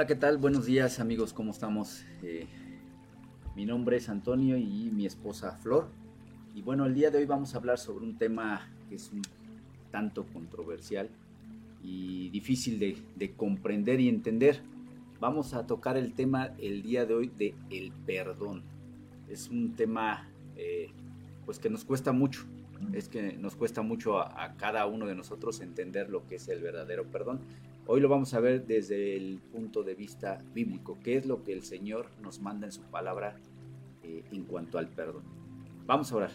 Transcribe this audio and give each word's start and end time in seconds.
Hola, 0.00 0.06
¿qué 0.06 0.14
tal? 0.14 0.38
Buenos 0.38 0.64
días 0.64 0.98
amigos, 0.98 1.34
¿cómo 1.34 1.50
estamos? 1.50 2.06
Eh, 2.22 2.46
mi 3.54 3.66
nombre 3.66 3.98
es 3.98 4.08
Antonio 4.08 4.56
y 4.56 4.90
mi 4.90 5.04
esposa 5.04 5.58
Flor. 5.58 5.88
Y 6.54 6.62
bueno, 6.62 6.86
el 6.86 6.94
día 6.94 7.10
de 7.10 7.18
hoy 7.18 7.26
vamos 7.26 7.54
a 7.54 7.58
hablar 7.58 7.76
sobre 7.76 8.06
un 8.06 8.16
tema 8.16 8.66
que 8.88 8.94
es 8.94 9.12
un 9.12 9.20
tanto 9.90 10.24
controversial 10.32 11.10
y 11.82 12.30
difícil 12.30 12.78
de, 12.78 13.32
comprender 13.34 14.00
y 14.00 14.08
entender. 14.08 14.62
Vamos 15.20 15.52
a 15.52 15.66
tocar 15.66 15.98
el 15.98 16.14
tema 16.14 16.54
el 16.58 16.82
día 16.82 17.04
de 17.04 17.12
hoy 17.12 17.30
de 17.36 17.54
el 17.68 17.92
perdón. 18.06 18.62
Es 19.28 19.50
un 19.50 19.74
tema 19.74 20.30
eh, 20.56 20.88
pues 21.44 21.58
que 21.58 21.68
nos 21.68 21.84
cuesta 21.84 22.12
mucho. 22.12 22.46
Es 22.94 23.10
que 23.10 23.34
nos 23.34 23.54
cuesta 23.54 23.82
mucho 23.82 24.18
a 24.18 24.54
cada 24.56 24.86
uno 24.86 25.04
de 25.04 25.14
nosotros 25.14 25.60
entender 25.60 26.08
lo 26.08 26.26
que 26.26 26.36
es 26.36 26.48
el 26.48 26.62
verdadero 26.62 27.04
perdón 27.04 27.40
Hoy 27.92 28.00
lo 28.00 28.08
vamos 28.08 28.34
a 28.34 28.38
ver 28.40 28.68
desde 28.68 29.16
el 29.16 29.40
punto 29.40 29.82
de 29.82 29.96
vista 29.96 30.38
bíblico, 30.54 31.00
qué 31.02 31.16
es 31.16 31.26
lo 31.26 31.42
que 31.42 31.52
el 31.52 31.64
Señor 31.64 32.06
nos 32.22 32.38
manda 32.38 32.68
en 32.68 32.72
su 32.72 32.82
palabra 32.82 33.34
eh, 34.04 34.22
en 34.30 34.44
cuanto 34.44 34.78
al 34.78 34.86
perdón. 34.86 35.24
Vamos 35.86 36.12
a 36.12 36.16
orar. 36.16 36.30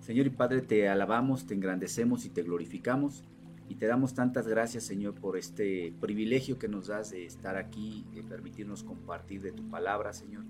Señor 0.00 0.26
y 0.26 0.28
Padre, 0.28 0.60
te 0.60 0.90
alabamos, 0.90 1.46
te 1.46 1.54
engrandecemos 1.54 2.26
y 2.26 2.28
te 2.28 2.42
glorificamos 2.42 3.24
y 3.66 3.76
te 3.76 3.86
damos 3.86 4.12
tantas 4.12 4.46
gracias, 4.46 4.84
Señor, 4.84 5.14
por 5.14 5.38
este 5.38 5.90
privilegio 6.02 6.58
que 6.58 6.68
nos 6.68 6.88
das 6.88 7.12
de 7.12 7.24
estar 7.24 7.56
aquí, 7.56 8.04
de 8.12 8.22
permitirnos 8.22 8.84
compartir 8.84 9.40
de 9.40 9.52
tu 9.52 9.70
palabra, 9.70 10.12
Señor. 10.12 10.44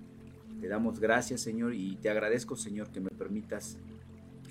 Te 0.59 0.67
damos 0.67 0.99
gracias, 0.99 1.39
Señor, 1.39 1.75
y 1.75 1.95
te 1.95 2.09
agradezco, 2.09 2.57
Señor, 2.57 2.91
que 2.91 2.99
me 2.99 3.09
permitas 3.09 3.77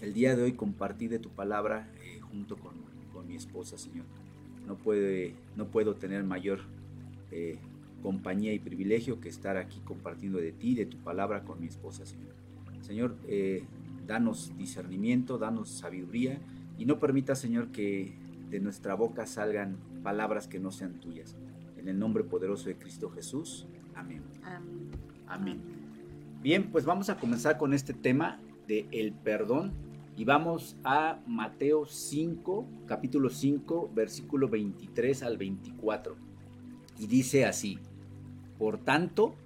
el 0.01 0.15
día 0.15 0.35
de 0.35 0.45
hoy 0.45 0.55
compartir 0.55 1.11
de 1.11 1.19
tu 1.19 1.29
palabra 1.29 1.93
eh, 2.03 2.21
junto 2.21 2.57
con 2.57 2.88
mi 3.29 3.37
esposa, 3.37 3.79
Señor. 3.79 4.07
No, 4.67 4.77
puede, 4.77 5.35
no 5.57 5.67
puedo 5.69 5.95
tener 5.95 6.25
mayor 6.25 6.61
eh, 7.31 7.59
compañía 8.03 8.53
y 8.53 8.59
privilegio 8.59 9.21
que 9.21 9.29
estar 9.29 9.57
aquí 9.57 9.81
compartiendo 9.85 10.39
de 10.39 10.53
ti, 10.53 10.75
de 10.75 10.87
tu 10.87 10.97
palabra 10.99 11.45
con 11.45 11.61
mi 11.61 11.67
esposa, 11.67 12.07
Señor. 12.07 12.35
Señor, 12.81 13.17
eh, 13.27 13.65
danos 14.07 14.53
discernimiento, 14.57 15.39
danos 15.39 15.69
sabiduría 15.69 16.39
y 16.79 16.87
no 16.87 16.99
permita, 16.99 17.35
Señor, 17.35 17.69
que 17.69 18.13
de 18.51 18.61
nuestra 18.61 18.95
boca 18.95 19.27
salgan 19.27 19.77
palabras 20.03 20.49
que 20.49 20.59
no 20.59 20.71
sean 20.71 20.95
tuyas. 21.01 21.37
En 21.77 21.89
el 21.89 21.99
nombre 21.99 22.25
poderoso 22.25 22.69
de 22.69 22.77
Cristo 22.77 23.11
Jesús. 23.11 23.67
Amén. 23.95 24.23
Amén. 24.43 24.91
Amén. 25.27 25.61
Bien, 26.43 26.71
pues 26.71 26.85
vamos 26.85 27.11
a 27.11 27.19
comenzar 27.19 27.59
con 27.59 27.75
este 27.75 27.93
tema 27.93 28.39
de 28.67 28.87
el 28.93 29.13
perdón 29.13 29.73
y 30.19 30.25
vamos 30.25 30.77
a 30.83 31.21
Mateo 31.29 31.87
5, 31.87 32.67
capítulo 32.87 33.31
5, 33.31 33.93
versículo 33.95 34.49
23 34.49 35.23
al 35.23 35.39
24. 35.39 36.17
Y 36.99 37.07
dice 37.07 37.45
así, 37.45 37.79
por 38.59 38.79
tanto, 38.79 39.37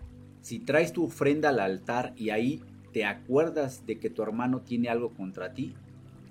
si 0.40 0.60
traes 0.60 0.94
tu 0.94 1.04
ofrenda 1.04 1.50
al 1.50 1.60
altar 1.60 2.14
y 2.16 2.30
ahí 2.30 2.62
te 2.94 3.04
acuerdas 3.04 3.84
de 3.84 3.98
que 3.98 4.08
tu 4.08 4.22
hermano 4.22 4.62
tiene 4.62 4.88
algo 4.88 5.10
contra 5.10 5.52
ti, 5.52 5.74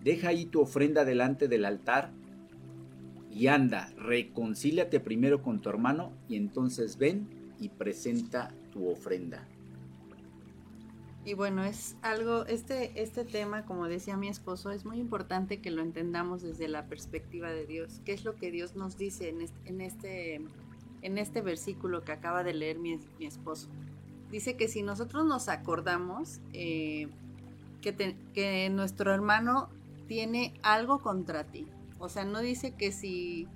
deja 0.04 0.30
ahí 0.30 0.46
tu 0.46 0.62
ofrenda 0.62 1.06
delante 1.06 1.48
del 1.48 1.64
altar 1.64 2.10
y 3.32 3.46
anda, 3.46 3.94
reconcíliate 3.96 5.00
primero 5.00 5.44
con 5.44 5.62
tu 5.62 5.70
hermano 5.70 6.14
y 6.28 6.36
entonces 6.36 6.98
ven 6.98 7.28
y 7.60 7.70
presenta 7.70 8.52
tu 8.74 8.90
ofrenda. 8.90 9.48
Y 11.24 11.36
bueno, 11.36 11.64
es 11.64 11.96
algo, 12.02 12.46
este, 12.48 13.00
este 13.02 13.24
tema, 13.26 13.64
como 13.66 13.88
decía 13.88 14.18
mi 14.18 14.28
esposo, 14.28 14.72
es 14.72 14.86
muy 14.86 14.98
importante 14.98 15.62
que 15.62 15.70
lo 15.70 15.84
entendamos 15.84 16.42
desde 16.42 16.68
la 16.68 16.88
perspectiva 16.88 17.52
de 17.52 17.68
Dios. 17.68 18.02
¿Qué 18.06 18.14
es 18.14 18.26
lo 18.26 18.36
que 18.36 18.50
Dios 18.50 18.76
nos 18.76 18.98
dice 18.98 19.30
en 19.30 19.42
este, 19.82 20.42
en 21.04 21.18
este, 21.20 21.42
versículo 21.42 22.04
que 22.04 22.12
acaba 22.12 22.44
de 22.44 22.56
leer 22.56 22.80
mi, 22.80 23.00
esposo? 23.20 23.70
Dice 24.32 24.58
que 24.58 24.68
si 24.68 24.82
nosotros 24.82 25.26
nos 25.26 25.48
acordamos 25.48 26.40
eh, 26.54 27.08
que, 27.82 28.16
que 28.34 28.70
nuestro 28.72 29.14
hermano 29.14 29.70
tiene 30.08 30.56
algo 30.64 31.00
contra 31.00 31.44
ti, 31.44 31.68
o 32.00 32.10
sea, 32.10 32.26
no 32.26 32.40
dice 32.40 32.74
que 32.74 32.92
si 32.92 33.48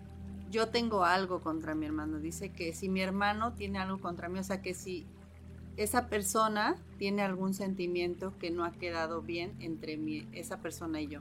yo 0.52 0.68
tengo 0.70 1.04
algo 1.04 1.42
contra 1.42 1.74
mi 1.74 1.88
hermano, 1.88 2.20
dice 2.20 2.50
que 2.50 2.74
si 2.74 2.90
mi 2.90 3.02
hermano 3.02 3.54
tiene 3.54 3.80
algo 3.80 4.00
contra 4.00 4.30
mí, 4.30 4.38
o 4.38 4.44
sea, 4.44 4.62
que 4.62 4.76
si 4.76 5.08
esa 5.78 6.08
persona 6.08 6.76
tiene 6.98 7.22
algún 7.22 7.54
sentimiento 7.54 8.34
que 8.40 8.52
no 8.52 8.64
ha 8.64 8.72
quedado 8.72 9.22
bien 9.22 9.54
entre 9.60 10.00
esa 10.34 10.58
persona 10.58 11.02
y 11.02 11.08
yo. 11.08 11.20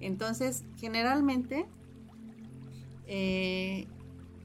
Entonces, 0.00 0.64
generalmente 0.78 1.66
eh, 3.06 3.86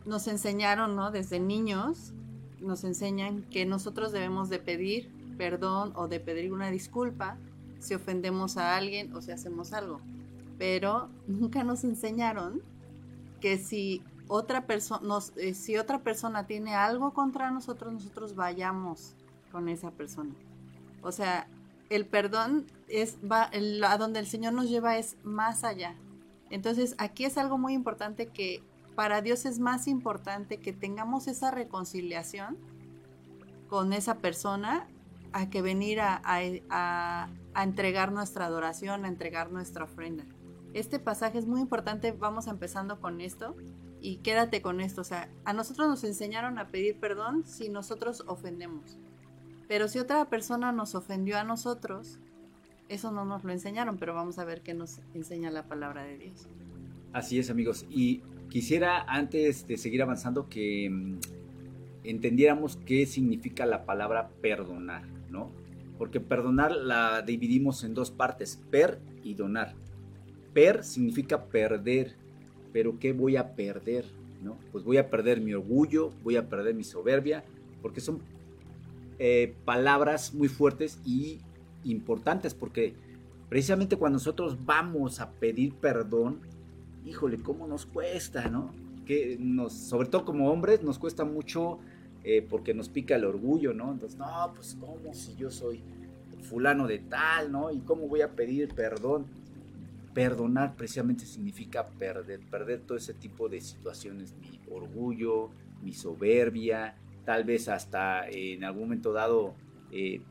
nos 0.06 0.28
enseñaron, 0.28 0.96
¿no? 0.96 1.12
Desde 1.12 1.40
niños, 1.40 2.14
nos 2.60 2.84
enseñan 2.84 3.44
que 3.44 3.66
nosotros 3.66 4.12
debemos 4.12 4.50
de 4.50 4.60
pedir 4.60 5.10
perdón 5.38 5.94
o 5.96 6.08
de 6.08 6.20
pedir 6.20 6.52
una 6.52 6.70
disculpa 6.70 7.38
si 7.80 7.94
ofendemos 7.94 8.58
a 8.58 8.76
alguien 8.76 9.14
o 9.14 9.22
si 9.22 9.32
hacemos 9.32 9.74
algo. 9.74 10.02
Pero 10.58 11.10
nunca 11.28 11.64
nos 11.64 11.84
enseñaron 11.84 12.62
que 13.40 13.58
si 13.58 14.04
otra 14.28 14.66
persona, 14.66 15.20
eh, 15.38 15.54
si 15.54 15.78
otra 15.78 16.00
persona 16.00 16.48
tiene 16.48 16.76
algo 16.76 17.14
contra 17.14 17.52
nosotros, 17.52 17.94
nosotros 17.94 18.36
vayamos 18.36 19.16
con 19.52 19.70
esa 19.70 19.92
persona. 19.92 20.34
O 21.02 21.12
sea, 21.12 21.48
el 21.90 22.06
perdón 22.06 22.66
es 22.88 23.18
va 23.20 23.50
a 23.52 23.98
donde 23.98 24.20
el 24.20 24.28
Señor 24.28 24.54
nos 24.54 24.70
lleva 24.70 24.98
es 24.98 25.16
más 25.24 25.64
allá. 25.64 25.96
Entonces, 26.50 26.96
aquí 26.98 27.26
es 27.26 27.38
algo 27.38 27.58
muy 27.58 27.74
importante 27.74 28.28
que 28.28 28.62
para 28.96 29.22
Dios 29.22 29.46
es 29.46 29.60
más 29.60 29.88
importante 29.88 30.58
que 30.58 30.74
tengamos 30.74 31.28
esa 31.28 31.52
reconciliación 31.52 32.58
con 33.70 33.94
esa 33.94 34.16
persona 34.16 34.88
a 35.34 35.50
que 35.50 35.62
venir 35.62 36.00
a, 36.00 36.22
a, 36.24 37.30
entregar 37.62 38.12
nuestra 38.12 38.46
adoración, 38.46 39.06
a 39.06 39.08
entregar 39.08 39.52
nuestra 39.52 39.84
ofrenda. 39.84 40.24
Este 40.74 41.00
pasaje 41.00 41.38
es 41.38 41.46
muy 41.46 41.62
importante, 41.62 42.12
vamos 42.12 42.48
empezando 42.48 43.00
con 43.00 43.22
esto 43.22 43.56
y 44.02 44.18
quédate 44.18 44.62
con 44.62 44.80
esto. 44.80 45.02
O 45.02 45.04
sea, 45.04 45.30
a 45.44 45.54
nosotros 45.54 45.88
nos 45.88 46.04
enseñaron 46.04 46.60
a 46.60 46.68
pedir 46.68 47.00
perdón 47.00 47.46
si 47.46 47.70
nosotros 47.70 48.24
ofendemos. 48.28 48.98
Pero 49.68 49.88
si 49.88 50.00
otra 50.00 50.26
persona 50.30 50.72
nos 50.72 50.96
ofendió 50.96 51.38
a 51.38 51.44
nosotros, 51.44 52.20
eso 52.90 53.12
no 53.12 53.26
nos 53.26 53.44
lo 53.44 53.52
enseñaron, 53.52 53.98
pero 53.98 54.14
vamos 54.14 54.40
a 54.40 54.46
ver 54.46 54.62
qué 54.62 54.74
nos 54.74 55.00
enseña 55.14 55.52
la 55.52 55.64
palabra 55.64 56.04
de 56.04 56.18
Dios. 56.18 56.48
Así 57.14 57.40
es, 57.40 57.50
amigos. 57.50 57.86
Y 57.90 58.22
quisiera, 58.50 59.04
antes 59.08 59.68
de 59.68 59.78
seguir 59.78 60.02
avanzando, 60.02 60.48
que 60.48 60.90
mm, 60.90 61.20
entendiéramos 62.04 62.78
qué 62.86 63.06
significa 63.06 63.66
la 63.66 63.86
palabra 63.86 64.30
perdonar, 64.42 65.04
¿no? 65.30 65.50
Porque 65.98 66.20
perdonar 66.20 66.72
la 66.72 67.22
dividimos 67.22 67.84
en 67.84 67.94
dos 67.94 68.12
partes, 68.12 68.62
per 68.70 69.00
y 69.24 69.34
donar. 69.34 69.74
Per 70.54 70.84
significa 70.84 71.46
perder, 71.46 72.16
pero 72.72 73.00
¿qué 73.00 73.14
voy 73.14 73.36
a 73.36 73.56
perder? 73.56 74.06
¿no? 74.44 74.58
Pues 74.72 74.84
voy 74.84 74.98
a 74.98 75.10
perder 75.10 75.42
mi 75.42 75.54
orgullo, 75.54 76.12
voy 76.24 76.38
a 76.38 76.48
perder 76.48 76.74
mi 76.76 76.84
soberbia, 76.84 77.44
porque 77.82 78.02
son 78.02 78.22
eh, 79.20 79.56
palabras 79.66 80.34
muy 80.34 80.48
fuertes 80.48 81.00
y 81.06 81.40
importantes, 81.84 82.54
porque 82.54 82.94
precisamente 83.50 83.96
cuando 83.96 84.18
nosotros 84.18 84.66
vamos 84.66 85.20
a 85.20 85.32
pedir 85.32 85.74
perdón, 85.74 86.40
híjole, 87.06 87.38
¿cómo 87.38 87.68
nos 87.68 87.86
cuesta, 87.86 88.50
no? 88.50 88.72
Que 89.06 89.38
nos, 89.40 89.74
sobre 89.74 90.10
todo 90.10 90.26
como 90.26 90.52
hombres, 90.52 90.84
nos 90.84 91.00
cuesta 91.00 91.24
mucho 91.24 91.80
eh, 92.24 92.46
porque 92.48 92.74
nos 92.74 92.90
pica 92.90 93.16
el 93.16 93.26
orgullo, 93.26 93.74
¿no? 93.74 93.92
Entonces, 93.92 94.20
no, 94.20 94.52
pues, 94.54 94.78
¿cómo 94.80 95.14
si 95.14 95.36
yo 95.36 95.50
soy 95.50 95.82
fulano 96.42 96.88
de 96.88 97.00
tal, 97.00 97.52
¿no? 97.52 97.72
¿Y 97.72 97.80
cómo 97.80 98.08
voy 98.08 98.22
a 98.22 98.32
pedir 98.32 98.74
perdón? 98.74 99.26
Perdonar 100.14 100.76
precisamente 100.76 101.26
significa 101.26 101.86
perder, 101.86 102.40
perder 102.50 102.82
todo 102.82 102.98
ese 102.98 103.14
tipo 103.14 103.50
de 103.50 103.62
situaciones, 103.62 104.36
mi 104.42 104.60
orgullo, 104.72 105.50
mi 105.84 105.94
soberbia, 105.94 106.96
tal 107.28 107.44
vez 107.44 107.68
hasta 107.68 108.26
en 108.30 108.64
algún 108.64 108.84
momento 108.84 109.12
dado 109.12 109.54
eh, 109.92 110.22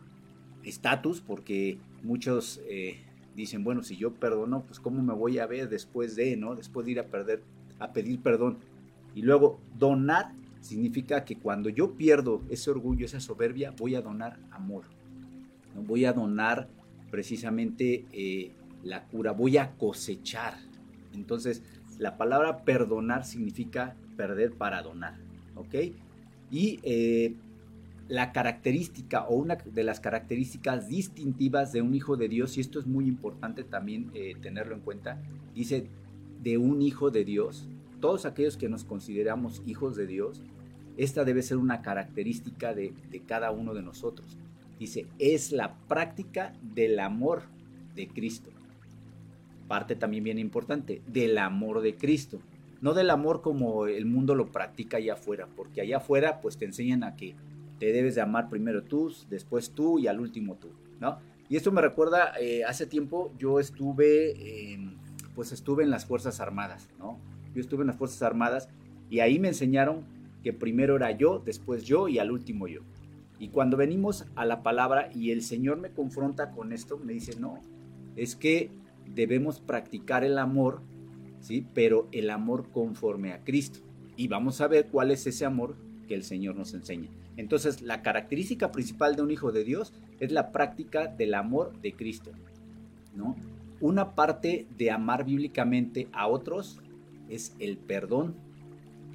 estatus, 0.65 1.21
porque 1.21 1.77
muchos 2.03 2.63
eh, 2.71 2.97
dicen, 3.35 3.65
bueno, 3.65 3.83
si 3.83 3.99
yo 3.99 4.15
perdono, 4.15 4.63
pues 4.63 4.81
cómo 4.81 5.03
me 5.03 5.13
voy 5.13 5.39
a 5.39 5.47
ver 5.47 5.69
después 5.69 6.17
de, 6.17 6.39
¿no? 6.39 6.55
Después 6.55 6.87
de 6.87 6.93
ir 6.93 7.01
a 7.01 7.05
perder, 7.09 7.43
a 7.81 7.93
pedir 7.93 8.23
perdón. 8.23 8.57
Y 9.15 9.21
luego, 9.21 9.61
donar 9.79 10.33
significa 10.63 11.27
que 11.27 11.37
cuando 11.37 11.69
yo 11.69 11.93
pierdo 11.99 12.41
ese 12.49 12.71
orgullo, 12.71 13.05
esa 13.05 13.21
soberbia, 13.21 13.75
voy 13.77 13.95
a 13.95 14.01
donar 14.01 14.39
amor. 14.51 14.85
Voy 15.75 16.07
a 16.07 16.15
donar 16.15 16.67
precisamente 17.11 18.07
eh, 18.13 18.53
la 18.83 19.05
cura, 19.05 19.33
voy 19.33 19.59
a 19.59 19.73
cosechar. 19.73 20.55
Entonces, 21.13 21.63
la 21.99 22.17
palabra 22.17 22.65
perdonar 22.65 23.27
significa 23.27 23.95
perder 24.17 24.55
para 24.55 24.81
donar, 24.81 25.19
¿ok? 25.57 25.75
Y 26.51 26.81
eh, 26.83 27.35
la 28.09 28.33
característica 28.33 29.27
o 29.27 29.35
una 29.35 29.57
de 29.57 29.85
las 29.85 30.01
características 30.01 30.89
distintivas 30.89 31.73
de 31.73 31.83
un 31.83 31.95
hijo 31.95 32.17
de 32.17 32.29
Dios, 32.29 32.57
y 32.57 32.61
esto 32.61 32.79
es 32.79 32.87
muy 32.87 33.07
importante 33.07 33.65
también 33.65 34.11
eh, 34.15 34.35
tenerlo 34.41 34.75
en 34.75 34.81
cuenta, 34.81 35.21
dice 35.55 35.89
de 36.43 36.59
un 36.59 36.83
hijo 36.83 37.11
de 37.11 37.25
Dios, 37.25 37.67
todos 38.01 38.27
aquellos 38.27 38.57
que 38.57 38.69
nos 38.69 38.85
consideramos 38.85 39.63
hijos 39.67 39.97
de 39.97 40.07
Dios, 40.07 40.43
esta 40.97 41.25
debe 41.25 41.43
ser 41.43 41.57
una 41.57 41.83
característica 41.83 42.75
de, 42.75 42.93
de 43.11 43.21
cada 43.21 43.51
uno 43.51 43.75
de 43.75 43.83
nosotros. 43.83 44.37
Dice, 44.79 45.07
es 45.19 45.53
la 45.53 45.75
práctica 45.89 46.53
del 46.63 47.01
amor 47.01 47.43
de 47.95 48.09
Cristo. 48.09 48.51
Parte 49.67 49.97
también 49.97 50.25
bien 50.25 50.39
importante, 50.39 51.03
del 51.07 51.39
amor 51.39 51.81
de 51.81 51.97
Cristo. 51.97 52.39
No 52.87 52.95
del 52.95 53.11
amor 53.11 53.43
como 53.43 53.89
el 53.89 54.07
mundo 54.07 54.37
lo 54.37 54.53
practica 54.53 54.99
allá 54.99 55.15
afuera, 55.15 55.49
porque 55.57 55.81
allá 55.81 55.97
afuera 55.97 56.41
pues 56.41 56.57
te 56.57 56.67
enseñan 56.67 57.03
a 57.03 57.17
que 57.17 57.35
te 57.81 57.91
debes 57.91 58.15
de 58.15 58.21
amar 58.21 58.49
primero 58.49 58.85
tú, 58.85 59.13
después 59.29 59.73
tú 59.73 59.99
y 59.99 60.07
al 60.07 60.21
último 60.21 60.55
tú, 60.55 60.69
¿no? 61.01 61.19
Y 61.49 61.57
esto 61.57 61.73
me 61.73 61.81
recuerda, 61.81 62.35
eh, 62.41 62.63
hace 62.63 62.87
tiempo 62.87 63.33
yo 63.39 63.59
estuve, 63.59 64.79
pues 65.35 65.51
estuve 65.51 65.83
en 65.83 65.91
las 65.91 66.07
Fuerzas 66.07 66.39
Armadas, 66.39 66.89
¿no? 66.97 67.19
Yo 67.57 67.61
estuve 67.61 67.81
en 67.81 67.89
las 67.89 67.97
Fuerzas 67.97 68.23
Armadas 68.23 68.69
y 69.11 69.19
ahí 69.19 69.41
me 69.41 69.49
enseñaron 69.49 70.05
que 70.45 70.53
primero 70.53 70.95
era 70.95 71.11
yo, 71.11 71.43
después 71.45 71.83
yo 71.83 72.07
y 72.07 72.21
al 72.21 72.31
último 72.31 72.69
yo. 72.69 72.83
Y 73.41 73.49
cuando 73.49 73.77
venimos 73.77 74.27
a 74.37 74.45
la 74.45 74.63
palabra 74.63 75.11
y 75.13 75.33
el 75.33 75.43
Señor 75.43 75.79
me 75.79 75.91
confronta 75.91 76.53
con 76.53 76.73
esto, 76.73 76.99
me 76.99 77.15
dice, 77.15 77.35
no, 77.41 77.59
es 78.15 78.37
que 78.37 78.71
debemos 79.13 79.59
practicar 79.59 80.23
el 80.23 80.39
amor, 80.39 80.83
¿sí? 81.47 81.65
Pero 81.75 82.09
el 82.11 82.31
amor 82.31 82.71
conforme 82.73 83.33
a 83.33 83.45
Cristo. 83.45 83.79
Y 84.17 84.29
vamos 84.29 84.61
a 84.61 84.67
ver 84.67 84.89
cuál 84.89 85.13
es 85.13 85.27
ese 85.27 85.45
amor 85.45 85.77
que 86.09 86.15
el 86.15 86.25
Señor 86.25 86.57
nos 86.57 86.75
enseña. 86.75 87.09
Entonces, 87.37 87.83
la 87.83 88.03
característica 88.03 88.73
principal 88.73 89.15
de 89.15 89.23
un 89.23 89.31
hijo 89.31 89.53
de 89.53 89.63
Dios 89.63 89.93
es 90.21 90.33
la 90.33 90.51
práctica 90.53 91.07
del 91.07 91.35
amor 91.35 91.81
de 91.83 91.93
Cristo. 91.93 92.33
¿no? 93.15 93.37
Una 93.81 94.15
parte 94.15 94.67
de 94.77 94.91
amar 94.91 95.25
bíblicamente 95.25 96.09
a 96.13 96.27
otros 96.27 96.81
es 97.29 97.55
el 97.59 97.77
perdón, 97.77 98.35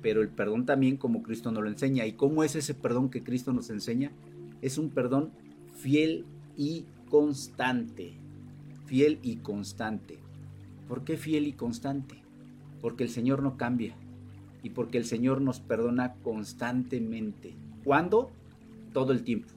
pero 0.01 0.21
el 0.21 0.29
perdón 0.29 0.65
también 0.65 0.97
como 0.97 1.23
Cristo 1.23 1.51
nos 1.51 1.63
lo 1.63 1.69
enseña. 1.69 2.05
¿Y 2.05 2.13
cómo 2.13 2.43
es 2.43 2.55
ese 2.55 2.73
perdón 2.73 3.09
que 3.09 3.23
Cristo 3.23 3.53
nos 3.53 3.69
enseña? 3.69 4.11
Es 4.61 4.77
un 4.77 4.89
perdón 4.89 5.31
fiel 5.77 6.25
y 6.55 6.85
constante. 7.09 8.13
Fiel 8.85 9.19
y 9.23 9.37
constante. 9.37 10.19
¿Por 10.87 11.03
qué 11.03 11.17
fiel 11.17 11.47
y 11.47 11.53
constante? 11.53 12.20
Porque 12.81 13.03
el 13.03 13.09
Señor 13.09 13.43
no 13.43 13.57
cambia 13.57 13.95
y 14.63 14.71
porque 14.71 14.97
el 14.97 15.05
Señor 15.05 15.41
nos 15.41 15.59
perdona 15.59 16.15
constantemente. 16.23 17.55
¿Cuándo? 17.83 18.31
Todo 18.93 19.11
el 19.11 19.23
tiempo. 19.23 19.49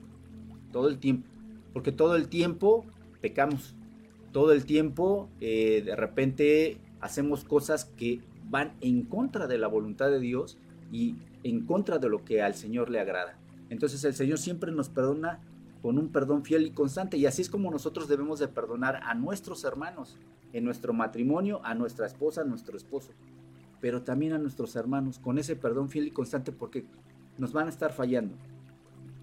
Todo 0.72 0.88
el 0.88 0.98
tiempo. 0.98 1.28
Porque 1.72 1.92
todo 1.92 2.16
el 2.16 2.28
tiempo 2.28 2.84
pecamos. 3.20 3.74
Todo 4.32 4.52
el 4.52 4.64
tiempo 4.64 5.28
eh, 5.40 5.82
de 5.84 5.96
repente 5.96 6.78
hacemos 7.00 7.44
cosas 7.44 7.84
que 7.84 8.20
van 8.48 8.72
en 8.80 9.02
contra 9.02 9.46
de 9.46 9.58
la 9.58 9.68
voluntad 9.68 10.10
de 10.10 10.20
Dios 10.20 10.58
y 10.90 11.16
en 11.42 11.66
contra 11.66 11.98
de 11.98 12.08
lo 12.08 12.24
que 12.24 12.42
al 12.42 12.54
Señor 12.54 12.90
le 12.90 13.00
agrada. 13.00 13.38
Entonces 13.70 14.04
el 14.04 14.14
Señor 14.14 14.38
siempre 14.38 14.72
nos 14.72 14.88
perdona 14.88 15.40
con 15.82 15.98
un 15.98 16.08
perdón 16.08 16.44
fiel 16.44 16.66
y 16.66 16.70
constante 16.70 17.16
y 17.16 17.26
así 17.26 17.42
es 17.42 17.50
como 17.50 17.70
nosotros 17.70 18.08
debemos 18.08 18.38
de 18.38 18.48
perdonar 18.48 19.00
a 19.04 19.14
nuestros 19.14 19.64
hermanos 19.64 20.16
en 20.54 20.64
nuestro 20.64 20.94
matrimonio, 20.94 21.60
a 21.64 21.74
nuestra 21.74 22.06
esposa, 22.06 22.40
a 22.40 22.44
nuestro 22.44 22.76
esposo, 22.76 23.12
pero 23.80 24.02
también 24.02 24.32
a 24.32 24.38
nuestros 24.38 24.74
hermanos 24.76 25.18
con 25.18 25.36
ese 25.36 25.56
perdón 25.56 25.90
fiel 25.90 26.06
y 26.06 26.10
constante 26.10 26.52
porque 26.52 26.86
nos 27.36 27.52
van 27.52 27.66
a 27.66 27.70
estar 27.70 27.92
fallando. 27.92 28.34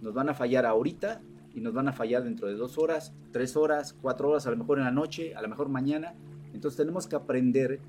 Nos 0.01 0.13
van 0.13 0.29
a 0.29 0.33
fallar 0.33 0.65
ahorita 0.65 1.21
y 1.55 1.61
nos 1.61 1.73
van 1.73 1.87
a 1.87 1.93
fallar 1.93 2.23
dentro 2.23 2.47
de 2.47 2.55
dos 2.55 2.77
horas, 2.77 3.13
tres 3.31 3.55
horas, 3.55 3.95
cuatro 4.01 4.29
horas, 4.29 4.45
a 4.45 4.51
lo 4.51 4.57
mejor 4.57 4.77
en 4.77 4.85
la 4.85 4.91
noche, 4.91 5.33
a 5.35 5.41
lo 5.41 5.47
mejor 5.47 5.69
mañana. 5.69 6.13
Entonces 6.53 6.77
tenemos 6.77 7.07
que 7.07 7.15
aprender 7.15 7.79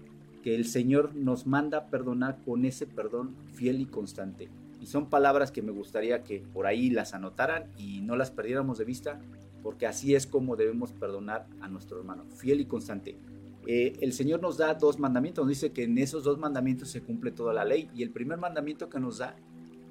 que 0.43 0.55
el 0.55 0.65
Señor 0.65 1.15
nos 1.15 1.47
manda 1.47 1.87
perdonar 1.87 2.39
con 2.45 2.65
ese 2.65 2.87
perdón 2.87 3.35
fiel 3.55 3.81
y 3.81 3.87
constante. 3.87 4.49
Y 4.81 4.87
son 4.87 5.11
palabras 5.11 5.53
que 5.53 5.63
me 5.63 5.73
gustaría 5.73 6.23
que 6.23 6.43
por 6.53 6.67
ahí 6.67 6.91
las 6.91 7.15
anotaran 7.15 7.65
y 7.77 8.01
no 8.03 8.17
las 8.17 8.31
perdiéramos 8.31 8.79
de 8.79 8.85
vista, 8.85 9.21
porque 9.63 9.87
así 9.87 10.15
es 10.15 10.27
como 10.27 10.57
debemos 10.57 10.93
perdonar 10.93 11.47
a 11.61 11.69
nuestro 11.69 11.99
hermano, 11.99 12.25
fiel 12.37 12.61
y 12.61 12.67
constante. 12.67 13.17
Eh, 13.67 13.97
el 14.01 14.13
Señor 14.13 14.43
nos 14.43 14.57
da 14.57 14.75
dos 14.75 14.99
mandamientos, 14.99 15.45
nos 15.45 15.51
dice 15.51 15.73
que 15.73 15.85
en 15.85 15.99
esos 15.99 16.25
dos 16.25 16.39
mandamientos 16.39 16.89
se 16.89 17.03
cumple 17.03 17.31
toda 17.31 17.53
la 17.53 17.65
ley. 17.65 17.91
Y 17.95 18.03
el 18.03 18.11
primer 18.11 18.39
mandamiento 18.39 18.89
que 18.89 19.01
nos 19.01 19.19
da 19.19 19.37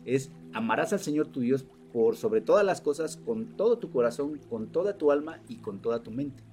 es 0.06 0.32
amarás 0.54 0.94
al 0.94 1.00
Señor 1.00 1.28
tu 1.28 1.40
Dios 1.40 1.66
por 1.94 2.16
sobre 2.16 2.42
todas 2.42 2.66
las 2.66 2.82
cosas, 2.82 3.18
con 3.18 3.58
todo 3.58 3.78
tu 3.78 3.92
corazón, 3.92 4.40
con 4.50 4.68
toda 4.68 4.98
tu 4.98 5.12
alma 5.12 5.42
y 5.48 5.58
con 5.58 5.80
toda 5.80 6.04
tu 6.04 6.12
mente. 6.12 6.44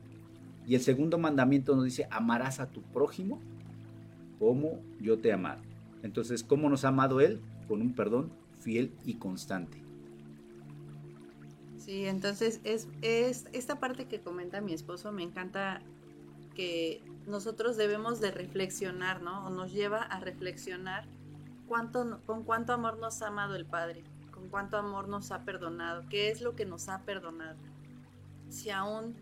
Y 0.67 0.75
el 0.75 0.81
segundo 0.81 1.19
mandamiento 1.19 1.75
nos 1.75 1.85
dice, 1.85 2.07
amarás 2.11 2.61
a 2.61 2.71
tu 2.71 2.83
prójimo 2.83 3.41
como 4.39 4.81
yo 5.01 5.19
te 5.19 5.29
he 5.29 5.33
amado. 5.33 5.63
Entonces, 6.03 6.45
¿cómo 6.45 6.69
nos 6.69 6.85
ha 6.85 6.89
amado 6.89 7.21
Él? 7.21 7.41
Con 7.67 7.81
un 7.81 7.95
perdón 7.95 8.31
fiel 8.61 8.93
y 9.05 9.15
constante. 9.15 9.79
Sí, 11.79 12.05
entonces 12.05 12.61
es, 12.65 12.87
es 13.03 13.47
esta 13.53 13.81
parte 13.81 14.05
que 14.07 14.21
comenta 14.21 14.61
mi 14.61 14.75
esposo, 14.75 15.11
me 15.11 15.23
encanta 15.23 15.81
que 16.59 17.01
nosotros 17.29 17.77
debemos 17.77 18.21
de 18.21 18.33
reflexionar, 18.33 19.23
¿no? 19.23 19.47
O 19.47 19.51
nos 19.51 19.73
lleva 19.73 20.03
a 20.03 20.19
reflexionar 20.19 21.07
cuánto, 21.69 22.21
con 22.27 22.43
cuánto 22.43 22.73
amor 22.73 22.99
nos 22.99 23.23
ha 23.23 23.29
amado 23.29 23.55
el 23.55 23.65
Padre, 23.65 24.03
con 24.33 24.49
cuánto 24.49 24.77
amor 24.77 25.07
nos 25.07 25.31
ha 25.31 25.45
perdonado, 25.45 26.03
qué 26.11 26.31
es 26.31 26.41
lo 26.41 26.57
que 26.57 26.67
nos 26.67 26.89
ha 26.89 27.05
perdonado. 27.05 27.57
Si 28.49 28.71
aún 28.71 29.15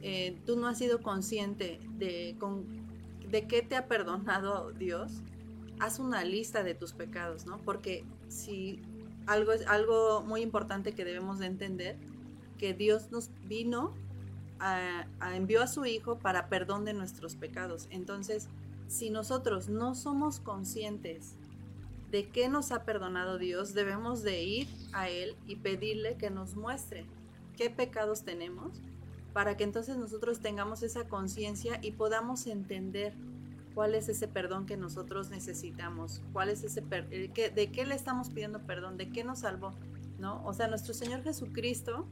eh, 0.00 0.40
tú 0.46 0.56
no 0.56 0.66
has 0.66 0.78
sido 0.78 1.02
consciente 1.02 1.78
de, 1.98 2.36
con, 2.40 2.64
de 3.30 3.46
qué 3.46 3.60
te 3.60 3.76
ha 3.76 3.86
perdonado 3.86 4.72
Dios, 4.72 5.12
haz 5.80 5.98
una 5.98 6.24
lista 6.24 6.62
de 6.62 6.74
tus 6.74 6.94
pecados, 6.94 7.44
¿no? 7.44 7.58
Porque 7.58 8.02
si 8.28 8.80
algo 9.26 9.52
es 9.52 9.66
algo 9.66 10.22
muy 10.22 10.40
importante 10.40 10.94
que 10.94 11.04
debemos 11.04 11.38
de 11.38 11.48
entender, 11.48 11.98
que 12.56 12.72
Dios 12.72 13.10
nos 13.10 13.30
vino 13.46 13.92
envió 15.34 15.62
a 15.62 15.66
su 15.66 15.84
Hijo 15.84 16.18
para 16.18 16.48
perdón 16.48 16.84
de 16.84 16.94
nuestros 16.94 17.36
pecados. 17.36 17.86
Entonces, 17.90 18.48
si 18.88 19.10
nosotros 19.10 19.68
no 19.68 19.94
somos 19.94 20.40
conscientes 20.40 21.34
de 22.10 22.28
qué 22.28 22.48
nos 22.48 22.72
ha 22.72 22.84
perdonado 22.84 23.38
Dios, 23.38 23.74
debemos 23.74 24.22
de 24.22 24.42
ir 24.42 24.68
a 24.92 25.08
Él 25.08 25.36
y 25.46 25.56
pedirle 25.56 26.16
que 26.16 26.30
nos 26.30 26.56
muestre 26.56 27.04
qué 27.56 27.70
pecados 27.70 28.22
tenemos 28.22 28.80
para 29.32 29.56
que 29.56 29.64
entonces 29.64 29.96
nosotros 29.96 30.40
tengamos 30.40 30.82
esa 30.82 31.06
conciencia 31.06 31.78
y 31.82 31.92
podamos 31.92 32.46
entender 32.46 33.12
cuál 33.74 33.94
es 33.94 34.08
ese 34.08 34.26
perdón 34.26 34.66
que 34.66 34.76
nosotros 34.76 35.28
necesitamos, 35.30 36.22
cuál 36.32 36.48
es 36.48 36.64
ese 36.64 36.80
de 36.80 37.70
qué 37.72 37.86
le 37.86 37.94
estamos 37.94 38.30
pidiendo 38.30 38.60
perdón, 38.60 38.96
de 38.96 39.10
qué 39.10 39.22
nos 39.22 39.40
salvó, 39.40 39.72
¿no? 40.18 40.44
O 40.44 40.54
sea, 40.54 40.66
nuestro 40.66 40.94
Señor 40.94 41.22
Jesucristo 41.22 42.06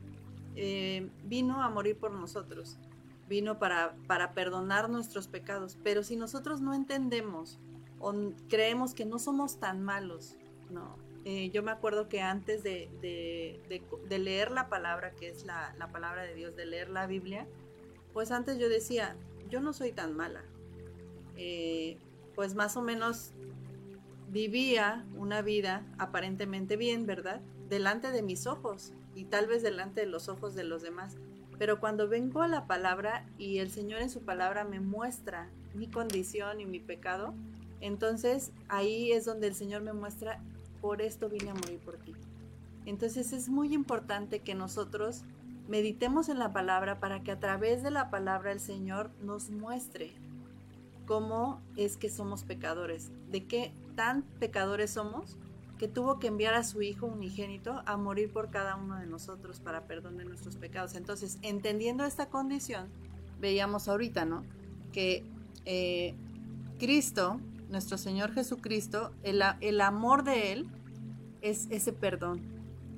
eh, 0.56 1.08
vino 1.24 1.62
a 1.62 1.68
morir 1.68 1.96
por 1.98 2.12
nosotros, 2.12 2.78
vino 3.28 3.58
para, 3.58 3.94
para 4.06 4.32
perdonar 4.32 4.88
nuestros 4.88 5.28
pecados, 5.28 5.78
pero 5.82 6.02
si 6.02 6.16
nosotros 6.16 6.60
no 6.60 6.74
entendemos 6.74 7.58
o 7.98 8.14
creemos 8.48 8.94
que 8.94 9.04
no 9.04 9.18
somos 9.18 9.58
tan 9.58 9.82
malos, 9.82 10.36
no. 10.70 10.96
Eh, 11.24 11.50
yo 11.50 11.62
me 11.64 11.72
acuerdo 11.72 12.08
que 12.08 12.22
antes 12.22 12.62
de, 12.62 12.88
de, 13.02 14.18
leer 14.18 14.52
la 14.52 14.68
palabra, 14.68 15.10
que 15.10 15.28
es 15.28 15.44
la, 15.44 15.74
la, 15.76 15.88
palabra 15.88 16.22
de 16.22 16.34
Dios, 16.34 16.54
de 16.54 16.66
leer 16.66 16.88
la 16.88 17.08
Biblia, 17.08 17.48
pues 18.12 18.30
antes 18.30 18.58
yo 18.58 18.68
decía, 18.68 19.16
yo 19.50 19.60
no 19.60 19.72
soy 19.72 19.90
tan 19.90 20.16
mala. 20.16 20.44
Eh, 21.36 21.98
pues 22.36 22.54
más 22.54 22.76
o 22.76 22.82
menos 22.82 23.32
vivía 24.30 25.04
una 25.16 25.42
vida 25.42 25.84
aparentemente 25.98 26.76
bien, 26.76 27.06
¿verdad? 27.06 27.40
Delante 27.68 28.12
de 28.12 28.22
mis 28.22 28.46
ojos 28.46 28.92
y 29.16 29.24
tal 29.24 29.46
vez 29.46 29.62
delante 29.62 30.02
de 30.02 30.06
los 30.06 30.28
ojos 30.28 30.54
de 30.54 30.62
los 30.62 30.82
demás. 30.82 31.16
Pero 31.58 31.80
cuando 31.80 32.06
vengo 32.06 32.42
a 32.42 32.48
la 32.48 32.66
palabra 32.66 33.26
y 33.38 33.58
el 33.58 33.70
Señor 33.70 34.02
en 34.02 34.10
su 34.10 34.20
palabra 34.20 34.64
me 34.64 34.78
muestra 34.78 35.48
mi 35.74 35.88
condición 35.88 36.60
y 36.60 36.66
mi 36.66 36.78
pecado, 36.78 37.34
entonces 37.80 38.52
ahí 38.68 39.10
es 39.10 39.24
donde 39.24 39.48
el 39.48 39.54
Señor 39.54 39.82
me 39.82 39.94
muestra, 39.94 40.40
por 40.80 41.00
esto 41.00 41.28
vine 41.30 41.50
a 41.50 41.54
morir 41.54 41.78
por 41.80 41.96
ti. 41.96 42.14
Entonces 42.84 43.32
es 43.32 43.48
muy 43.48 43.72
importante 43.74 44.40
que 44.40 44.54
nosotros 44.54 45.22
meditemos 45.66 46.28
en 46.28 46.38
la 46.38 46.52
palabra 46.52 47.00
para 47.00 47.22
que 47.22 47.32
a 47.32 47.40
través 47.40 47.82
de 47.82 47.90
la 47.90 48.10
palabra 48.10 48.52
el 48.52 48.60
Señor 48.60 49.10
nos 49.22 49.50
muestre 49.50 50.12
cómo 51.06 51.60
es 51.76 51.96
que 51.96 52.10
somos 52.10 52.44
pecadores, 52.44 53.10
de 53.30 53.46
qué 53.46 53.72
tan 53.96 54.22
pecadores 54.22 54.90
somos 54.90 55.36
que 55.78 55.88
tuvo 55.88 56.18
que 56.18 56.28
enviar 56.28 56.54
a 56.54 56.64
su 56.64 56.82
Hijo 56.82 57.06
unigénito 57.06 57.82
a 57.86 57.96
morir 57.96 58.32
por 58.32 58.50
cada 58.50 58.76
uno 58.76 58.96
de 58.96 59.06
nosotros 59.06 59.60
para 59.60 59.82
perdón 59.82 60.16
de 60.16 60.24
nuestros 60.24 60.56
pecados. 60.56 60.94
Entonces, 60.94 61.38
entendiendo 61.42 62.04
esta 62.04 62.28
condición, 62.28 62.88
veíamos 63.40 63.88
ahorita, 63.88 64.24
¿no? 64.24 64.42
Que 64.92 65.24
eh, 65.64 66.14
Cristo, 66.78 67.40
nuestro 67.68 67.98
Señor 67.98 68.32
Jesucristo, 68.32 69.12
el, 69.22 69.42
el 69.60 69.80
amor 69.80 70.24
de 70.24 70.52
Él 70.52 70.66
es 71.42 71.66
ese 71.70 71.92
perdón, 71.92 72.40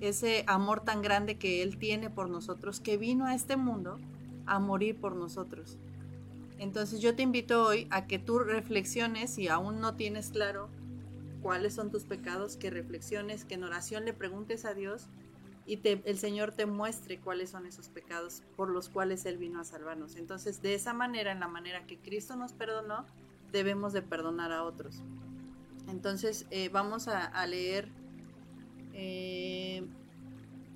ese 0.00 0.44
amor 0.46 0.80
tan 0.80 1.02
grande 1.02 1.36
que 1.36 1.62
Él 1.62 1.78
tiene 1.78 2.10
por 2.10 2.30
nosotros, 2.30 2.80
que 2.80 2.96
vino 2.96 3.26
a 3.26 3.34
este 3.34 3.56
mundo 3.56 3.98
a 4.46 4.60
morir 4.60 4.96
por 4.96 5.16
nosotros. 5.16 5.76
Entonces 6.58 7.00
yo 7.00 7.14
te 7.14 7.22
invito 7.22 7.64
hoy 7.64 7.86
a 7.90 8.06
que 8.06 8.18
tú 8.18 8.38
reflexiones, 8.38 9.30
si 9.34 9.48
aún 9.48 9.80
no 9.80 9.94
tienes 9.94 10.30
claro 10.30 10.68
cuáles 11.48 11.72
son 11.72 11.90
tus 11.90 12.04
pecados, 12.04 12.58
que 12.58 12.68
reflexiones, 12.68 13.46
que 13.46 13.54
en 13.54 13.64
oración 13.64 14.04
le 14.04 14.12
preguntes 14.12 14.66
a 14.66 14.74
Dios 14.74 15.06
y 15.66 15.80
el 15.82 16.18
Señor 16.18 16.52
te 16.52 16.66
muestre 16.66 17.20
cuáles 17.20 17.48
son 17.48 17.64
esos 17.64 17.88
pecados 17.88 18.42
por 18.54 18.68
los 18.68 18.90
cuales 18.90 19.24
Él 19.24 19.38
vino 19.38 19.58
a 19.58 19.64
salvarnos. 19.64 20.16
Entonces, 20.16 20.60
de 20.60 20.74
esa 20.74 20.92
manera, 20.92 21.32
en 21.32 21.40
la 21.40 21.48
manera 21.48 21.86
que 21.86 21.96
Cristo 21.96 22.36
nos 22.36 22.52
perdonó, 22.52 23.06
debemos 23.50 23.94
de 23.94 24.02
perdonar 24.02 24.52
a 24.52 24.62
otros. 24.62 25.00
Entonces, 25.88 26.44
eh, 26.50 26.68
vamos 26.68 27.08
a, 27.08 27.46
leer 27.46 27.88
eh, 28.92 29.86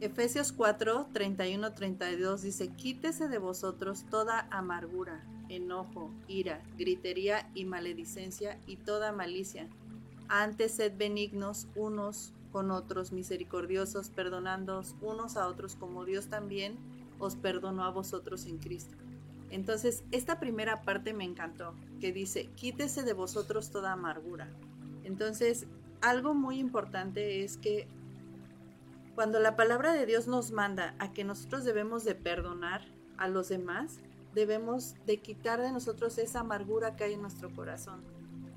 Efesios 0.00 0.52
4, 0.52 1.10
31, 1.12 1.74
32, 1.74 2.40
dice, 2.40 2.68
quítese 2.68 3.28
de 3.28 3.36
vosotros 3.36 4.06
toda 4.08 4.48
amargura, 4.50 5.22
enojo, 5.50 6.10
ira, 6.28 6.62
gritería 6.78 7.50
y 7.54 7.66
maledicencia 7.66 8.58
y 8.66 8.76
toda 8.76 9.12
malicia 9.12 9.68
antes 10.32 10.72
sed 10.72 10.96
benignos 10.96 11.68
unos 11.76 12.32
con 12.52 12.70
otros, 12.70 13.12
misericordiosos, 13.12 14.08
perdonándoos 14.08 14.96
unos 15.02 15.36
a 15.36 15.46
otros 15.46 15.76
como 15.76 16.06
Dios 16.06 16.28
también 16.28 16.78
os 17.18 17.36
perdonó 17.36 17.84
a 17.84 17.90
vosotros 17.90 18.46
en 18.46 18.56
Cristo. 18.56 18.96
Entonces, 19.50 20.04
esta 20.10 20.40
primera 20.40 20.80
parte 20.82 21.12
me 21.12 21.24
encantó, 21.24 21.74
que 22.00 22.12
dice, 22.12 22.48
quítese 22.56 23.02
de 23.02 23.12
vosotros 23.12 23.70
toda 23.70 23.92
amargura. 23.92 24.48
Entonces, 25.04 25.66
algo 26.00 26.32
muy 26.32 26.58
importante 26.58 27.44
es 27.44 27.58
que 27.58 27.86
cuando 29.14 29.38
la 29.38 29.54
palabra 29.54 29.92
de 29.92 30.06
Dios 30.06 30.28
nos 30.28 30.50
manda 30.50 30.94
a 30.98 31.12
que 31.12 31.24
nosotros 31.24 31.64
debemos 31.64 32.04
de 32.04 32.14
perdonar 32.14 32.80
a 33.18 33.28
los 33.28 33.50
demás, 33.50 33.98
debemos 34.34 34.94
de 35.04 35.18
quitar 35.18 35.60
de 35.60 35.72
nosotros 35.72 36.16
esa 36.16 36.40
amargura 36.40 36.96
que 36.96 37.04
hay 37.04 37.12
en 37.12 37.20
nuestro 37.20 37.54
corazón. 37.54 38.00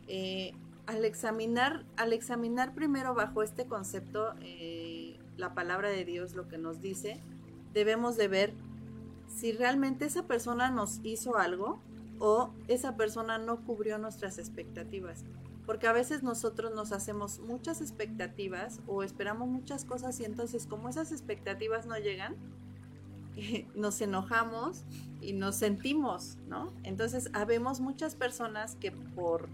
Eh, 0.07 0.53
al 0.87 1.05
examinar, 1.05 1.85
al 1.97 2.13
examinar 2.13 2.73
primero 2.73 3.13
bajo 3.13 3.43
este 3.43 3.65
concepto 3.65 4.33
eh, 4.41 5.19
la 5.37 5.53
palabra 5.53 5.89
de 5.89 6.05
Dios, 6.05 6.35
lo 6.35 6.47
que 6.47 6.57
nos 6.57 6.81
dice, 6.81 7.21
debemos 7.73 8.17
de 8.17 8.27
ver 8.27 8.53
si 9.27 9.51
realmente 9.51 10.05
esa 10.05 10.23
persona 10.23 10.69
nos 10.69 10.99
hizo 11.03 11.37
algo 11.37 11.79
o 12.19 12.51
esa 12.67 12.95
persona 12.95 13.37
no 13.37 13.57
cubrió 13.65 13.97
nuestras 13.97 14.37
expectativas. 14.37 15.25
Porque 15.65 15.87
a 15.87 15.93
veces 15.93 16.21
nosotros 16.21 16.73
nos 16.75 16.91
hacemos 16.91 17.39
muchas 17.39 17.81
expectativas 17.81 18.79
o 18.87 19.03
esperamos 19.03 19.49
muchas 19.49 19.83
cosas 19.83 20.19
y 20.19 20.25
entonces 20.25 20.67
como 20.67 20.89
esas 20.89 21.11
expectativas 21.11 21.87
no 21.87 21.97
llegan, 21.97 22.35
nos 23.75 23.99
enojamos 24.01 24.83
y 25.21 25.33
nos 25.33 25.55
sentimos, 25.55 26.37
¿no? 26.47 26.71
Entonces, 26.83 27.29
habemos 27.33 27.79
muchas 27.79 28.15
personas 28.15 28.75
que 28.75 28.91
por 28.91 29.49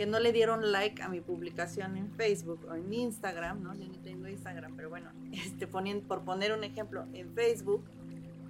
que 0.00 0.06
no 0.06 0.18
le 0.18 0.32
dieron 0.32 0.72
like 0.72 1.02
a 1.02 1.10
mi 1.10 1.20
publicación 1.20 1.94
en 1.98 2.10
Facebook 2.12 2.64
o 2.70 2.74
en 2.74 2.90
Instagram, 2.90 3.62
¿no? 3.62 3.74
Yo 3.74 3.86
ni 3.86 3.98
tengo 3.98 4.28
Instagram, 4.28 4.74
pero 4.74 4.88
bueno, 4.88 5.10
este, 5.32 5.66
por 5.66 6.24
poner 6.24 6.54
un 6.54 6.64
ejemplo, 6.64 7.04
en 7.12 7.34
Facebook, 7.34 7.84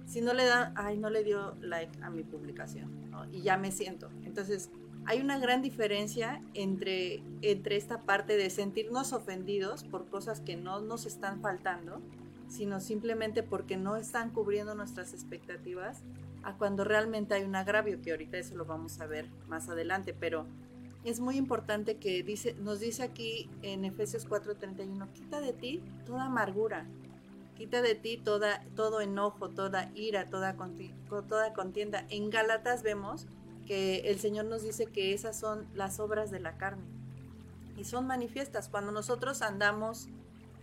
si 0.05 0.21
no 0.21 0.33
le 0.33 0.45
dan, 0.45 0.71
ay, 0.77 0.97
no 0.97 1.09
le 1.09 1.25
dio 1.25 1.53
like 1.59 1.91
a 2.01 2.09
mi 2.09 2.23
publicación, 2.23 3.11
¿no? 3.11 3.29
Y 3.33 3.41
ya 3.41 3.57
me 3.57 3.73
siento. 3.73 4.09
Entonces, 4.23 4.69
hay 5.05 5.19
una 5.19 5.39
gran 5.39 5.61
diferencia 5.61 6.39
entre, 6.53 7.21
entre 7.41 7.75
esta 7.75 7.99
parte 7.99 8.37
de 8.37 8.49
sentirnos 8.49 9.11
ofendidos 9.11 9.83
por 9.83 10.07
cosas 10.07 10.39
que 10.39 10.55
no 10.55 10.79
nos 10.79 11.05
están 11.05 11.41
faltando, 11.41 12.01
sino 12.47 12.79
simplemente 12.79 13.43
porque 13.43 13.75
no 13.75 13.97
están 13.97 14.29
cubriendo 14.29 14.73
nuestras 14.73 15.13
expectativas, 15.13 16.01
a 16.43 16.53
cuando 16.53 16.85
realmente 16.85 17.33
hay 17.33 17.43
un 17.43 17.57
agravio, 17.57 18.01
que 18.01 18.11
ahorita 18.11 18.37
eso 18.37 18.55
lo 18.55 18.63
vamos 18.63 19.01
a 19.01 19.05
ver 19.05 19.27
más 19.49 19.67
adelante, 19.67 20.15
pero 20.17 20.47
es 21.03 21.19
muy 21.19 21.37
importante 21.37 21.97
que 21.97 22.23
dice, 22.23 22.53
nos 22.55 22.79
dice 22.79 23.03
aquí 23.03 23.49
en 23.61 23.85
Efesios 23.85 24.27
4:31, 24.27 25.11
quita 25.13 25.41
de 25.41 25.53
ti 25.53 25.81
toda 26.05 26.25
amargura, 26.25 26.85
quita 27.55 27.81
de 27.81 27.95
ti 27.95 28.17
toda, 28.17 28.63
todo 28.75 29.01
enojo, 29.01 29.49
toda 29.49 29.91
ira, 29.95 30.25
toda, 30.27 30.55
toda 31.27 31.53
contienda. 31.53 32.05
En 32.09 32.29
Gálatas 32.29 32.83
vemos 32.83 33.25
que 33.65 34.11
el 34.11 34.19
Señor 34.19 34.45
nos 34.45 34.63
dice 34.63 34.85
que 34.85 35.13
esas 35.13 35.39
son 35.39 35.67
las 35.73 35.99
obras 35.99 36.29
de 36.29 36.39
la 36.39 36.57
carne 36.57 36.83
y 37.77 37.83
son 37.83 38.05
manifiestas. 38.05 38.69
Cuando 38.69 38.91
nosotros 38.91 39.41
andamos 39.41 40.07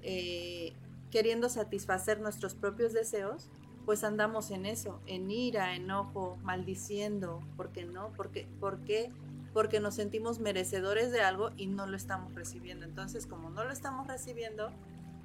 eh, 0.03 0.73
queriendo 1.11 1.49
satisfacer 1.49 2.21
nuestros 2.21 2.55
propios 2.55 2.93
deseos, 2.93 3.51
pues 3.87 4.05
andamos 4.05 4.51
en 4.51 4.67
eso, 4.67 5.01
en 5.07 5.31
ira, 5.31 5.75
enojo, 5.75 6.37
maldiciendo, 6.43 7.41
¿por 7.57 7.71
qué 7.71 7.85
no? 7.85 8.13
Porque, 8.17 8.47
¿Por 8.61 8.81
qué? 8.81 9.11
Porque 9.53 9.81
nos 9.81 9.95
sentimos 9.95 10.39
merecedores 10.41 11.11
de 11.11 11.21
algo 11.21 11.51
y 11.57 11.67
no 11.67 11.87
lo 11.87 11.97
estamos 11.97 12.35
recibiendo. 12.35 12.85
Entonces, 12.85 13.27
como 13.27 13.51
no 13.51 13.65
lo 13.65 13.73
estamos 13.73 14.07
recibiendo, 14.07 14.71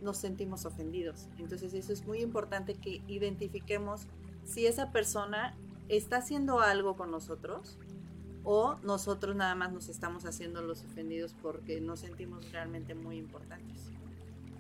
nos 0.02 0.18
sentimos 0.18 0.66
ofendidos. 0.66 1.28
Entonces, 1.38 1.74
eso 1.74 1.94
es 1.94 2.06
muy 2.06 2.20
importante 2.20 2.76
que 2.76 3.02
identifiquemos 3.08 4.08
si 4.46 4.66
esa 4.66 4.92
persona 4.92 5.56
está 5.90 6.18
haciendo 6.18 6.60
algo 6.60 6.96
con 6.96 7.12
nosotros 7.12 7.78
o 8.44 8.76
nosotros 8.84 9.36
nada 9.36 9.56
más 9.56 9.72
nos 9.72 9.90
estamos 9.90 10.26
haciendo 10.26 10.62
los 10.62 10.84
ofendidos 10.84 11.36
porque 11.42 11.80
nos 11.80 12.02
sentimos 12.02 12.52
realmente 12.52 12.94
muy 12.94 13.18
importantes. 13.18 13.92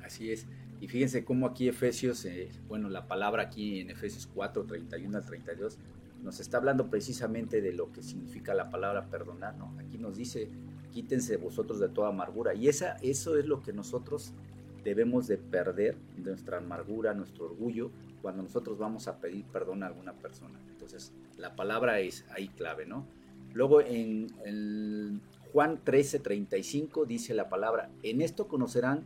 Así 0.04 0.32
es. 0.32 0.46
Y 0.80 0.88
fíjense 0.88 1.24
cómo 1.24 1.48
aquí 1.48 1.68
Efesios, 1.68 2.26
eh, 2.26 2.50
bueno, 2.68 2.90
la 2.90 3.08
palabra 3.08 3.44
aquí 3.44 3.80
en 3.80 3.90
Efesios 3.90 4.28
4, 4.34 4.66
31 4.66 5.18
al 5.18 5.26
32, 5.26 5.78
nos 6.24 6.40
está 6.40 6.58
hablando 6.58 6.90
precisamente 6.90 7.62
de 7.62 7.74
lo 7.74 7.92
que 7.92 8.02
significa 8.02 8.54
la 8.54 8.70
palabra 8.70 9.10
perdonar, 9.10 9.58
¿no? 9.58 9.76
Aquí 9.78 9.98
nos 9.98 10.16
dice, 10.16 10.50
quítense 10.92 11.38
vosotros 11.38 11.80
de 11.80 11.90
toda 11.90 12.10
amargura. 12.10 12.54
Y 12.54 12.70
esa, 12.70 12.94
eso 13.02 13.38
es 13.38 13.46
lo 13.46 13.62
que 13.62 13.74
nosotros 13.74 14.34
debemos 14.84 15.28
de 15.28 15.38
perder, 15.38 15.98
nuestra 16.18 16.58
amargura, 16.58 17.14
nuestro 17.14 17.46
orgullo, 17.46 17.92
cuando 18.22 18.44
nosotros 18.44 18.78
vamos 18.78 19.08
a 19.08 19.20
pedir 19.20 19.46
perdón 19.46 19.84
a 19.84 19.88
alguna 19.88 20.14
persona. 20.14 20.60
Entonces, 20.70 21.12
la 21.38 21.56
palabra 21.56 22.00
es 22.00 22.26
ahí 22.30 22.48
clave, 22.48 22.86
¿no? 22.86 23.06
Luego 23.54 23.82
en, 23.82 25.22
Juan 25.52 25.80
13, 25.84 26.20
35 26.20 27.06
dice 27.06 27.34
la 27.34 27.50
palabra, 27.50 27.90
en 28.02 28.22
esto 28.22 28.48
conocerán 28.48 29.04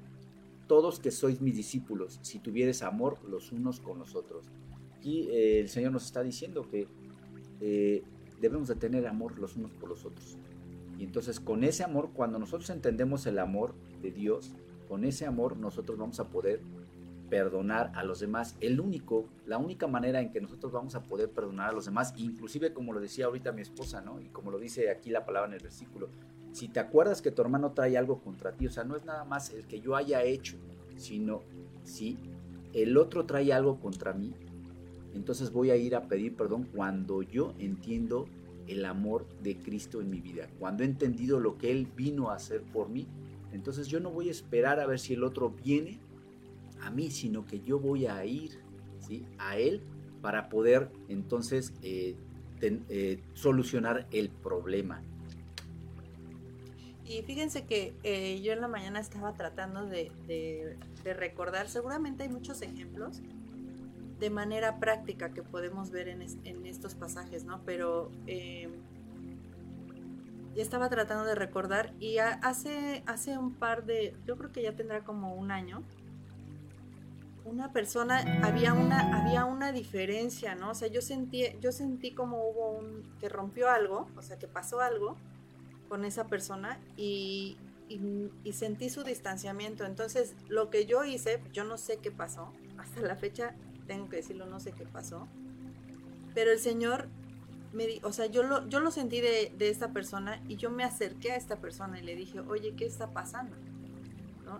todos 0.67 0.99
que 0.99 1.11
sois 1.11 1.41
mis 1.41 1.55
discípulos, 1.55 2.19
si 2.21 2.39
tuvieres 2.39 2.83
amor 2.83 3.17
los 3.27 3.51
unos 3.51 3.79
con 3.79 3.99
los 3.99 4.15
otros. 4.15 4.45
Aquí 4.97 5.27
eh, 5.29 5.59
el 5.59 5.69
Señor 5.69 5.91
nos 5.91 6.05
está 6.05 6.23
diciendo 6.23 6.67
que 6.69 6.87
eh, 7.61 8.03
debemos 8.41 8.67
de 8.67 8.75
tener 8.75 9.07
amor 9.07 9.37
los 9.39 9.55
unos 9.55 9.71
por 9.71 9.89
los 9.89 10.05
otros. 10.05 10.37
Y 10.97 11.03
entonces 11.03 11.39
con 11.39 11.63
ese 11.63 11.83
amor, 11.83 12.09
cuando 12.13 12.39
nosotros 12.39 12.69
entendemos 12.69 13.25
el 13.27 13.39
amor 13.39 13.73
de 14.01 14.11
Dios, 14.11 14.53
con 14.87 15.03
ese 15.03 15.25
amor 15.25 15.57
nosotros 15.57 15.97
vamos 15.97 16.19
a 16.19 16.29
poder 16.29 16.61
perdonar 17.29 17.91
a 17.95 18.03
los 18.03 18.19
demás. 18.19 18.55
El 18.61 18.79
único, 18.79 19.27
la 19.45 19.57
única 19.57 19.87
manera 19.87 20.21
en 20.21 20.31
que 20.31 20.41
nosotros 20.41 20.71
vamos 20.71 20.95
a 20.95 21.03
poder 21.03 21.29
perdonar 21.29 21.69
a 21.69 21.73
los 21.73 21.85
demás, 21.85 22.13
inclusive 22.17 22.73
como 22.73 22.93
lo 22.93 22.99
decía 22.99 23.25
ahorita 23.25 23.51
mi 23.51 23.61
esposa, 23.61 24.01
¿no? 24.01 24.19
Y 24.21 24.29
como 24.29 24.51
lo 24.51 24.59
dice 24.59 24.89
aquí 24.89 25.09
la 25.09 25.25
palabra 25.25 25.49
en 25.49 25.55
el 25.55 25.63
versículo, 25.63 26.09
si 26.53 26.69
te 26.69 26.79
acuerdas 26.79 27.21
que 27.21 27.31
tu 27.31 27.41
hermano 27.41 27.73
trae 27.73 27.97
algo 27.97 28.21
contra 28.21 28.53
ti, 28.53 28.67
o 28.67 28.71
sea, 28.71 28.83
no 28.83 28.95
es 28.95 29.05
nada 29.05 29.25
más 29.25 29.51
el 29.51 29.67
que 29.67 29.79
yo 29.79 29.95
haya 29.95 30.23
hecho, 30.23 30.57
sino 30.95 31.43
si 31.83 32.17
el 32.73 32.97
otro 32.97 33.25
trae 33.25 33.53
algo 33.53 33.79
contra 33.79 34.13
mí, 34.13 34.33
entonces 35.17 35.51
voy 35.51 35.71
a 35.71 35.75
ir 35.75 35.95
a 35.95 36.07
pedir 36.07 36.35
perdón 36.35 36.67
cuando 36.73 37.23
yo 37.23 37.53
entiendo 37.57 38.27
el 38.67 38.85
amor 38.85 39.27
de 39.41 39.57
Cristo 39.57 39.99
en 39.99 40.09
mi 40.09 40.21
vida, 40.21 40.47
cuando 40.59 40.83
he 40.83 40.85
entendido 40.85 41.39
lo 41.39 41.57
que 41.57 41.71
Él 41.71 41.87
vino 41.95 42.29
a 42.29 42.35
hacer 42.35 42.61
por 42.61 42.89
mí. 42.89 43.07
Entonces 43.51 43.87
yo 43.87 43.99
no 43.99 44.11
voy 44.11 44.27
a 44.27 44.31
esperar 44.31 44.79
a 44.79 44.85
ver 44.85 44.99
si 44.99 45.13
el 45.13 45.23
otro 45.23 45.49
viene 45.49 45.99
a 46.81 46.91
mí, 46.91 47.09
sino 47.09 47.45
que 47.45 47.61
yo 47.61 47.79
voy 47.79 48.05
a 48.05 48.23
ir 48.25 48.59
¿sí? 48.99 49.25
a 49.39 49.57
Él 49.57 49.81
para 50.21 50.49
poder 50.49 50.89
entonces 51.07 51.73
eh, 51.81 52.15
eh, 52.61 53.19
solucionar 53.33 54.07
el 54.11 54.29
problema. 54.29 55.01
Y 57.05 57.21
fíjense 57.23 57.65
que 57.65 57.95
eh, 58.03 58.41
yo 58.41 58.51
en 58.51 58.61
la 58.61 58.67
mañana 58.67 58.99
estaba 58.99 59.33
tratando 59.33 59.85
de 59.85 60.77
recordar, 61.05 61.69
seguramente 61.69 62.23
hay 62.23 62.29
muchos 62.29 62.61
ejemplos, 62.61 63.21
de 64.19 64.29
manera 64.29 64.79
práctica 64.79 65.33
que 65.33 65.43
podemos 65.43 65.91
ver 65.91 66.07
en, 66.07 66.21
estos 66.65 66.95
pasajes, 66.95 67.43
¿no? 67.43 67.61
Pero 67.65 68.11
eh, 68.25 68.69
estaba 70.61 70.89
tratando 70.89 71.25
de 71.25 71.35
recordar 71.35 71.93
y 71.99 72.17
hace, 72.17 73.03
hace 73.05 73.37
un 73.37 73.53
par 73.53 73.85
de, 73.85 74.15
yo 74.25 74.37
creo 74.37 74.51
que 74.51 74.63
ya 74.63 74.75
tendrá 74.75 75.03
como 75.03 75.35
un 75.35 75.51
año, 75.51 75.83
una 77.45 77.71
persona, 77.71 78.41
había 78.43 78.73
una, 78.73 79.21
había 79.21 79.45
una 79.45 79.71
diferencia, 79.71 80.55
¿no? 80.55 80.71
O 80.71 80.75
sea, 80.75 80.89
yo 80.89 81.01
sentí, 81.01 81.43
yo 81.61 81.71
sentí 81.71 82.11
como 82.11 82.45
hubo 82.45 82.71
un, 82.71 83.03
que 83.19 83.29
rompió 83.29 83.69
algo, 83.69 84.07
o 84.17 84.21
sea, 84.21 84.37
que 84.37 84.47
pasó 84.47 84.81
algo 84.81 85.15
con 85.87 86.03
esa 86.03 86.25
persona 86.25 86.77
y, 86.97 87.57
y, 87.87 88.51
sentí 88.51 88.89
su 88.89 89.03
distanciamiento. 89.03 89.85
Entonces, 89.85 90.35
lo 90.49 90.69
que 90.69 90.85
yo 90.85 91.05
hice, 91.05 91.41
yo 91.53 91.63
no 91.63 91.77
sé 91.77 91.99
qué 91.99 92.11
pasó, 92.11 92.51
hasta 92.77 92.99
la 93.01 93.15
fecha 93.15 93.55
tengo 93.87 94.09
que 94.09 94.17
decirlo, 94.17 94.45
no 94.45 94.59
sé 94.59 94.71
qué 94.71 94.85
pasó, 94.85 95.27
pero 96.33 96.51
el 96.51 96.59
Señor 96.59 97.07
me 97.73 97.87
di, 97.87 97.99
o 98.03 98.13
sea, 98.13 98.27
yo 98.27 98.43
lo, 98.43 98.67
yo 98.67 98.79
lo 98.79 98.91
sentí 98.91 99.21
de, 99.21 99.53
de 99.57 99.69
esta 99.69 99.91
persona 99.91 100.41
y 100.47 100.55
yo 100.57 100.69
me 100.69 100.83
acerqué 100.83 101.31
a 101.31 101.35
esta 101.35 101.57
persona 101.57 101.99
y 101.99 102.03
le 102.03 102.15
dije, 102.15 102.39
oye, 102.41 102.73
¿qué 102.75 102.85
está 102.85 103.11
pasando? 103.11 103.55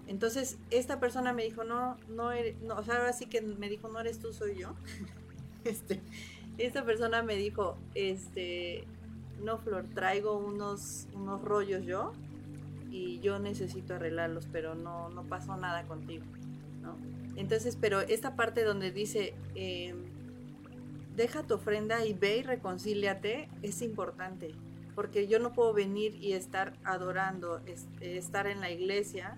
Entonces, 0.07 0.57
esta 0.69 0.99
persona 0.99 1.33
me 1.33 1.43
dijo, 1.43 1.63
no, 1.63 1.97
no, 2.09 2.31
eres, 2.31 2.55
o 2.69 2.83
sea, 2.83 2.97
ahora 2.97 3.13
sí 3.13 3.25
que 3.25 3.41
me 3.41 3.69
dijo, 3.69 3.87
no 3.87 3.99
eres 3.99 4.19
tú, 4.19 4.33
soy 4.33 4.57
yo. 4.57 4.73
este, 5.63 6.01
esta 6.57 6.83
persona 6.83 7.23
me 7.23 7.35
dijo, 7.35 7.77
este, 7.95 8.85
no, 9.43 9.57
Flor, 9.57 9.85
traigo 9.93 10.37
unos, 10.37 11.07
unos 11.13 11.41
rollos 11.41 11.85
yo 11.85 12.13
y 12.89 13.19
yo 13.19 13.39
necesito 13.39 13.95
arreglarlos, 13.95 14.47
pero 14.51 14.75
no, 14.75 15.09
no 15.09 15.23
pasó 15.23 15.55
nada 15.57 15.83
contigo, 15.83 16.25
¿no? 16.81 16.95
Entonces, 17.37 17.77
pero 17.79 18.01
esta 18.01 18.35
parte 18.35 18.63
donde 18.63 18.91
dice, 18.91 19.35
em, 19.55 19.95
deja 21.15 21.43
tu 21.43 21.53
ofrenda 21.53 22.05
y 22.05 22.13
ve 22.13 22.37
y 22.37 22.43
reconcíliate, 22.43 23.47
es 23.61 23.81
importante, 23.81 24.53
porque 24.95 25.27
yo 25.27 25.39
no 25.39 25.53
puedo 25.53 25.71
venir 25.73 26.15
y 26.15 26.33
estar 26.33 26.73
adorando, 26.83 27.61
estar 28.01 28.47
en 28.47 28.59
la 28.59 28.71
iglesia 28.71 29.37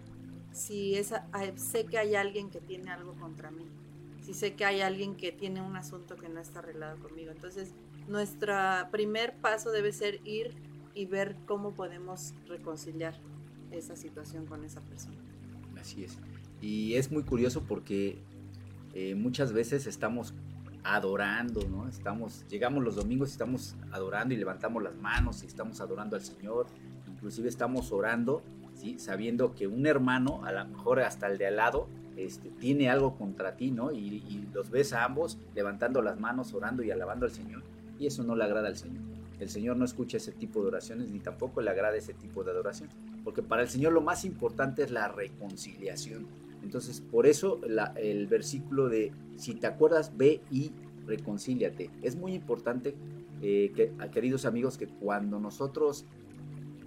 si 0.52 0.96
esa, 0.96 1.28
sé 1.56 1.86
que 1.86 1.98
hay 1.98 2.16
alguien 2.16 2.50
que 2.50 2.60
tiene 2.60 2.92
algo 2.92 3.14
contra 3.16 3.52
mí, 3.52 3.66
si 4.22 4.34
sé 4.34 4.56
que 4.56 4.66
hay 4.66 4.82
alguien 4.82 5.16
que 5.16 5.32
tiene 5.32 5.62
un 5.62 5.76
asunto 5.76 6.16
que 6.16 6.30
no 6.30 6.40
está 6.40 6.60
arreglado 6.60 6.98
conmigo. 7.00 7.32
Entonces, 7.32 7.74
nuestro 8.08 8.56
primer 8.92 9.36
paso 9.36 9.72
debe 9.72 9.92
ser 9.92 10.20
ir 10.26 10.56
y 10.96 11.06
ver 11.06 11.36
cómo 11.46 11.74
podemos 11.74 12.34
reconciliar 12.48 13.16
esa 13.72 13.96
situación 13.96 14.46
con 14.46 14.66
esa 14.66 14.82
persona. 14.82 15.18
Así 15.80 16.04
es. 16.04 16.18
Y 16.62 16.96
es 16.96 17.12
muy 17.12 17.24
curioso 17.24 17.64
porque 17.68 18.18
eh, 18.94 19.16
muchas 19.16 19.54
veces 19.54 19.88
estamos 19.88 20.34
adorando, 20.84 21.62
¿no? 21.70 21.88
Estamos, 21.88 22.46
llegamos 22.50 22.84
los 22.84 22.96
domingos 22.96 23.30
y 23.30 23.32
estamos 23.34 23.76
adorando 23.92 24.34
y 24.34 24.38
levantamos 24.38 24.82
las 24.82 24.96
manos 24.96 25.44
y 25.44 25.48
estamos 25.48 25.82
adorando 25.82 26.16
al 26.16 26.22
Señor, 26.22 26.68
inclusive 27.08 27.50
estamos 27.50 27.92
orando 27.92 28.42
sabiendo 28.98 29.54
que 29.56 29.68
un 29.68 29.86
hermano, 29.86 30.42
a 30.46 30.52
lo 30.52 30.66
mejor 30.66 31.02
hasta 31.02 31.28
el 31.28 31.38
de 31.38 31.48
al 31.48 31.58
lado, 31.58 31.88
este, 32.16 32.50
tiene 32.50 32.90
algo 32.90 33.18
contra 33.18 33.56
ti, 33.56 33.72
¿no? 33.72 33.92
Y, 33.92 34.48
los 34.54 34.70
ves 34.72 34.94
a 34.94 35.06
ambos 35.06 35.38
levantando 35.56 36.02
las 36.02 36.20
manos, 36.20 36.54
orando 36.54 36.84
y 36.84 36.92
alabando 36.92 37.26
al 37.26 37.32
Señor. 37.32 37.64
Y 37.98 38.08
eso 38.08 38.24
no 38.24 38.36
le 38.36 38.44
agrada 38.44 38.68
al 38.68 38.78
Señor. 38.78 39.04
El 39.40 39.50
Señor 39.50 39.78
no 39.78 39.86
escucha 39.86 40.18
ese 40.18 40.32
tipo 40.32 40.62
de 40.62 40.68
oraciones 40.68 41.10
ni 41.10 41.20
tampoco 41.20 41.62
le 41.62 41.70
agrada 41.70 41.96
ese 41.96 42.14
tipo 42.14 42.44
de 42.44 42.52
adoración. 42.52 42.90
Porque 43.24 43.42
para 43.42 43.62
el 43.62 43.70
Señor 43.70 43.94
lo 43.94 44.02
más 44.02 44.26
importante 44.26 44.84
es 44.84 44.92
la 44.92 45.08
reconciliación. 45.08 46.28
Entonces, 46.64 47.02
por 47.02 47.26
eso 47.26 47.62
el 47.96 48.28
versículo 48.28 48.90
de, 48.90 49.12
si 49.38 49.56
te 49.56 49.68
acuerdas, 49.68 50.12
ve 50.18 50.42
y 50.52 50.72
reconcíliate. 51.08 51.90
Es 52.02 52.16
muy 52.16 52.34
importante, 52.34 52.96
eh, 53.42 53.72
que, 53.76 53.92
queridos 54.12 54.46
amigos, 54.46 54.78
que 54.78 54.88
cuando 54.88 55.40
nosotros 55.40 56.06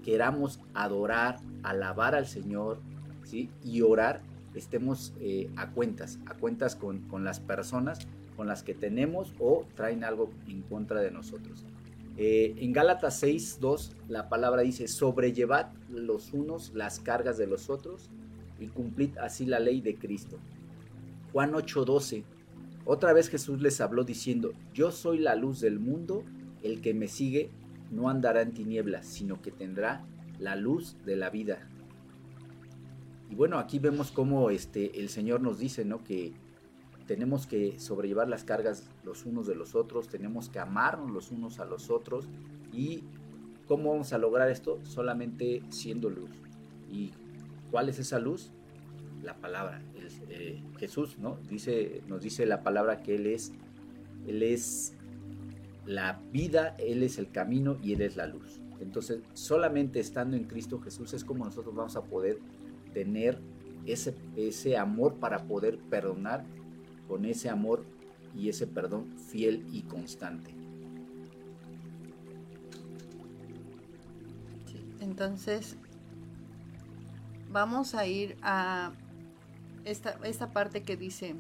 queramos 0.05 0.61
adorar, 0.75 1.39
alabar 1.63 2.15
al 2.15 2.27
Señor 2.27 2.81
¿sí? 3.25 3.51
y 3.65 3.83
orar, 3.83 4.23
estemos 4.55 5.15
eh, 5.21 5.51
a 5.57 5.71
cuentas, 5.71 6.19
a 6.27 6.35
cuentas 6.35 6.77
con, 6.77 7.01
con, 7.09 7.25
las 7.25 7.41
personas 7.41 8.07
con 8.37 8.47
las 8.47 8.63
que 8.63 8.75
tenemos 8.75 9.33
o 9.39 9.67
traen 9.75 10.05
algo 10.05 10.31
en 10.47 10.63
contra 10.63 11.01
de 11.01 11.11
nosotros. 11.11 11.65
Eh, 12.17 12.55
en 12.59 12.73
Gálatas 12.73 13.19
6, 13.21 13.59
2, 13.61 13.97
la 14.09 14.29
palabra 14.29 14.63
dice, 14.63 14.87
sobrellevad 14.87 15.69
los 15.89 16.33
unos 16.33 16.75
las 16.75 17.01
cargas 17.01 17.39
de 17.39 17.47
los 17.47 17.71
otros 17.71 18.11
y 18.63 18.69
cumplid 18.69 19.19
así 19.19 19.47
la 19.47 19.61
ley 19.61 19.81
de 19.81 19.97
Cristo. 19.97 20.39
Juan 21.33 21.55
8, 21.55 21.85
12, 21.85 22.25
otra 22.85 23.13
vez 23.13 23.29
Jesús 23.29 23.61
les 23.61 23.81
habló 23.81 24.05
diciendo, 24.05 24.53
yo 24.75 24.91
soy 24.91 25.19
la 25.19 25.35
luz 25.35 25.61
del 25.61 25.79
mundo, 25.79 26.25
el 26.63 26.81
que 26.81 26.95
me 26.95 27.09
sigue 27.09 27.51
no 27.91 28.09
andará 28.09 28.43
en 28.43 28.53
tinieblas, 28.53 29.07
sino 29.07 29.41
que 29.41 29.53
tendrá 29.53 30.05
la 30.39 30.57
luz 30.57 30.97
de 31.05 31.17
la 31.17 31.31
vida. 31.31 31.69
Y 33.31 33.35
bueno, 33.35 33.59
aquí 33.59 33.79
vemos 33.79 34.11
cómo 34.11 34.51
este, 34.51 35.01
el 35.01 35.09
Señor 35.09 35.41
nos 35.41 35.59
dice, 35.59 35.85
¿no? 35.85 36.03
Que 36.03 36.33
tenemos 37.07 37.47
que 37.47 37.79
sobrellevar 37.79 38.29
las 38.29 38.45
cargas 38.45 38.91
los 39.05 39.25
unos 39.25 39.47
de 39.47 39.55
los 39.55 39.75
otros, 39.75 40.09
tenemos 40.09 40.49
que 40.49 40.59
amarnos 40.59 41.11
los 41.11 41.31
unos 41.31 41.61
a 41.61 41.65
los 41.65 41.91
otros. 41.91 42.27
¿Y 42.73 43.05
cómo 43.67 43.91
vamos 43.91 44.13
a 44.13 44.19
lograr 44.19 44.51
esto? 44.51 44.81
Solamente 44.85 45.63
siendo 45.71 46.11
luz. 46.11 46.31
¿Y 46.91 47.13
cuál 47.73 47.89
es 47.89 47.99
esa 47.99 48.21
luz? 48.21 48.53
La 49.23 49.35
palabra. 49.35 49.83
Eh, 50.29 50.63
Jesús, 50.79 51.19
¿no? 51.19 51.39
Dice, 51.49 52.03
nos 52.07 52.23
dice 52.23 52.47
la 52.47 52.63
palabra 52.63 53.03
que 53.03 53.17
Él 53.17 53.27
es, 53.27 53.53
Él 54.29 54.45
es 54.45 54.95
la 55.87 56.21
vida, 56.31 56.77
Él 56.79 57.03
es 57.03 57.19
el 57.19 57.33
camino 57.33 57.79
y 57.83 57.95
Él 57.95 58.03
es 58.03 58.17
la 58.17 58.27
luz. 58.27 58.61
Entonces, 58.79 59.21
solamente 59.33 59.99
estando 59.99 60.37
en 60.37 60.45
Cristo 60.45 60.81
Jesús 60.81 61.15
es 61.15 61.25
como 61.25 61.45
nosotros 61.45 61.75
vamos 61.75 61.97
a 61.97 62.05
poder 62.05 62.39
tener 62.93 63.39
ese, 63.87 64.15
ese 64.37 64.77
amor 64.77 65.15
para 65.15 65.45
poder 65.45 65.79
perdonar 65.79 66.45
con 67.09 67.25
ese 67.25 67.49
amor 67.49 67.85
y 68.37 68.49
ese 68.49 68.67
perdón 68.67 69.17
fiel 69.19 69.67
y 69.73 69.83
constante. 69.83 70.63
entonces, 75.13 75.77
vamos 77.53 77.95
a 77.95 78.07
ir 78.07 78.37
a 78.43 78.93
esta, 79.85 80.19
esta 80.25 80.53
parte 80.53 80.83
que 80.83 80.97
dice 80.97 81.37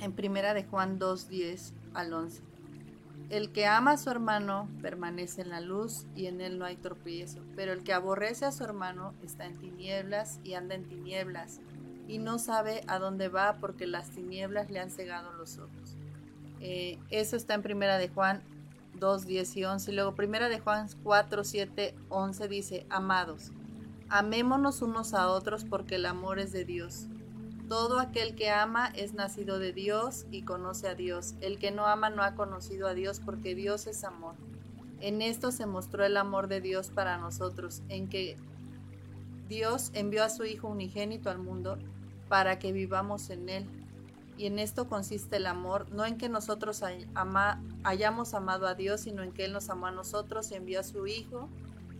en 0.00 0.12
primera 0.12 0.54
de 0.54 0.64
Juan 0.64 0.98
2, 0.98 1.28
10 1.28 1.74
al 1.94 2.12
11. 2.12 2.42
El 3.28 3.50
que 3.50 3.66
ama 3.66 3.92
a 3.92 3.96
su 3.96 4.08
hermano 4.10 4.68
permanece 4.82 5.42
en 5.42 5.50
la 5.50 5.60
luz 5.60 6.06
y 6.14 6.26
en 6.26 6.40
él 6.40 6.58
no 6.58 6.64
hay 6.64 6.76
tropiezo, 6.76 7.40
pero 7.56 7.72
el 7.72 7.82
que 7.82 7.92
aborrece 7.92 8.44
a 8.44 8.52
su 8.52 8.62
hermano 8.62 9.14
está 9.24 9.46
en 9.46 9.56
tinieblas 9.56 10.38
y 10.44 10.54
anda 10.54 10.74
en 10.74 10.84
tinieblas 10.84 11.60
y 12.06 12.18
no 12.18 12.38
sabe 12.38 12.82
a 12.86 12.98
dónde 12.98 13.28
va 13.28 13.56
porque 13.60 13.86
las 13.86 14.10
tinieblas 14.10 14.70
le 14.70 14.78
han 14.78 14.90
cegado 14.90 15.32
los 15.32 15.58
ojos. 15.58 15.96
Eh, 16.60 16.98
eso 17.10 17.36
está 17.36 17.54
en 17.54 17.62
primera 17.62 17.98
de 17.98 18.08
Juan 18.08 18.42
2, 18.94 19.26
10 19.26 19.56
y 19.56 19.64
11. 19.64 19.90
Y 19.90 19.94
luego 19.94 20.14
primera 20.14 20.48
de 20.48 20.60
Juan 20.60 20.88
4, 21.02 21.44
7, 21.44 21.94
11 22.08 22.48
dice, 22.48 22.86
amados, 22.90 23.50
amémonos 24.08 24.82
unos 24.82 25.14
a 25.14 25.28
otros 25.28 25.64
porque 25.64 25.96
el 25.96 26.06
amor 26.06 26.38
es 26.38 26.52
de 26.52 26.64
Dios. 26.64 27.06
Todo 27.68 27.98
aquel 27.98 28.36
que 28.36 28.50
ama 28.50 28.86
es 28.94 29.14
nacido 29.14 29.58
de 29.58 29.72
Dios 29.72 30.26
y 30.30 30.42
conoce 30.42 30.88
a 30.88 30.94
Dios. 30.94 31.34
El 31.40 31.58
que 31.58 31.72
no 31.72 31.86
ama 31.86 32.10
no 32.10 32.22
ha 32.22 32.34
conocido 32.34 32.86
a 32.86 32.94
Dios 32.94 33.20
porque 33.24 33.54
Dios 33.54 33.86
es 33.88 34.04
amor. 34.04 34.34
En 35.00 35.20
esto 35.20 35.50
se 35.50 35.66
mostró 35.66 36.04
el 36.04 36.16
amor 36.16 36.46
de 36.48 36.60
Dios 36.60 36.90
para 36.90 37.18
nosotros, 37.18 37.82
en 37.88 38.08
que 38.08 38.36
Dios 39.48 39.90
envió 39.94 40.24
a 40.24 40.30
su 40.30 40.44
Hijo 40.44 40.68
unigénito 40.68 41.28
al 41.28 41.38
mundo 41.38 41.76
para 42.28 42.58
que 42.58 42.72
vivamos 42.72 43.30
en 43.30 43.48
Él. 43.48 43.66
Y 44.38 44.46
en 44.46 44.58
esto 44.58 44.88
consiste 44.88 45.36
el 45.36 45.46
amor, 45.46 45.90
no 45.90 46.04
en 46.04 46.18
que 46.18 46.28
nosotros 46.28 46.82
hayamos 47.84 48.34
amado 48.34 48.66
a 48.66 48.74
Dios, 48.74 49.00
sino 49.00 49.22
en 49.22 49.32
que 49.32 49.44
Él 49.44 49.52
nos 49.52 49.70
amó 49.70 49.86
a 49.86 49.90
nosotros 49.92 50.50
y 50.50 50.54
envió 50.54 50.80
a 50.80 50.84
su 50.84 51.06
Hijo 51.06 51.48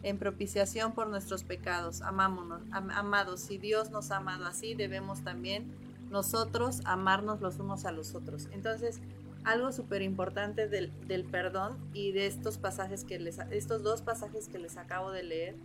en 0.06 0.18
propiciación 0.18 0.92
por 0.92 1.08
nuestros 1.08 1.42
pecados. 1.42 2.00
Amámonos, 2.00 2.62
amados, 2.70 3.40
si 3.40 3.58
Dios 3.58 3.90
nos 3.90 4.12
ha 4.12 4.18
amado 4.18 4.46
así, 4.46 4.74
debemos 4.74 5.24
también 5.24 5.66
nosotros 6.10 6.80
amarnos 6.84 7.40
los 7.40 7.58
unos 7.58 7.84
a 7.86 7.90
los 7.90 8.14
otros. 8.14 8.48
Entonces, 8.52 9.00
algo 9.42 9.72
súper 9.72 10.02
importante 10.02 10.68
del, 10.68 10.92
del, 11.08 11.24
perdón 11.24 11.76
y 11.92 12.12
de 12.12 12.26
estos 12.28 12.56
pasajes 12.56 13.02
que 13.02 13.18
les, 13.18 13.40
estos 13.50 13.82
dos 13.82 14.00
pasajes 14.02 14.46
que 14.46 14.60
les 14.60 14.76
acabo 14.76 15.10
de 15.10 15.24
leer, 15.24 15.56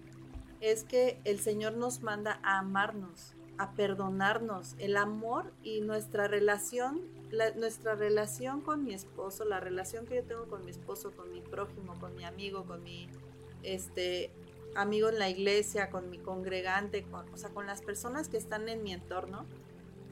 es 0.60 0.84
que 0.84 1.19
el 1.23 1.39
Señor 1.39 1.73
nos 1.73 2.01
manda 2.01 2.39
a 2.41 2.58
amarnos, 2.58 3.36
a 3.60 3.73
perdonarnos. 3.73 4.75
El 4.80 4.97
amor 4.97 5.54
y 5.62 5.82
nuestra 5.82 6.27
relación, 6.27 7.01
nuestra 7.58 7.93
relación 7.93 8.62
con 8.62 8.84
mi 8.84 8.95
esposo, 8.95 9.45
la 9.45 9.60
relación 9.60 10.08
que 10.08 10.15
yo 10.15 10.23
tengo 10.23 10.47
con 10.47 10.65
mi 10.65 10.71
esposo, 10.71 11.12
con 11.12 11.32
mi 11.32 11.41
prójimo, 11.41 11.93
con 11.99 12.15
mi 12.15 12.23
amigo, 12.23 12.65
con 12.65 12.82
mi 12.82 13.08
este, 13.63 14.32
amigo 14.76 15.10
en 15.10 15.19
la 15.19 15.30
iglesia, 15.30 15.89
con 15.89 16.10
mi 16.10 16.17
congregante, 16.17 17.04
con, 17.04 17.28
o 17.34 17.38
sea, 17.38 17.50
con 17.50 17.65
las 17.65 17.82
personas 17.82 18.28
que 18.28 18.38
están 18.38 18.69
en 18.69 18.84
mi 18.84 18.93
entorno, 18.93 19.45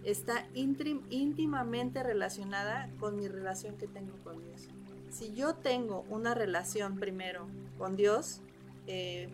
está 0.04 0.48
íntimamente 0.54 2.04
relacionada 2.04 2.90
con 3.00 3.16
mi 3.16 3.28
relación 3.28 3.78
que 3.78 3.88
tengo 3.88 4.14
con 4.24 4.44
Dios. 4.44 4.68
Si 5.10 5.34
yo 5.34 5.56
tengo 5.56 6.06
una 6.10 6.36
relación 6.36 7.00
primero 7.00 7.48
con 7.78 7.96
Dios, 7.96 8.42
eh, 8.88 9.30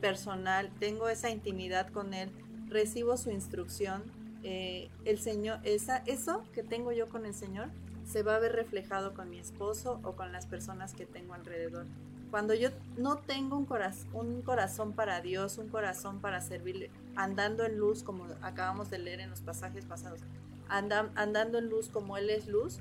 personal, 0.00 0.70
tengo 0.78 1.08
esa 1.08 1.30
intimidad 1.30 1.90
con 1.90 2.14
Él, 2.14 2.30
recibo 2.68 3.16
su 3.16 3.30
instrucción, 3.30 4.02
eh, 4.42 4.88
el 5.04 5.18
Señor, 5.18 5.60
esa, 5.64 5.98
eso 6.06 6.42
que 6.54 6.62
tengo 6.62 6.92
yo 6.92 7.08
con 7.08 7.26
el 7.26 7.34
Señor 7.34 7.68
se 8.06 8.22
va 8.22 8.36
a 8.36 8.38
ver 8.38 8.52
reflejado 8.52 9.14
con 9.14 9.28
mi 9.30 9.38
esposo 9.38 10.00
o 10.02 10.12
con 10.12 10.32
las 10.32 10.46
personas 10.46 10.94
que 10.94 11.06
tengo 11.06 11.34
alrededor. 11.34 11.86
Cuando 12.30 12.54
yo 12.54 12.70
no 12.96 13.16
tengo 13.18 13.56
un, 13.56 13.66
corazón, 13.66 14.08
un 14.14 14.42
corazón 14.42 14.92
para 14.92 15.20
Dios, 15.20 15.58
un 15.58 15.68
corazón 15.68 16.20
para 16.20 16.40
servirle, 16.40 16.90
andando 17.16 17.64
en 17.64 17.76
luz, 17.76 18.02
como 18.02 18.26
acabamos 18.40 18.88
de 18.90 18.98
leer 18.98 19.20
en 19.20 19.30
los 19.30 19.40
pasajes 19.40 19.84
pasados, 19.84 20.20
andando 20.68 21.58
en 21.58 21.68
luz 21.68 21.88
como 21.88 22.16
Él 22.16 22.30
es 22.30 22.46
luz, 22.46 22.78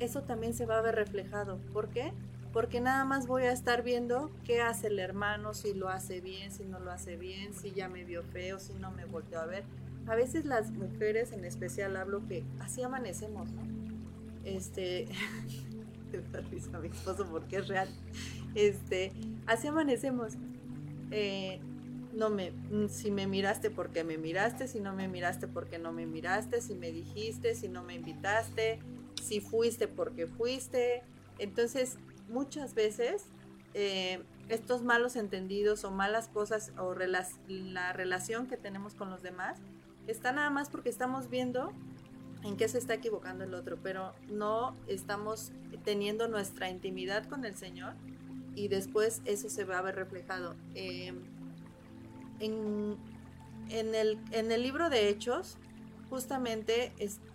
eso 0.00 0.22
también 0.22 0.54
se 0.54 0.66
va 0.66 0.78
a 0.78 0.82
ver 0.82 0.96
reflejado. 0.96 1.58
¿Por 1.72 1.88
qué? 1.88 2.12
Porque 2.52 2.80
nada 2.80 3.04
más 3.04 3.26
voy 3.26 3.44
a 3.44 3.52
estar 3.52 3.82
viendo 3.82 4.30
qué 4.44 4.62
hace 4.62 4.88
el 4.88 4.98
hermano, 4.98 5.54
si 5.54 5.74
lo 5.74 5.88
hace 5.88 6.20
bien, 6.20 6.50
si 6.50 6.64
no 6.64 6.80
lo 6.80 6.90
hace 6.90 7.16
bien, 7.16 7.54
si 7.54 7.72
ya 7.72 7.88
me 7.88 8.04
vio 8.04 8.22
feo, 8.22 8.58
si 8.58 8.72
no 8.74 8.90
me 8.90 9.04
volteó 9.04 9.40
a 9.40 9.46
ver. 9.46 9.64
A 10.06 10.14
veces 10.14 10.44
las 10.44 10.70
mujeres 10.70 11.32
en 11.32 11.44
especial 11.44 11.96
hablo 11.96 12.26
que 12.26 12.44
así 12.60 12.82
amanecemos, 12.82 13.52
¿no? 13.52 13.62
Este, 14.44 15.06
de 16.32 16.76
a 16.76 16.78
mi 16.78 16.88
esposo 16.88 17.26
porque 17.30 17.56
es 17.58 17.68
real. 17.68 17.88
Este, 18.54 19.12
así 19.46 19.68
amanecemos. 19.68 20.34
Eh, 21.10 21.60
no 22.12 22.30
me, 22.30 22.52
si 22.88 23.10
me 23.10 23.26
miraste 23.26 23.70
porque 23.70 24.02
me 24.04 24.18
miraste, 24.18 24.66
si 24.66 24.80
no 24.80 24.94
me 24.94 25.08
miraste 25.08 25.46
porque 25.46 25.78
no 25.78 25.92
me 25.92 26.06
miraste, 26.06 26.60
si 26.60 26.74
me 26.74 26.90
dijiste, 26.90 27.54
si 27.54 27.68
no 27.68 27.82
me 27.82 27.94
invitaste, 27.94 28.80
si 29.22 29.40
fuiste 29.40 29.88
porque 29.88 30.26
fuiste. 30.26 31.02
Entonces, 31.38 31.96
muchas 32.28 32.74
veces 32.74 33.24
eh, 33.74 34.22
estos 34.48 34.82
malos 34.82 35.16
entendidos 35.16 35.84
o 35.84 35.90
malas 35.90 36.28
cosas 36.28 36.72
o 36.78 36.94
la 36.94 37.92
relación 37.92 38.46
que 38.46 38.56
tenemos 38.56 38.94
con 38.94 39.10
los 39.10 39.22
demás 39.22 39.58
está 40.06 40.32
nada 40.32 40.50
más 40.50 40.70
porque 40.70 40.88
estamos 40.88 41.28
viendo 41.28 41.72
en 42.44 42.56
qué 42.56 42.68
se 42.68 42.78
está 42.78 42.94
equivocando 42.94 43.44
el 43.44 43.54
otro, 43.54 43.78
pero 43.82 44.14
no 44.28 44.76
estamos 44.86 45.52
teniendo 45.84 46.28
nuestra 46.28 46.70
intimidad 46.70 47.26
con 47.28 47.44
el 47.44 47.56
Señor 47.56 47.94
y 48.54 48.68
después 48.68 49.22
eso 49.24 49.48
se 49.48 49.64
va 49.64 49.78
a 49.78 49.82
ver 49.82 49.96
reflejado. 49.96 50.54
Eh, 50.74 51.12
en, 52.40 52.96
el, 53.68 54.18
en 54.30 54.52
el 54.52 54.62
libro 54.62 54.90
de 54.90 55.08
Hechos, 55.08 55.56
justamente, 56.10 56.92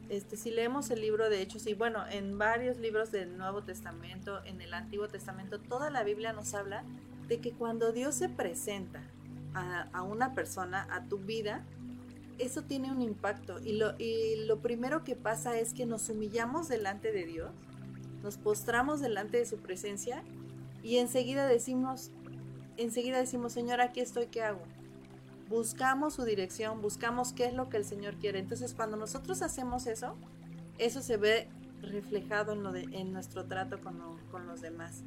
este, 0.09 0.37
si 0.37 0.51
leemos 0.51 0.89
el 0.89 1.01
libro 1.01 1.29
de 1.29 1.41
Hechos, 1.41 1.67
y 1.67 1.73
bueno, 1.73 2.05
en 2.09 2.37
varios 2.37 2.77
libros 2.77 3.11
del 3.11 3.37
Nuevo 3.37 3.63
Testamento, 3.63 4.43
en 4.45 4.61
el 4.61 4.73
Antiguo 4.73 5.07
Testamento, 5.07 5.59
toda 5.59 5.89
la 5.89 6.03
Biblia 6.03 6.33
nos 6.33 6.53
habla 6.53 6.83
de 7.27 7.39
que 7.39 7.51
cuando 7.51 7.91
Dios 7.91 8.15
se 8.15 8.29
presenta 8.29 9.01
a, 9.53 9.87
a 9.93 10.03
una 10.03 10.33
persona, 10.33 10.87
a 10.89 11.03
tu 11.05 11.19
vida, 11.19 11.63
eso 12.39 12.63
tiene 12.63 12.91
un 12.91 13.01
impacto. 13.01 13.59
Y 13.59 13.73
lo, 13.73 13.95
y 13.97 14.45
lo 14.45 14.59
primero 14.59 15.03
que 15.03 15.15
pasa 15.15 15.59
es 15.59 15.73
que 15.73 15.85
nos 15.85 16.09
humillamos 16.09 16.67
delante 16.67 17.11
de 17.11 17.25
Dios, 17.25 17.51
nos 18.21 18.37
postramos 18.37 19.01
delante 19.01 19.37
de 19.37 19.45
su 19.45 19.57
presencia 19.57 20.23
y 20.81 20.97
enseguida 20.97 21.47
decimos, 21.47 22.11
enseguida 22.77 23.19
decimos, 23.19 23.53
Señor, 23.53 23.81
aquí 23.81 23.99
estoy, 23.99 24.27
¿qué 24.27 24.43
hago? 24.43 24.61
Buscamos 25.49 26.15
su 26.15 26.23
dirección, 26.23 26.81
buscamos 26.81 27.33
qué 27.33 27.45
es 27.45 27.53
lo 27.53 27.69
que 27.69 27.77
el 27.77 27.85
Señor 27.85 28.15
quiere. 28.15 28.39
Entonces, 28.39 28.73
cuando 28.73 28.97
nosotros 28.97 29.41
hacemos 29.41 29.87
eso, 29.87 30.15
eso 30.77 31.01
se 31.01 31.17
ve 31.17 31.49
reflejado 31.81 32.53
en, 32.53 32.63
lo 32.63 32.71
de, 32.71 32.83
en 32.91 33.11
nuestro 33.11 33.45
trato 33.45 33.79
con, 33.81 33.99
con 34.31 34.47
los 34.47 34.61
demás 34.61 35.03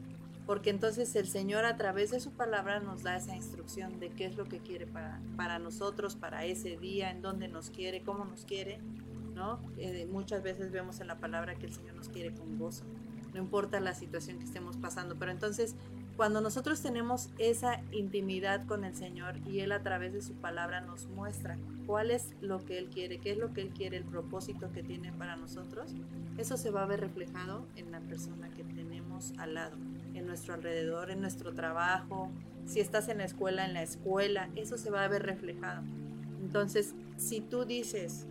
porque 0.47 0.71
entonces 0.71 1.15
el 1.17 1.27
Señor 1.27 1.65
a 1.65 1.77
través 1.77 2.13
de 2.13 2.21
su 2.21 2.31
palabra 2.31 2.81
nos 2.81 3.03
da 3.03 3.17
esa 3.17 3.35
instrucción 3.35 3.99
de 3.99 4.11
qué 4.11 4.27
es 4.27 4.37
lo 4.37 4.45
que 4.45 4.61
quiere 4.61 4.87
para, 4.87 5.21
para 5.37 5.59
nosotros, 5.59 6.15
para 6.15 6.45
ese 6.45 6.77
día, 6.77 7.11
en 7.11 7.21
dónde 7.21 7.49
nos 7.49 7.71
quiere, 7.71 8.03
cómo 8.03 8.25
nos 8.25 8.45
quiere, 8.45 8.79
¿no? 9.35 9.59
Eh, 9.77 10.07
muchas 10.11 10.43
veces 10.43 10.71
vemos 10.71 11.01
en 11.01 11.09
la 11.09 11.19
palabra 11.19 11.57
que 11.57 11.67
el 11.67 11.73
Señor 11.73 11.97
nos 11.97 12.09
quiere 12.09 12.33
con 12.33 12.59
gozo, 12.59 12.85
no 13.35 13.41
importa 13.41 13.81
la 13.81 13.95
situación 13.95 14.39
que 14.39 14.45
estemos 14.45 14.77
pasando, 14.77 15.17
pero 15.17 15.33
entonces 15.33 15.75
cuando 16.17 16.41
nosotros 16.41 16.81
tenemos 16.81 17.29
esa 17.37 17.83
intimidad 17.93 18.67
con 18.67 18.85
el 18.85 18.95
Señor 18.95 19.37
y 19.47 19.61
Él 19.61 19.73
a 19.73 19.83
través 19.83 20.15
de 20.15 20.23
su 20.23 20.33
palabra 20.33 20.81
nos 20.81 21.07
muestra 21.09 21.59
cuál 21.87 22.11
es 22.11 22.31
lo 22.41 22.65
que 22.65 22.79
Él 22.79 22.89
quiere, 22.89 23.19
qué 23.19 23.33
es 23.33 23.39
lo 23.39 23.53
que 23.53 23.61
Él 23.61 23.69
quiere, 23.69 23.99
el 23.99 24.05
propósito 24.05 24.73
que 24.73 24.83
tiene 24.83 25.13
para 25.13 25.37
nosotros, 25.37 25.93
eso 26.39 26.57
se 26.57 26.71
va 26.71 26.85
a 26.85 26.87
ver 26.87 27.01
reflejado 27.01 27.67
en 27.77 27.93
la 27.93 28.01
persona 28.01 28.49
que 28.49 28.65
tenemos 28.65 29.35
al 29.37 29.55
lado, 29.55 29.77
en 30.17 30.27
nuestro 30.27 30.55
alrededor, 30.55 31.11
en 31.11 31.21
nuestro 31.21 31.55
trabajo, 31.55 32.31
si 32.67 32.81
estás 32.81 33.09
en 33.09 33.19
la 33.19 33.25
escuela, 33.25 33.65
en 33.65 33.75
la 33.75 33.83
escuela, 33.83 34.51
eso 34.57 34.77
se 34.77 34.91
va 34.91 35.05
a 35.05 35.09
ver 35.09 35.23
reflejado. 35.23 35.83
Entonces, 36.43 36.95
si 37.17 37.41
tú 37.41 37.65
dices 37.65 38.27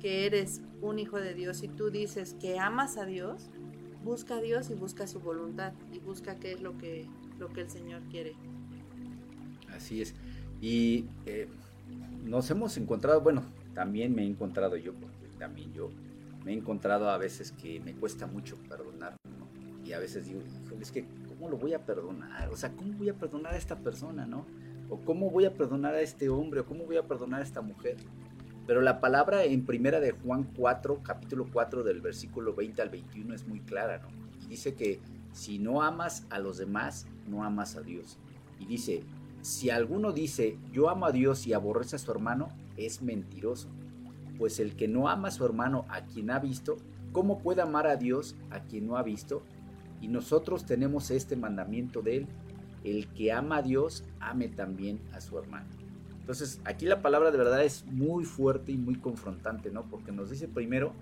que 0.00 0.26
eres 0.26 0.60
un 0.80 0.98
hijo 0.98 1.20
de 1.20 1.34
Dios, 1.34 1.58
si 1.58 1.68
tú 1.68 1.90
dices 1.90 2.34
que 2.40 2.58
amas 2.58 2.96
a 2.98 3.06
Dios, 3.06 3.50
busca 4.04 4.36
a 4.36 4.40
Dios 4.40 4.70
y 4.70 4.74
busca 4.74 5.06
su 5.06 5.20
voluntad 5.20 5.72
y 5.92 5.98
busca 5.98 6.36
qué 6.36 6.52
es 6.52 6.60
lo 6.60 6.76
que, 6.78 7.06
lo 7.38 7.48
que 7.48 7.62
el 7.62 7.70
Señor 7.70 8.02
quiere. 8.10 8.34
Así 9.74 10.02
es. 10.02 10.14
Y 10.60 11.06
eh, 11.26 11.48
nos 12.24 12.50
hemos 12.50 12.76
encontrado, 12.76 13.20
bueno, 13.20 13.42
también 13.74 14.14
me 14.14 14.22
he 14.22 14.26
encontrado 14.26 14.76
yo, 14.76 14.92
porque 14.94 15.28
también 15.38 15.72
yo 15.72 15.90
me 16.44 16.52
he 16.52 16.56
encontrado 16.56 17.10
a 17.10 17.18
veces 17.18 17.52
que 17.52 17.80
me 17.80 17.94
cuesta 17.94 18.26
mucho 18.26 18.56
perdonar, 18.68 19.16
Y 19.84 19.92
a 19.92 19.98
veces 19.98 20.26
digo, 20.26 20.40
es 20.80 20.92
que, 20.92 21.04
¿cómo 21.38 21.50
lo 21.50 21.56
voy 21.56 21.72
a 21.72 21.84
perdonar? 21.84 22.48
O 22.50 22.56
sea, 22.56 22.72
¿cómo 22.72 22.92
voy 22.94 23.08
a 23.08 23.14
perdonar 23.14 23.54
a 23.54 23.56
esta 23.56 23.76
persona, 23.76 24.26
no? 24.26 24.44
O 24.90 24.98
¿cómo 24.98 25.30
voy 25.30 25.44
a 25.44 25.54
perdonar 25.54 25.94
a 25.94 26.00
este 26.00 26.28
hombre? 26.28 26.60
O 26.60 26.66
¿cómo 26.66 26.84
voy 26.84 26.96
a 26.96 27.06
perdonar 27.06 27.40
a 27.42 27.44
esta 27.44 27.60
mujer? 27.60 27.96
Pero 28.66 28.80
la 28.80 29.00
palabra 29.00 29.44
en 29.44 29.64
primera 29.64 30.00
de 30.00 30.10
Juan 30.10 30.48
4, 30.56 31.00
capítulo 31.04 31.46
4 31.52 31.84
del 31.84 32.00
versículo 32.00 32.54
20 32.54 32.82
al 32.82 32.88
21 32.88 33.34
es 33.34 33.46
muy 33.46 33.60
clara, 33.60 33.98
¿no? 33.98 34.08
Y 34.44 34.48
dice 34.48 34.74
que 34.74 35.00
si 35.32 35.60
no 35.60 35.82
amas 35.82 36.26
a 36.28 36.40
los 36.40 36.58
demás, 36.58 37.06
no 37.28 37.44
amas 37.44 37.76
a 37.76 37.82
Dios. 37.82 38.18
Y 38.58 38.66
dice, 38.66 39.04
si 39.40 39.70
alguno 39.70 40.12
dice, 40.12 40.58
yo 40.72 40.90
amo 40.90 41.06
a 41.06 41.12
Dios 41.12 41.46
y 41.46 41.52
aborrece 41.52 41.96
a 41.96 41.98
su 42.00 42.10
hermano, 42.10 42.48
es 42.76 43.00
mentiroso. 43.00 43.68
Pues 44.38 44.58
el 44.58 44.74
que 44.74 44.88
no 44.88 45.08
ama 45.08 45.28
a 45.28 45.32
su 45.32 45.44
hermano 45.44 45.84
a 45.88 46.02
quien 46.02 46.30
ha 46.30 46.40
visto, 46.40 46.78
¿cómo 47.12 47.38
puede 47.38 47.62
amar 47.62 47.86
a 47.86 47.96
Dios 47.96 48.34
a 48.50 48.60
quien 48.60 48.88
no 48.88 48.96
ha 48.96 49.02
visto? 49.04 49.44
Y 50.00 50.08
nosotros 50.08 50.64
tenemos 50.64 51.10
este 51.10 51.36
mandamiento 51.36 52.02
de 52.02 52.18
él, 52.18 52.26
el 52.84 53.08
que 53.08 53.32
ama 53.32 53.58
a 53.58 53.62
Dios, 53.62 54.04
ame 54.20 54.48
también 54.48 55.00
a 55.12 55.20
su 55.20 55.38
hermano. 55.38 55.66
Entonces, 56.20 56.60
aquí 56.64 56.86
la 56.86 57.00
palabra 57.00 57.30
de 57.30 57.38
verdad 57.38 57.64
es 57.64 57.86
muy 57.86 58.24
fuerte 58.24 58.72
y 58.72 58.76
muy 58.76 58.96
confrontante, 58.96 59.70
¿no? 59.70 59.84
Porque 59.84 60.12
nos 60.12 60.30
dice 60.30 60.46
primero 60.46 60.92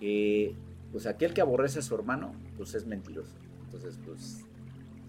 que, 0.00 0.54
pues 0.90 1.06
aquel 1.06 1.34
que 1.34 1.40
aborrece 1.40 1.80
a 1.80 1.82
su 1.82 1.94
hermano, 1.94 2.32
pues 2.56 2.74
es 2.74 2.86
mentiroso. 2.86 3.34
Entonces, 3.66 3.98
pues 4.04 4.44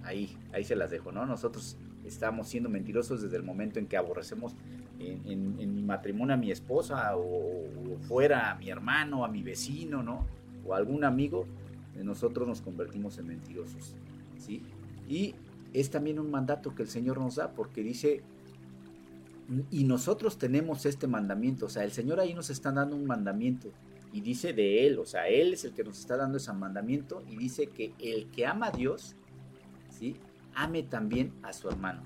ahí, 0.04 0.38
ahí 0.54 0.64
se 0.64 0.76
las 0.76 0.92
dejo, 0.92 1.12
¿no? 1.12 1.26
Nosotros 1.26 1.78
estamos 2.06 2.48
siendo 2.48 2.70
mentirosos 2.70 3.22
desde 3.22 3.38
el 3.38 3.44
momento 3.44 3.80
en 3.80 3.88
que 3.88 3.98
aborrecemos 3.98 4.56
en, 5.00 5.76
mi 5.76 5.82
matrimonio 5.82 6.34
a 6.34 6.38
mi 6.38 6.52
esposa 6.52 7.16
o, 7.18 7.64
fuera 8.08 8.52
a 8.52 8.56
mi 8.56 8.70
hermano, 8.70 9.26
a 9.26 9.28
mi 9.28 9.44
vecino, 9.44 10.04
¿no? 10.04 10.26
O 10.66 10.74
a 10.74 10.78
algún 10.78 11.04
amigo, 11.04 11.46
nosotros 12.02 12.48
nos 12.48 12.62
convertimos 12.62 13.18
en 13.18 13.28
mentirosos, 13.28 13.96
¿sí? 14.38 14.62
Y 15.08 15.36
es 15.74 15.90
también 15.90 16.20
un 16.20 16.32
mandato 16.32 16.74
que 16.74 16.84
el 16.84 16.90
Señor 16.90 17.20
nos 17.20 17.36
da 17.36 17.52
porque 17.52 17.84
dice 17.84 18.24
y 19.70 19.84
nosotros 19.84 20.38
tenemos 20.38 20.86
este 20.86 21.08
mandamiento, 21.08 21.66
o 21.66 21.70
sea, 21.70 21.84
el 21.84 21.92
Señor 21.92 22.20
ahí 22.20 22.34
nos 22.34 22.50
está 22.50 22.72
dando 22.72 22.96
un 22.96 23.06
mandamiento 23.06 23.72
y 24.12 24.22
dice 24.22 24.54
de 24.54 24.88
Él, 24.88 25.00
o 25.00 25.06
sea, 25.06 25.28
Él 25.28 25.54
es 25.54 25.66
el 25.66 25.74
que 25.74 25.84
nos 25.84 26.00
está 26.00 26.16
dando 26.16 26.38
ese 26.38 26.54
mandamiento 26.54 27.24
y 27.30 27.36
dice 27.36 27.68
que 27.68 27.94
el 28.00 28.28
que 28.32 28.46
ama 28.46 28.68
a 28.68 28.72
Dios, 28.72 29.16
¿sí? 29.90 30.16
Ame 30.56 30.84
también 30.84 31.34
a 31.42 31.52
su 31.52 31.68
hermano. 31.68 32.04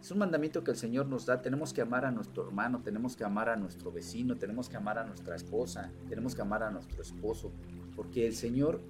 Es 0.00 0.10
un 0.10 0.18
mandamiento 0.18 0.62
que 0.62 0.72
el 0.72 0.76
Señor 0.76 1.06
nos 1.06 1.24
da, 1.24 1.40
tenemos 1.40 1.72
que 1.72 1.80
amar 1.80 2.04
a 2.04 2.10
nuestro 2.10 2.46
hermano, 2.46 2.82
tenemos 2.82 3.16
que 3.16 3.24
amar 3.24 3.48
a 3.48 3.56
nuestro 3.56 3.90
vecino, 3.90 4.36
tenemos 4.36 4.68
que 4.68 4.76
amar 4.76 4.98
a 4.98 5.04
nuestra 5.04 5.34
esposa, 5.34 5.90
tenemos 6.08 6.34
que 6.34 6.42
amar 6.42 6.62
a 6.62 6.70
nuestro 6.70 7.00
esposo, 7.00 7.52
porque 7.96 8.26
el 8.26 8.34
Señor 8.34 8.82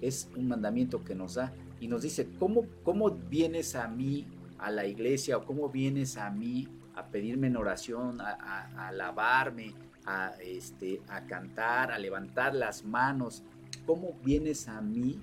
es 0.00 0.30
un 0.36 0.48
mandamiento 0.48 1.04
que 1.04 1.14
nos 1.14 1.34
da 1.34 1.52
y 1.80 1.88
nos 1.88 2.02
dice, 2.02 2.28
¿cómo, 2.38 2.66
cómo 2.82 3.10
vienes 3.10 3.74
a 3.74 3.88
mí 3.88 4.26
a 4.58 4.70
la 4.70 4.86
iglesia 4.86 5.36
o 5.36 5.44
cómo 5.44 5.68
vienes 5.68 6.16
a 6.16 6.30
mí 6.30 6.68
a 6.94 7.06
pedirme 7.06 7.46
en 7.46 7.56
oración, 7.56 8.20
a, 8.20 8.88
alabarme, 8.88 9.74
a, 10.04 10.32
este, 10.42 11.00
a 11.08 11.26
cantar, 11.26 11.92
a 11.92 11.98
levantar 11.98 12.54
las 12.54 12.84
manos. 12.84 13.44
¿Cómo 13.86 14.14
vienes 14.24 14.68
a 14.68 14.80
mí 14.80 15.20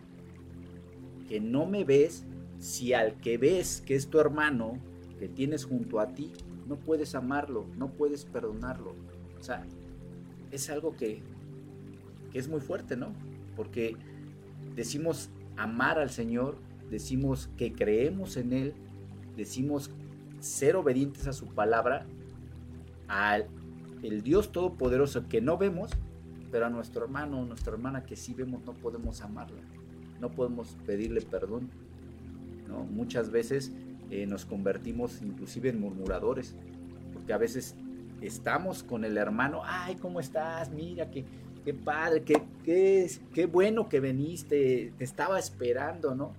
que 1.27 1.41
no 1.41 1.65
me 1.65 1.83
ves 1.83 2.23
si 2.59 2.93
al 2.93 3.19
que 3.19 3.37
ves 3.37 3.81
que 3.85 3.95
es 3.95 4.07
tu 4.07 4.19
hermano, 4.19 4.79
que 5.19 5.27
tienes 5.27 5.65
junto 5.65 5.99
a 5.99 6.07
ti, 6.07 6.31
no 6.65 6.77
puedes 6.77 7.13
amarlo, 7.13 7.65
no 7.75 7.89
puedes 7.89 8.23
perdonarlo? 8.23 8.95
O 9.37 9.43
sea, 9.43 9.65
es 10.51 10.69
algo 10.69 10.95
que 10.95 11.21
que 12.35 12.39
es 12.39 12.49
muy 12.49 12.59
fuerte, 12.59 12.97
¿no? 12.97 13.13
Porque 13.55 13.95
decimos 14.75 15.29
amar 15.57 15.99
al 15.99 16.09
Señor, 16.09 16.57
decimos 16.89 17.49
que 17.57 17.73
creemos 17.73 18.37
en 18.37 18.53
Él, 18.53 18.73
decimos 19.35 19.89
ser 20.39 20.75
obedientes 20.75 21.27
a 21.27 21.33
su 21.33 21.47
palabra, 21.47 22.05
al 23.07 23.47
el 24.03 24.21
Dios 24.21 24.51
Todopoderoso 24.51 25.27
que 25.27 25.41
no 25.41 25.57
vemos, 25.57 25.91
pero 26.51 26.67
a 26.67 26.69
nuestro 26.69 27.03
hermano 27.03 27.39
o 27.39 27.45
nuestra 27.45 27.73
hermana 27.73 28.03
que 28.03 28.15
sí 28.15 28.33
vemos 28.33 28.63
no 28.65 28.73
podemos 28.73 29.21
amarla, 29.21 29.61
no 30.21 30.31
podemos 30.31 30.77
pedirle 30.85 31.21
perdón. 31.21 31.69
¿no? 32.67 32.83
Muchas 32.83 33.31
veces 33.31 33.71
eh, 34.11 34.27
nos 34.27 34.45
convertimos 34.45 35.21
inclusive 35.21 35.69
en 35.69 35.79
murmuradores, 35.79 36.55
porque 37.13 37.33
a 37.33 37.37
veces 37.37 37.75
estamos 38.21 38.83
con 38.83 39.03
el 39.05 39.17
hermano, 39.17 39.61
ay, 39.63 39.95
¿cómo 39.95 40.19
estás? 40.19 40.71
Mira, 40.71 41.09
qué, 41.09 41.25
qué 41.65 41.73
padre, 41.73 42.21
qué, 42.23 42.41
qué, 42.63 43.11
qué 43.33 43.47
bueno 43.47 43.89
que 43.89 43.99
veniste, 43.99 44.93
te 44.97 45.03
estaba 45.03 45.39
esperando, 45.39 46.13
¿no? 46.13 46.33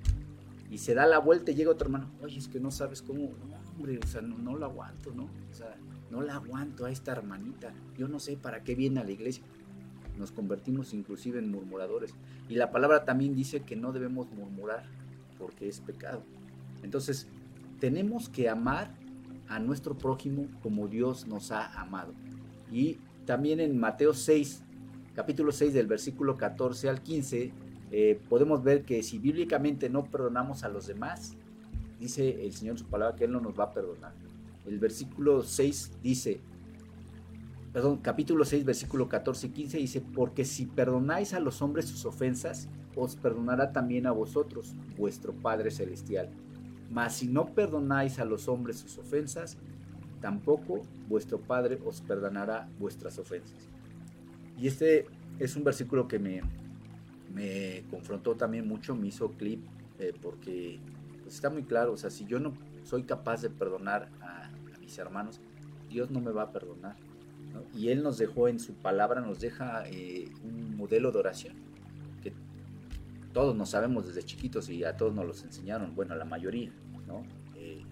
Y 0.71 0.79
se 0.79 0.95
da 0.95 1.05
la 1.05 1.19
vuelta 1.19 1.51
y 1.51 1.57
llega 1.57 1.71
otro 1.71 1.87
hermano, 1.87 2.11
oye, 2.23 2.39
es 2.39 2.47
que 2.47 2.61
no 2.61 2.71
sabes 2.71 3.03
cómo, 3.03 3.31
hombre, 3.77 3.99
o 4.03 4.07
sea, 4.07 4.23
no, 4.23 4.39
no 4.39 4.57
lo 4.57 4.67
aguanto, 4.67 5.11
¿no? 5.11 5.25
O 5.25 5.55
sea, 5.55 5.77
no 6.11 6.23
la 6.23 6.37
aguanto 6.37 6.87
a 6.87 6.91
esta 6.93 7.13
hermanita, 7.13 7.75
yo 7.99 8.07
no 8.07 8.21
sé 8.21 8.37
para 8.37 8.63
qué 8.63 8.77
viene 8.77 9.01
a 9.01 9.05
la 9.05 9.11
iglesia. 9.11 9.43
Nos 10.17 10.31
convertimos 10.31 10.95
inclusive 10.95 11.41
en 11.41 11.51
murmuradores. 11.51 12.15
Y 12.49 12.55
la 12.55 12.71
palabra 12.71 13.05
también 13.05 13.35
dice 13.35 13.61
que 13.61 13.77
no 13.77 13.93
debemos 13.93 14.31
murmurar 14.31 14.85
porque 15.39 15.69
es 15.69 15.81
pecado. 15.81 16.23
Entonces, 16.83 17.27
tenemos 17.81 18.29
que 18.29 18.49
amar 18.49 18.95
a 19.49 19.59
nuestro 19.59 19.99
prójimo 19.99 20.47
como 20.63 20.89
Dios 20.89 21.27
nos 21.27 21.51
ha 21.51 21.67
amado. 21.81 22.15
Y 22.73 22.99
también 23.27 23.61
en 23.61 23.79
Mateo 23.79 24.15
6, 24.15 24.63
capítulo 25.17 25.51
6 25.51 25.73
del 25.73 25.87
versículo 25.87 26.37
14 26.37 26.91
al 26.91 27.01
15, 27.01 27.51
eh, 27.91 28.21
podemos 28.29 28.63
ver 28.63 28.85
que 28.85 29.03
si 29.03 29.19
bíblicamente 29.19 29.89
no 29.89 30.05
perdonamos 30.05 30.63
a 30.63 30.69
los 30.69 30.87
demás, 30.87 31.35
dice 31.99 32.45
el 32.45 32.53
Señor 32.53 32.75
en 32.75 32.79
su 32.79 32.85
palabra 32.85 33.17
que 33.17 33.25
Él 33.25 33.33
no 33.33 33.41
nos 33.41 33.59
va 33.59 33.65
a 33.65 33.73
perdonar. 33.73 34.13
El 34.67 34.79
versículo 34.79 35.43
6 35.43 35.93
dice, 36.03 36.41
perdón, 37.73 37.97
capítulo 38.03 38.45
6, 38.45 38.67
versículo 38.67 39.09
14 39.09 39.47
y 39.47 39.51
15 39.51 39.79
dice, 39.79 40.03
porque 40.03 40.45
si 40.45 40.67
perdonáis 40.67 41.33
a 41.33 41.41
los 41.41 41.63
hombres 41.63 41.87
sus 41.87 42.05
ofensas, 42.05 42.69
os 42.95 43.17
perdonará 43.17 43.73
también 43.73 44.07
a 44.07 44.13
vosotros 44.13 44.75
vuestro 44.99 45.33
Padre 45.33 45.71
Celestial. 45.71 46.29
Mas 46.91 47.17
si 47.17 47.27
no 47.27 47.47
perdonáis 47.47 48.19
a 48.19 48.27
los 48.27 48.49
hombres 48.49 48.81
sus 48.81 48.99
ofensas, 48.99 49.57
tampoco 50.21 50.83
vuestro 51.09 51.41
Padre 51.41 51.79
os 51.87 52.03
perdonará 52.03 52.69
vuestras 52.79 53.19
ofensas. 53.19 53.76
Y 54.57 54.67
este 54.67 55.07
es 55.39 55.57
un 55.57 55.65
versículo 55.65 56.09
que 56.09 56.19
me, 56.19 56.43
me 57.35 57.85
confrontó 57.91 58.35
también 58.35 58.67
mucho, 58.67 58.95
me 58.95 59.09
hizo 59.09 59.31
clip, 59.33 59.65
eh, 59.99 60.15
porque 60.21 60.79
pues, 61.23 61.35
está 61.35 61.51
muy 61.51 61.65
claro, 61.65 61.93
o 61.93 61.97
sea, 61.97 62.11
si 62.11 62.25
yo 62.25 62.41
no 62.41 62.55
soy 62.85 63.03
capaz 63.03 63.43
de 63.43 63.51
perdonar 63.51 64.09
a, 64.21 64.51
mis 64.81 64.97
hermanos, 64.99 65.41
Dios 65.91 66.11
no 66.11 66.21
me 66.21 66.31
va 66.31 66.43
a 66.43 66.53
perdonar. 66.53 66.97
Y 67.75 67.89
Él 67.89 68.03
nos 68.03 68.19
dejó 68.19 68.49
en 68.49 68.61
su 68.61 68.75
palabra, 68.75 69.21
nos 69.21 69.41
deja 69.41 69.85
eh, 69.89 70.29
un 70.45 70.77
modelo 70.77 71.11
de 71.11 71.19
oración, 71.19 71.55
que 72.23 72.33
todos 73.33 73.57
nos 73.57 73.71
sabemos 73.71 74.07
desde 74.07 74.23
chiquitos 74.23 74.69
y 74.69 74.85
a 74.85 74.97
todos 74.97 75.15
nos 75.15 75.27
los 75.27 75.43
enseñaron, 75.43 75.95
bueno, 75.95 76.15
la 76.15 76.25
mayoría, 76.25 76.71
¿no? 77.07 77.25
Eh, 77.57 77.83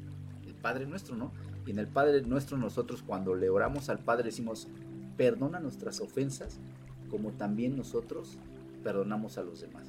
el 0.46 0.54
Padre 0.54 0.86
nuestro, 0.86 1.16
¿no? 1.16 1.32
Y 1.66 1.70
en 1.70 1.78
el 1.78 1.88
Padre 1.88 2.22
nuestro 2.22 2.58
nosotros 2.58 3.02
cuando 3.02 3.34
le 3.34 3.48
oramos 3.48 3.88
al 3.88 3.98
Padre 3.98 4.24
decimos, 4.24 4.68
perdona 5.16 5.60
nuestras 5.60 6.00
ofensas, 6.00 6.58
como 7.10 7.32
también 7.32 7.76
nosotros 7.76 8.38
perdonamos 8.82 9.38
a 9.38 9.42
los 9.42 9.60
demás. 9.60 9.88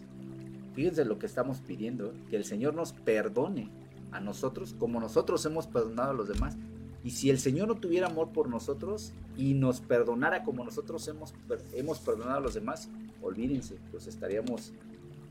Fíjense 0.74 1.06
lo 1.06 1.20
que 1.20 1.26
estamos 1.26 1.60
pidiendo, 1.60 2.14
que 2.30 2.36
el 2.36 2.46
Señor 2.46 2.74
nos 2.74 2.94
perdone 2.94 3.70
a 4.12 4.20
nosotros 4.20 4.76
como 4.78 5.00
nosotros 5.00 5.46
hemos 5.46 5.68
perdonado 5.68 6.12
a 6.12 6.14
los 6.14 6.28
demás. 6.28 6.58
Y 7.04 7.12
si 7.12 7.30
el 7.30 7.40
Señor 7.40 7.68
no 7.68 7.76
tuviera 7.76 8.08
amor 8.08 8.32
por 8.32 8.50
nosotros 8.50 9.14
y 9.38 9.54
nos 9.54 9.80
perdonara 9.80 10.44
como 10.44 10.64
nosotros 10.64 11.08
hemos, 11.08 11.34
hemos 11.74 12.00
perdonado 12.00 12.38
a 12.38 12.42
los 12.42 12.56
demás, 12.56 12.90
olvídense, 13.22 13.78
pues 13.92 14.08
estaríamos 14.08 14.74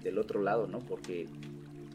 del 0.02 0.18
otro 0.18 0.40
lado, 0.40 0.66
¿no? 0.66 0.78
Porque 0.78 1.26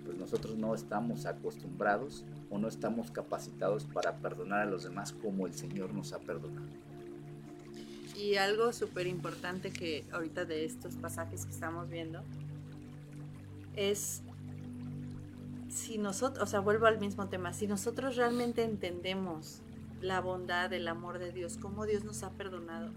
pues 0.05 0.17
nosotros 0.17 0.57
no 0.57 0.73
estamos 0.73 1.25
acostumbrados 1.25 2.25
o 2.49 2.57
no 2.57 2.67
estamos 2.67 3.11
capacitados 3.11 3.85
para 3.85 4.17
perdonar 4.17 4.61
a 4.61 4.65
los 4.65 4.83
demás 4.83 5.13
como 5.13 5.45
el 5.45 5.53
Señor 5.53 5.93
nos 5.93 6.13
ha 6.13 6.19
perdonado. 6.19 6.67
Y 8.19 8.35
algo 8.35 8.73
súper 8.73 9.07
importante 9.07 9.71
que 9.71 10.03
ahorita 10.11 10.43
de 10.43 10.65
estos 10.65 10.95
pasajes 10.95 11.45
que 11.45 11.51
estamos 11.51 11.89
viendo 11.89 12.21
es 13.77 14.21
si 15.69 15.97
nosotros, 15.97 16.43
o 16.43 16.45
sea, 16.45 16.59
vuelvo 16.59 16.85
al 16.85 16.99
mismo 16.99 17.29
tema, 17.29 17.53
si 17.53 17.65
nosotros 17.65 18.17
realmente 18.17 18.63
entendemos 18.65 19.61
la 20.01 20.19
bondad, 20.19 20.73
el 20.73 20.89
amor 20.89 21.17
de 21.17 21.31
Dios, 21.31 21.57
cómo 21.57 21.85
Dios 21.85 22.03
nos 22.03 22.23
ha 22.23 22.31
perdonado, 22.31 22.91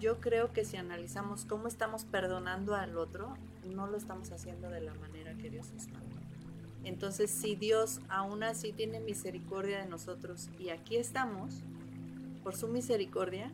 yo 0.00 0.20
creo 0.20 0.52
que 0.52 0.64
si 0.64 0.76
analizamos 0.76 1.44
cómo 1.44 1.68
estamos 1.68 2.04
perdonando 2.04 2.74
al 2.74 2.98
otro, 2.98 3.34
no 3.64 3.86
lo 3.86 3.96
estamos 3.96 4.32
haciendo 4.32 4.70
de 4.70 4.80
la 4.80 4.94
manera 4.94 5.34
que 5.34 5.50
Dios 5.50 5.70
nos 5.72 5.86
manda. 5.86 6.16
Entonces, 6.82 7.30
si 7.30 7.54
Dios 7.54 8.00
aún 8.08 8.42
así 8.42 8.72
tiene 8.72 8.98
misericordia 8.98 9.78
de 9.78 9.86
nosotros 9.86 10.48
y 10.58 10.70
aquí 10.70 10.96
estamos, 10.96 11.62
por 12.42 12.56
su 12.56 12.66
misericordia, 12.66 13.52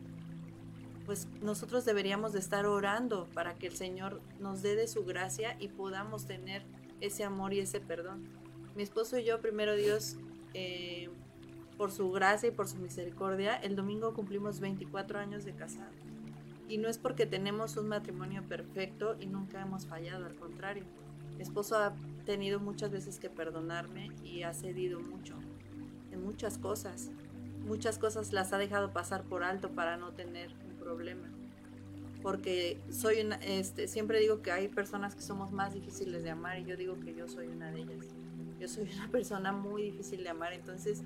pues 1.05 1.27
nosotros 1.41 1.85
deberíamos 1.85 2.33
de 2.33 2.39
estar 2.39 2.65
orando 2.65 3.27
para 3.33 3.55
que 3.55 3.67
el 3.67 3.75
Señor 3.75 4.21
nos 4.39 4.61
dé 4.61 4.75
de 4.75 4.87
su 4.87 5.05
gracia 5.05 5.55
y 5.59 5.67
podamos 5.67 6.25
tener 6.25 6.63
ese 7.01 7.23
amor 7.23 7.53
y 7.53 7.59
ese 7.59 7.79
perdón 7.79 8.27
mi 8.75 8.83
esposo 8.83 9.17
y 9.17 9.23
yo, 9.23 9.39
primero 9.39 9.73
Dios, 9.75 10.17
eh, 10.53 11.09
por 11.77 11.91
su 11.91 12.11
gracia 12.11 12.49
y 12.49 12.51
por 12.51 12.67
su 12.67 12.77
misericordia, 12.77 13.55
el 13.55 13.75
domingo 13.75 14.13
cumplimos 14.13 14.59
24 14.59 15.17
años 15.17 15.45
de 15.45 15.53
casado. 15.53 15.91
Y 16.67 16.77
no 16.77 16.89
es 16.89 16.97
porque 16.97 17.25
tenemos 17.25 17.77
un 17.77 17.87
matrimonio 17.87 18.43
perfecto 18.43 19.15
y 19.19 19.27
nunca 19.27 19.61
hemos 19.61 19.85
fallado, 19.85 20.25
al 20.25 20.35
contrario. 20.35 20.83
Mi 21.37 21.43
esposo 21.43 21.77
ha 21.77 21.93
tenido 22.25 22.59
muchas 22.59 22.91
veces 22.91 23.17
que 23.17 23.29
perdonarme 23.29 24.11
y 24.23 24.43
ha 24.43 24.53
cedido 24.53 24.99
mucho 24.99 25.35
en 26.11 26.25
muchas 26.25 26.57
cosas. 26.57 27.11
Muchas 27.65 27.97
cosas 27.97 28.33
las 28.33 28.51
ha 28.51 28.57
dejado 28.57 28.91
pasar 28.91 29.23
por 29.23 29.43
alto 29.43 29.69
para 29.69 29.95
no 29.95 30.11
tener 30.11 30.53
problema. 30.85 31.27
Porque 32.21 32.79
soy 32.91 33.21
una, 33.21 33.35
este, 33.37 33.87
siempre 33.87 34.19
digo 34.19 34.41
que 34.41 34.51
hay 34.51 34.67
personas 34.67 35.15
que 35.15 35.21
somos 35.21 35.51
más 35.51 35.73
difíciles 35.73 36.23
de 36.23 36.29
amar 36.29 36.59
y 36.59 36.65
yo 36.65 36.77
digo 36.77 36.99
que 36.99 37.13
yo 37.13 37.27
soy 37.27 37.47
una 37.47 37.71
de 37.71 37.81
ellas 37.81 38.15
yo 38.59 38.67
soy 38.67 38.89
una 38.93 39.07
persona 39.11 39.51
muy 39.51 39.83
difícil 39.83 40.23
de 40.23 40.29
amar, 40.29 40.53
entonces 40.53 41.03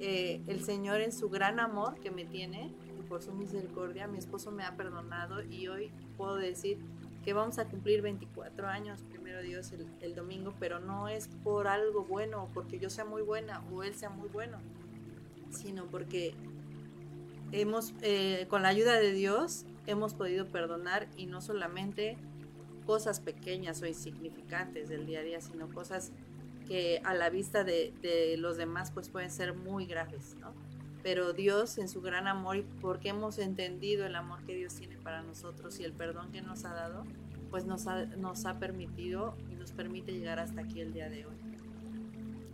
eh, 0.00 0.40
el 0.46 0.64
Señor 0.64 1.00
en 1.00 1.12
su 1.12 1.28
gran 1.28 1.60
amor 1.60 1.98
que 2.00 2.10
me 2.10 2.24
tiene 2.24 2.72
y 2.98 3.02
por 3.02 3.22
su 3.22 3.32
misericordia, 3.32 4.06
mi 4.06 4.18
esposo 4.18 4.50
me 4.50 4.64
ha 4.64 4.76
perdonado 4.76 5.42
y 5.42 5.68
hoy 5.68 5.90
puedo 6.16 6.36
decir 6.36 6.78
que 7.24 7.32
vamos 7.32 7.58
a 7.58 7.64
cumplir 7.64 8.02
24 8.02 8.68
años, 8.68 9.02
primero 9.10 9.42
Dios, 9.42 9.72
el, 10.00 10.14
domingo, 10.14 10.54
pero 10.60 10.78
no 10.78 11.08
es 11.08 11.28
por 11.42 11.66
algo 11.66 12.04
bueno, 12.04 12.48
porque 12.54 12.78
yo 12.78 12.88
sea 12.88 13.04
muy 13.04 13.22
buena 13.22 13.64
o 13.72 13.82
él 13.82 13.94
sea 13.94 14.10
muy 14.10 14.28
bueno, 14.28 14.58
sino 15.50 15.86
porque 15.86 16.34
hemos, 17.52 17.94
eh, 18.02 18.46
con 18.48 18.62
la 18.62 18.68
ayuda 18.68 18.98
de 18.98 19.12
Dios, 19.12 19.64
hemos 19.86 20.14
podido 20.14 20.46
perdonar 20.46 21.08
y 21.16 21.26
no 21.26 21.40
solamente 21.40 22.16
cosas 22.86 23.20
pequeñas 23.20 23.82
o 23.82 23.86
insignificantes 23.86 24.88
del 24.88 25.06
día 25.06 25.20
a 25.20 25.22
día, 25.22 25.40
sino 25.40 25.68
cosas 25.68 26.12
que 26.66 27.00
a 27.04 27.14
la 27.14 27.30
vista 27.30 27.64
de, 27.64 28.36
los 28.38 28.56
demás 28.56 28.90
pues 28.90 29.08
pueden 29.08 29.30
ser 29.30 29.54
muy 29.54 29.86
graves, 29.86 30.36
¿no? 30.40 30.52
Pero 31.02 31.32
Dios 31.32 31.78
en 31.78 31.88
su 31.88 32.00
gran 32.00 32.26
amor 32.26 32.56
y 32.56 32.62
porque 32.80 33.10
hemos 33.10 33.38
entendido 33.38 34.06
el 34.06 34.16
amor 34.16 34.42
que 34.44 34.56
Dios 34.56 34.74
tiene 34.74 34.96
para 34.96 35.22
nosotros 35.22 35.78
y 35.78 35.84
el 35.84 35.92
perdón 35.92 36.32
que 36.32 36.42
nos 36.42 36.64
ha 36.64 36.74
dado, 36.74 37.04
pues 37.50 37.64
nos 37.64 37.86
ha, 37.86 38.06
nos 38.06 38.44
ha 38.44 38.58
permitido 38.58 39.36
y 39.52 39.54
nos 39.54 39.70
permite 39.70 40.12
llegar 40.12 40.40
hasta 40.40 40.62
aquí 40.62 40.80
el 40.80 40.92
día 40.92 41.08
de 41.08 41.26
hoy. 41.26 41.36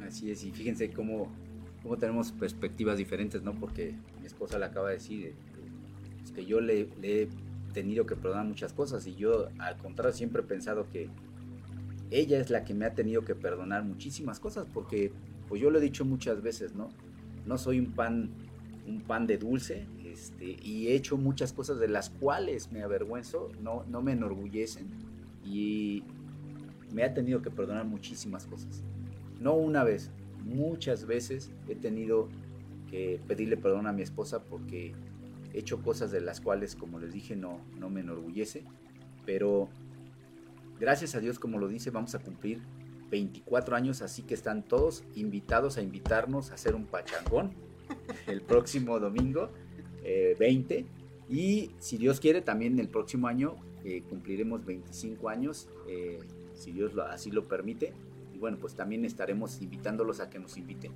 Así 0.07 0.31
es, 0.31 0.45
y 0.45 0.51
fíjense 0.51 0.91
cómo, 0.91 1.33
cómo 1.83 1.97
tenemos 1.97 2.33
perspectivas 2.33 2.99
diferentes, 2.99 3.43
¿no? 3.43 3.55
Porque 3.55 3.95
mi 4.23 4.27
esposa 4.27 4.59
le 4.59 4.65
acaba 4.65 4.89
de 4.89 4.95
decir 4.95 5.35
que 6.35 6.47
yo 6.47 6.61
le, 6.63 6.89
le 7.01 7.23
he 7.25 7.29
tenido 7.75 8.07
que 8.07 8.17
perdonar 8.17 8.47
muchas 8.47 8.73
cosas 8.73 9.07
y 9.07 9.15
yo 9.15 9.49
al 9.59 9.77
contrario 9.77 10.15
siempre 10.15 10.41
he 10.41 10.45
pensado 10.45 10.89
que 10.91 11.11
ella 12.11 12.39
es 12.41 12.49
la 12.49 12.65
que 12.65 12.73
me 12.73 12.87
ha 12.87 12.95
tenido 12.95 13.23
que 13.25 13.35
perdonar 13.35 13.85
muchísimas 13.85 14.41
cosas 14.41 14.67
porque 14.73 15.13
pues 15.49 15.61
yo 15.61 15.71
lo 15.71 15.79
he 15.79 15.83
dicho 15.83 16.05
muchas 16.07 16.41
veces, 16.43 16.75
¿no? 16.75 16.89
No 17.45 17.59
soy 17.59 17.79
un 17.79 17.93
pan 17.93 18.31
un 18.87 19.01
pan 19.01 19.27
de 19.27 19.39
dulce, 19.39 19.87
este, 20.05 20.57
y 20.63 20.89
he 20.89 20.95
hecho 20.95 21.17
muchas 21.17 21.53
cosas 21.53 21.79
de 21.79 21.89
las 21.89 22.11
cuales 22.11 22.73
me 22.73 22.83
avergüenzo, 22.83 23.51
no, 23.61 23.85
no 23.89 24.03
me 24.03 24.13
enorgullecen 24.13 24.89
y 25.45 26.03
me 26.93 27.05
ha 27.05 27.15
tenido 27.15 27.43
que 27.43 27.51
perdonar 27.51 27.87
muchísimas 27.87 28.47
cosas. 28.47 28.83
No 29.41 29.55
una 29.55 29.85
vez, 29.85 30.11
muchas 30.45 31.07
veces 31.07 31.51
he 31.69 31.75
tenido 31.75 32.29
pedirle 33.27 33.57
perdón 33.57 33.87
a 33.87 33.93
mi 33.93 34.03
esposa 34.03 34.45
porque 34.45 34.93
he 35.53 35.59
hecho 35.59 35.83
cosas 35.83 36.11
de 36.11 36.21
las 36.21 36.41
cuales, 36.41 36.77
como 36.77 36.99
les 36.99 37.13
dije, 37.13 37.37
no, 37.37 37.61
no 37.79 37.89
me 37.91 38.01
enorgullece 38.01 38.65
Pero 39.25 39.69
gracias 40.79 41.15
a 41.15 41.21
Dios, 41.21 41.39
como 41.39 41.59
lo 41.59 41.69
dice, 41.69 41.91
vamos 41.91 42.15
a 42.15 42.19
cumplir 42.19 42.61
24 43.11 43.77
años, 43.77 44.03
así 44.03 44.23
que 44.23 44.35
están 44.35 44.63
todos 44.63 45.05
invitados 45.15 45.77
a 45.77 45.83
invitarnos 45.83 46.51
a 46.51 46.55
hacer 46.55 46.75
un 46.75 46.87
pachangón 46.87 47.53
el 48.27 48.41
próximo 48.41 48.99
domingo 48.99 49.51
20. 50.03 50.79
Eh, 50.79 50.87
y 51.29 51.71
si 51.79 51.99
Dios 51.99 52.21
quiere, 52.21 52.41
también 52.41 52.79
el 52.79 52.89
próximo 52.89 53.29
año 53.29 53.57
eh, 53.85 54.03
cumpliremos 54.09 54.65
25 54.65 55.29
años, 55.29 55.69
eh, 55.89 56.21
si 56.55 56.73
Dios 56.73 56.93
así 57.11 57.31
lo 57.31 57.47
permite. 57.49 57.93
Y 58.35 58.39
bueno, 58.39 58.59
pues 58.59 58.75
también 58.75 59.05
estaremos 59.05 59.61
invitándolos 59.61 60.21
a 60.21 60.31
que 60.31 60.39
nos 60.39 60.57
inviten. 60.57 60.93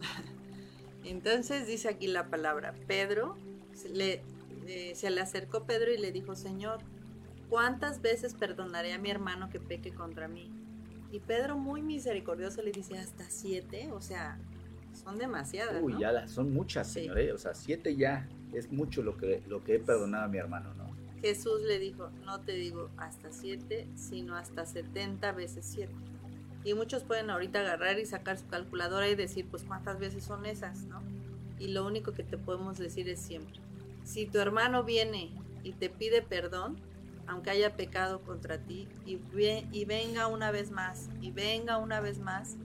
Entonces 1.04 1.66
dice 1.66 1.88
aquí 1.88 2.06
la 2.06 2.28
palabra, 2.28 2.74
Pedro, 2.86 3.36
le, 3.92 4.22
se 4.94 5.10
le 5.10 5.20
acercó 5.20 5.64
Pedro 5.64 5.92
y 5.92 5.98
le 5.98 6.12
dijo, 6.12 6.34
Señor, 6.34 6.80
¿cuántas 7.48 8.02
veces 8.02 8.34
perdonaré 8.34 8.92
a 8.92 8.98
mi 8.98 9.10
hermano 9.10 9.48
que 9.50 9.60
peque 9.60 9.92
contra 9.92 10.28
mí? 10.28 10.50
Y 11.12 11.20
Pedro 11.20 11.56
muy 11.56 11.82
misericordioso 11.82 12.62
le 12.62 12.70
dice, 12.70 12.98
hasta 12.98 13.28
siete, 13.30 13.90
o 13.92 14.00
sea, 14.00 14.38
son 14.92 15.18
demasiadas. 15.18 15.82
Uy, 15.82 15.96
ya 15.98 16.28
son 16.28 16.52
muchas, 16.52 16.88
señor, 16.88 17.18
¿eh? 17.18 17.32
o 17.32 17.38
sea, 17.38 17.54
siete 17.54 17.96
ya 17.96 18.28
es 18.52 18.70
mucho 18.70 19.02
lo 19.02 19.16
que, 19.16 19.42
lo 19.48 19.64
que 19.64 19.76
he 19.76 19.78
perdonado 19.78 20.24
a 20.24 20.28
mi 20.28 20.38
hermano, 20.38 20.72
¿no? 20.74 20.90
Jesús 21.20 21.60
le 21.62 21.78
dijo, 21.78 22.10
no 22.24 22.40
te 22.40 22.52
digo 22.52 22.88
hasta 22.96 23.30
siete, 23.30 23.86
sino 23.94 24.36
hasta 24.36 24.64
setenta 24.64 25.32
veces 25.32 25.66
siete. 25.66 25.92
Y 26.64 26.74
muchos 26.74 27.04
pueden 27.04 27.30
ahorita 27.30 27.60
agarrar 27.60 27.98
y 27.98 28.06
sacar 28.06 28.38
su 28.38 28.46
calculadora 28.48 29.08
y 29.08 29.14
decir, 29.14 29.46
pues 29.50 29.64
cuántas 29.64 29.98
veces 29.98 30.24
son 30.24 30.44
esas, 30.44 30.82
¿no? 30.84 31.00
Y 31.58 31.68
lo 31.68 31.86
único 31.86 32.12
que 32.12 32.22
te 32.22 32.38
podemos 32.38 32.78
decir 32.78 33.08
es 33.08 33.20
siempre, 33.20 33.60
si 34.04 34.26
tu 34.26 34.38
hermano 34.38 34.84
viene 34.84 35.30
y 35.62 35.72
te 35.72 35.88
pide 35.88 36.22
perdón, 36.22 36.76
aunque 37.26 37.50
haya 37.50 37.76
pecado 37.76 38.20
contra 38.22 38.58
ti, 38.58 38.88
y, 39.06 39.84
venga 39.84 40.26
una 40.26 40.50
vez 40.50 40.70
más, 40.70 41.08
y 41.20 41.30
venga 41.30 41.78
una 41.78 42.00
vez 42.00 42.18
más, 42.18 42.56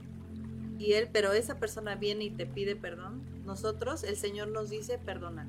y 0.79 0.93
él, 0.93 1.07
pero 1.11 1.33
esa 1.33 1.59
persona 1.59 1.95
viene 1.95 2.25
y 2.25 2.29
te 2.31 2.45
pide 2.45 2.75
perdón, 2.75 3.21
nosotros, 3.45 4.03
el 4.03 4.17
Señor 4.17 4.47
nos 4.47 4.71
dice, 4.71 4.97
perdona. 4.97 5.47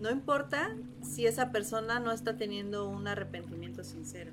No 0.00 0.10
importa 0.10 0.76
si 1.02 1.26
esa 1.26 1.50
persona 1.50 1.98
no 1.98 2.12
está 2.12 2.36
teniendo 2.36 2.86
un 2.86 3.08
arrepentimiento 3.08 3.84
sincero. 3.84 4.32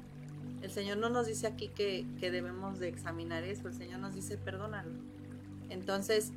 El 0.62 0.72
Señor 0.72 0.98
no 0.98 1.10
nos 1.10 1.28
dice 1.28 1.48
aquí 1.48 1.70
que, 1.70 2.06
debemos 2.20 2.80
de 2.80 2.88
examinar 2.88 3.44
eso, 3.44 3.68
el 3.68 3.74
Señor 3.74 4.00
nos 4.00 4.14
dice 4.14 4.38
perdónalo. 4.38 4.92
Entonces, 5.70 6.32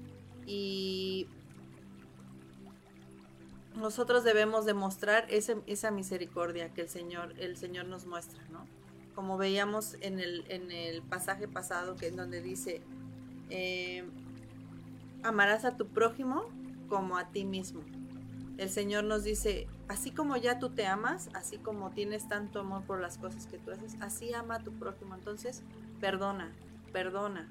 y 0.47 1.29
nosotros 3.77 4.25
debemos 4.25 4.65
demostrar 4.65 5.27
esa 5.29 5.91
misericordia 5.91 6.73
que 6.73 6.83
el 6.83 6.89
Señor, 6.89 7.35
el 7.39 7.57
Señor 7.57 7.87
nos 7.87 8.07
muestra, 8.07 8.43
¿no? 8.51 8.67
Como 9.15 9.37
veíamos 9.37 9.97
en 10.01 10.19
el, 10.19 10.45
en 10.49 10.73
el 10.73 11.03
pasaje 11.03 11.47
pasado, 11.47 11.97
que 11.97 12.09
es 12.09 12.17
donde 12.17 12.41
dice, 12.41 12.83
eh, 13.51 14.05
amarás 15.23 15.65
a 15.65 15.77
tu 15.77 15.87
prójimo 15.87 16.45
como 16.89 17.17
a 17.19 17.31
ti 17.31 17.45
mismo. 17.45 17.83
El 18.57 18.71
Señor 18.71 19.05
nos 19.05 19.25
dice, 19.25 19.67
así 19.89 20.13
como 20.13 20.37
ya 20.37 20.59
tú 20.59 20.71
te 20.71 20.87
amas, 20.87 21.29
así 21.35 21.59
como 21.59 21.91
tienes 21.91 22.29
tanto 22.29 22.61
amor 22.61 22.83
por 22.85 23.01
las 23.01 23.19
cosas 23.19 23.47
que 23.47 23.59
tú 23.59 23.73
haces, 23.73 23.97
así 24.01 24.33
ama 24.33 24.57
a 24.57 24.61
tu 24.61 24.73
prójimo. 24.73 25.15
Entonces, 25.15 25.63
perdona, 26.01 26.53
perdona. 26.93 27.49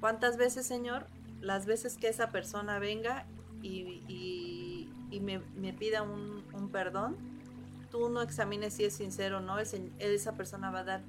¿Cuántas 0.00 0.36
veces, 0.36 0.66
Señor? 0.66 1.06
Las 1.40 1.66
veces 1.66 1.96
que 1.96 2.08
esa 2.08 2.30
persona 2.30 2.78
venga 2.78 3.26
y, 3.62 4.88
me, 5.20 5.72
pida 5.72 6.02
un, 6.02 6.42
perdón, 6.72 7.16
tú 7.90 8.08
no 8.08 8.20
examines 8.20 8.74
si 8.74 8.84
es 8.84 8.94
sincero 8.94 9.38
o 9.38 9.40
no, 9.40 9.58
esa 9.58 10.32
persona 10.32 10.70
va 10.70 10.80
a 10.80 10.84
dar 10.84 11.00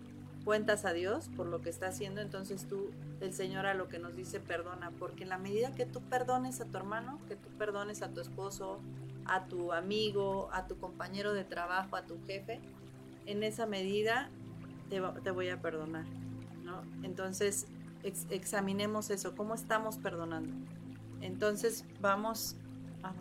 cuentas 0.45 0.85
a 0.85 0.93
Dios 0.93 1.29
por 1.35 1.47
lo 1.47 1.61
que 1.61 1.69
está 1.69 1.87
haciendo, 1.87 2.21
entonces 2.21 2.67
tú, 2.67 2.91
el 3.19 3.33
Señor 3.33 3.65
a 3.65 3.73
lo 3.73 3.89
que 3.89 3.97
nos 3.97 4.15
dice, 4.15 4.39
perdona, 4.39 4.91
porque 4.99 5.23
en 5.23 5.29
la 5.29 5.39
medida 5.39 5.73
que 5.73 5.85
tú 5.85 6.01
perdones 6.01 6.61
a 6.61 6.65
tu 6.65 6.77
hermano, 6.77 7.19
que 7.27 7.35
tú 7.35 7.49
perdones 7.57 8.03
a 8.03 8.09
tu 8.09 8.21
esposo, 8.21 8.79
a 9.25 9.45
tu 9.45 9.73
amigo, 9.73 10.49
a 10.51 10.67
tu 10.67 10.77
compañero 10.77 11.33
de 11.33 11.43
trabajo, 11.43 11.95
a 11.95 12.05
tu 12.05 12.17
jefe, 12.25 12.59
en 13.25 13.43
esa 13.43 13.65
medida 13.65 14.29
te, 14.89 14.99
voy 15.31 15.49
a 15.49 15.61
perdonar, 15.61 16.05
¿no? 16.63 16.83
Entonces, 17.03 17.67
examinemos 18.03 19.09
eso, 19.09 19.35
¿cómo 19.35 19.55
estamos 19.55 19.97
perdonando? 19.97 20.53
Entonces, 21.21 21.85
vamos 22.01 22.55
a... 23.03 23.13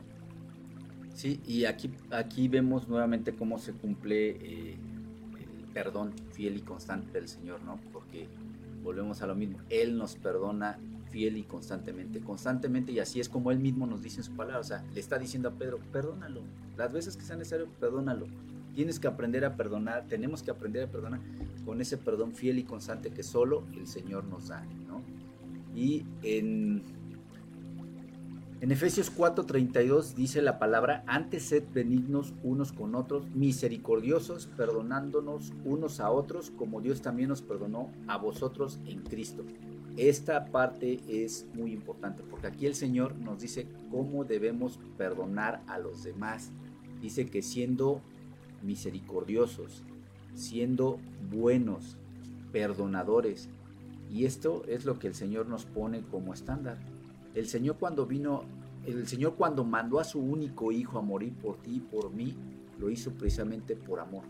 Sí, 1.14 1.40
y 1.47 1.64
aquí, 1.64 1.90
aquí 2.11 2.49
vemos 2.49 2.88
nuevamente 2.88 3.35
cómo 3.35 3.59
se 3.59 3.73
cumple 3.73 4.31
eh, 4.31 4.77
el 5.38 5.64
perdón 5.73 6.12
fiel 6.33 6.57
y 6.57 6.61
constante 6.61 7.12
del 7.12 7.29
Señor, 7.29 7.62
¿no? 7.62 7.81
Porque 7.93 8.29
volvemos 8.83 9.23
a 9.23 9.27
lo 9.27 9.35
mismo, 9.35 9.59
Él 9.71 9.97
nos 9.97 10.17
perdona 10.17 10.79
fiel 11.14 11.37
y 11.37 11.44
constantemente, 11.44 12.20
constantemente, 12.20 12.90
y 12.90 12.98
así 12.98 13.20
es 13.20 13.29
como 13.29 13.53
él 13.53 13.61
mismo 13.61 13.87
nos 13.87 14.03
dice 14.03 14.16
en 14.16 14.24
su 14.24 14.33
palabra, 14.33 14.59
o 14.59 14.64
sea, 14.64 14.85
le 14.92 14.98
está 14.98 15.16
diciendo 15.16 15.48
a 15.48 15.53
Pedro, 15.53 15.79
perdónalo, 15.92 16.40
las 16.77 16.92
veces 16.92 17.16
que 17.16 17.22
sea 17.22 17.37
necesario, 17.37 17.68
perdónalo. 17.79 18.27
Tienes 18.74 18.98
que 18.98 19.07
aprender 19.07 19.44
a 19.44 19.55
perdonar, 19.57 20.09
tenemos 20.09 20.42
que 20.42 20.50
aprender 20.50 20.83
a 20.83 20.90
perdonar 20.90 21.20
con 21.64 21.81
ese 21.81 21.98
perdón 21.98 22.35
fiel 22.35 22.59
y 22.59 22.64
constante 22.64 23.12
que 23.12 23.22
solo 23.22 23.62
el 23.77 23.87
Señor 23.87 24.24
nos 24.24 24.48
da, 24.48 24.66
¿no? 24.88 25.03
Y 25.72 26.05
en, 26.24 26.83
en 28.61 28.72
Efesios 28.72 29.16
4:32 29.16 30.14
dice 30.14 30.42
la 30.42 30.59
palabra, 30.59 31.05
antes 31.07 31.44
sed 31.44 31.62
benignos 31.72 32.35
unos 32.42 32.72
con 32.72 32.96
otros, 32.96 33.24
misericordiosos, 33.37 34.48
perdonándonos 34.57 35.53
unos 35.64 36.00
a 36.00 36.11
otros, 36.11 36.50
como 36.50 36.81
Dios 36.81 37.03
también 37.03 37.29
nos 37.29 37.40
perdonó 37.40 37.92
a 38.09 38.18
vosotros 38.18 38.81
en 38.85 39.03
Cristo. 39.03 39.44
Esta 39.96 40.46
parte 40.46 41.00
es 41.09 41.46
muy 41.54 41.72
importante 41.72 42.24
porque 42.28 42.48
aquí 42.48 42.66
el 42.66 42.74
Señor 42.74 43.14
nos 43.16 43.40
dice 43.40 43.68
cómo 43.92 44.24
debemos 44.24 44.80
perdonar 44.98 45.62
a 45.68 45.78
los 45.78 46.02
demás. 46.02 46.50
Dice 47.00 47.26
que 47.26 47.42
siendo 47.42 48.00
misericordiosos, 48.62 49.85
siendo 50.35 50.98
buenos, 51.30 51.96
perdonadores. 52.50 53.48
Y 54.11 54.24
esto 54.24 54.64
es 54.66 54.85
lo 54.85 54.98
que 54.98 55.07
el 55.07 55.14
Señor 55.14 55.46
nos 55.46 55.64
pone 55.64 56.02
como 56.02 56.35
estándar. 56.35 56.78
El 57.35 57.46
Señor 57.46 57.76
cuando 57.78 58.07
vino, 58.07 58.42
el 58.87 59.07
Señor 59.07 59.35
cuando 59.37 59.64
mandó 59.64 60.00
a 60.00 60.04
su 60.04 60.20
único 60.20 60.72
hijo 60.72 60.98
a 60.98 61.02
morir 61.02 61.35
por 61.35 61.57
ti 61.59 61.76
y 61.76 61.80
por 61.80 62.12
mí, 62.12 62.37
lo 62.78 62.90
hizo 62.90 63.12
precisamente 63.12 63.76
por 63.76 64.00
amor. 64.00 64.24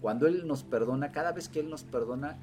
Cuando 0.00 0.26
Él 0.26 0.46
nos 0.46 0.64
perdona, 0.64 1.12
cada 1.12 1.32
vez 1.32 1.48
que 1.48 1.60
Él 1.60 1.70
nos 1.70 1.84
perdona, 1.84 2.38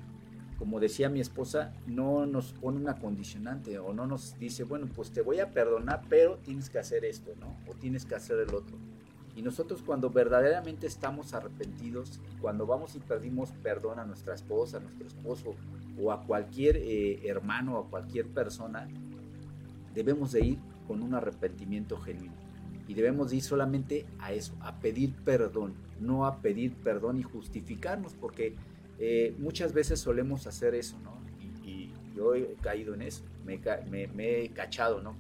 como 0.58 0.80
decía 0.80 1.10
mi 1.10 1.20
esposa, 1.20 1.74
no 1.88 2.26
nos 2.26 2.54
pone 2.54 2.78
una 2.80 2.96
condicionante 2.96 3.80
o 3.80 3.94
no 3.94 4.06
nos 4.06 4.38
dice, 4.40 4.64
bueno, 4.64 4.88
pues 4.96 5.12
te 5.12 5.22
voy 5.22 5.40
a 5.40 5.52
perdonar, 5.52 6.04
pero 6.10 6.38
tienes 6.38 6.70
que 6.70 6.80
hacer 6.80 7.06
esto, 7.06 7.32
¿no? 7.40 7.56
O 7.70 7.76
tienes 7.76 8.06
que 8.06 8.16
hacer 8.16 8.38
el 8.40 8.54
otro. 8.54 8.78
Y 9.36 9.42
nosotros 9.42 9.82
cuando 9.84 10.10
verdaderamente 10.12 10.86
estamos 10.86 11.34
arrepentidos, 11.34 12.20
cuando 12.40 12.68
vamos 12.68 12.96
y 12.96 13.00
pedimos 13.00 13.52
perdón 13.64 14.00
a 14.00 14.06
nuestra 14.06 14.36
esposa, 14.36 14.78
a 14.78 14.80
nuestro 14.80 15.08
esposo 15.08 15.56
o 16.00 16.12
a 16.12 16.22
cualquier 16.22 16.78
eh, 16.78 17.28
hermano 17.28 17.78
o 17.78 17.86
a 17.86 17.90
cualquier 17.90 18.28
persona, 18.28 18.88
debemos 19.96 20.34
de 20.34 20.46
ir 20.46 20.60
con 20.88 21.02
un 21.02 21.16
arrepentimiento 21.16 21.98
genuino. 21.98 22.34
Y 22.88 22.94
debemos 22.94 23.34
ir 23.34 23.42
solamente 23.42 24.06
a 24.20 24.34
eso, 24.34 24.56
a 24.62 24.80
pedir 24.80 25.14
perdón, 25.24 25.74
no 26.00 26.26
a 26.26 26.42
pedir 26.42 26.76
perdón 26.76 27.18
y 27.18 27.24
justificarnos, 27.24 28.14
porque 28.14 28.56
eh, 29.00 29.34
muchas 29.40 29.74
veces 29.74 30.00
solemos 30.00 30.48
hacer 30.48 30.76
eso, 30.76 30.98
¿no? 31.04 31.22
Y, 31.66 31.92
yo 32.16 32.36
he 32.36 32.54
caído 32.62 32.94
en 32.94 33.02
eso, 33.02 33.24
me, 33.44 33.56
he 34.44 34.50
cachado, 34.50 35.02
¿no? 35.02 35.16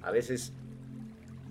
A 0.00 0.12
veces 0.12 0.52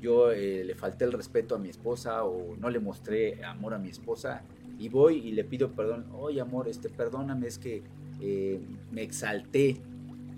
yo 0.01 0.31
eh, 0.31 0.63
le 0.63 0.73
falté 0.73 1.03
el 1.03 1.11
respeto 1.11 1.55
a 1.55 1.59
mi 1.59 1.67
esposa 1.67 2.23
o 2.23 2.55
no 2.55 2.69
le 2.69 2.79
mostré 2.79 3.43
amor 3.43 3.73
a 3.73 3.77
mi 3.77 3.89
esposa 3.89 4.41
y 4.79 4.87
voy 4.87 5.17
y 5.17 5.33
le 5.33 5.43
pido 5.43 5.71
perdón, 5.71 6.05
oye 6.13 6.39
amor, 6.39 6.69
este, 6.69 6.89
perdóname, 6.89 7.47
es 7.47 7.59
que 7.59 7.83
eh, 8.21 8.59
me 8.91 9.03
exalté, 9.03 9.77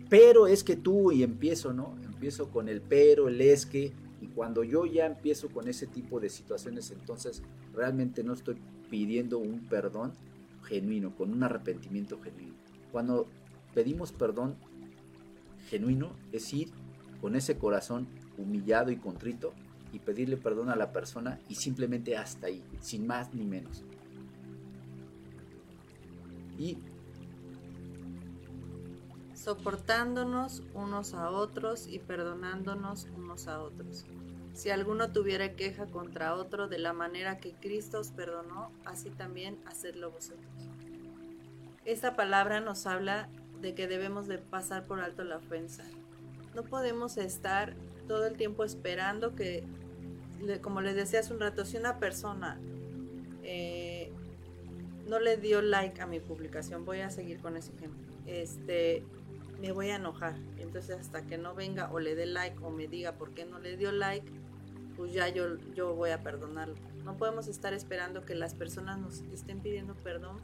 pero 0.10 0.48
es 0.48 0.64
que 0.64 0.76
tú 0.76 1.12
y 1.12 1.24
empiezo, 1.24 1.74
¿no? 1.74 1.96
Empiezo 2.04 2.50
con 2.50 2.68
el 2.68 2.82
pero, 2.82 3.28
el 3.28 3.40
es 3.42 3.66
que, 3.66 3.92
y 4.22 4.28
cuando 4.36 4.64
yo 4.64 4.86
ya 4.86 5.06
empiezo 5.06 5.50
con 5.50 5.68
ese 5.68 5.88
tipo 5.88 6.20
de 6.20 6.30
situaciones, 6.30 6.92
entonces 6.92 7.44
realmente 7.74 8.24
no 8.24 8.34
estoy 8.34 8.58
pidiendo 8.90 9.38
un 9.38 9.60
perdón, 9.70 10.14
genuino, 10.72 11.14
con 11.16 11.34
un 11.34 11.44
arrepentimiento 11.44 12.20
genuino. 12.22 12.54
Cuando 12.94 13.28
pedimos 13.74 14.14
perdón 14.14 14.56
genuino, 15.70 16.16
es 16.32 16.54
ir 16.54 16.72
con 17.20 17.36
ese 17.36 17.58
corazón 17.58 18.08
humillado 18.38 18.90
y 18.90 18.96
contrito 18.96 19.54
y 19.92 20.00
pedirle 20.00 20.38
perdón 20.38 20.70
a 20.70 20.78
la 20.78 20.94
persona 20.94 21.40
y 21.50 21.56
simplemente 21.56 22.16
hasta 22.16 22.48
ahí, 22.48 22.64
sin 22.80 23.06
más 23.06 23.34
ni 23.34 23.44
menos. 23.44 23.84
Y 26.58 26.78
soportándonos 29.34 30.64
unos 30.74 31.14
a 31.14 31.32
otros 31.32 31.88
y 31.88 32.00
perdonándonos 32.00 33.08
unos 33.18 33.48
a 33.48 33.62
otros. 33.62 34.06
Si 34.54 34.70
alguno 34.70 35.12
tuviera 35.12 35.54
queja 35.54 35.86
contra 35.86 36.36
otro 36.36 36.68
de 36.68 36.78
la 36.78 36.94
manera 36.94 37.40
que 37.40 37.54
Cristo 37.54 38.00
os 38.00 38.12
perdonó, 38.12 38.72
así 38.86 39.10
también 39.10 39.58
hacedlo 39.66 40.12
vosotros. 40.12 40.46
Esta 41.86 42.16
palabra 42.16 42.60
nos 42.60 42.86
habla 42.86 43.30
de 43.62 43.74
que 43.74 43.88
debemos 43.88 44.28
de 44.28 44.38
pasar 44.38 44.86
por 44.86 45.00
alto 45.00 45.24
la 45.24 45.38
ofensa. 45.38 45.84
No 46.54 46.64
podemos 46.64 47.18
estar 47.18 47.74
todo 48.08 48.28
el 48.28 48.36
tiempo 48.36 48.64
esperando 48.64 49.36
que, 49.36 49.64
como 50.62 50.82
les 50.82 50.96
decía 50.96 51.22
hace 51.22 51.34
un 51.34 51.40
rato, 51.40 51.66
si 51.66 51.78
una 51.78 51.98
persona 51.98 52.60
eh, 53.44 54.12
no 55.08 55.20
le 55.20 55.38
dio 55.38 55.62
like 55.62 56.02
a 56.02 56.08
mi 56.08 56.20
publicación, 56.20 56.86
voy 56.86 57.00
a 57.00 57.10
seguir 57.10 57.40
con 57.40 57.58
ese 57.58 57.72
ejemplo, 57.74 58.06
este, 58.26 59.04
me 59.62 59.72
voy 59.72 59.90
a 59.90 59.96
enojar. 59.96 60.36
Entonces 60.58 61.00
hasta 61.00 61.26
que 61.26 61.38
no 61.38 61.56
venga 61.56 61.92
o 61.92 62.00
le 62.00 62.16
dé 62.16 62.26
like 62.26 62.58
o 62.64 62.70
me 62.70 62.88
diga 62.88 63.14
por 63.14 63.32
qué 63.32 63.46
no 63.46 63.60
le 63.60 63.78
dio 63.78 63.92
like, 63.92 64.30
pues 65.02 65.14
ya 65.14 65.30
yo, 65.30 65.58
yo 65.74 65.96
voy 65.96 66.12
a 66.12 66.22
perdonarlo. 66.22 66.76
No 67.04 67.18
podemos 67.18 67.48
estar 67.48 67.74
esperando 67.74 68.24
que 68.24 68.36
las 68.36 68.54
personas 68.54 69.00
nos 69.00 69.22
estén 69.34 69.60
pidiendo 69.60 69.96
perdón 69.96 70.38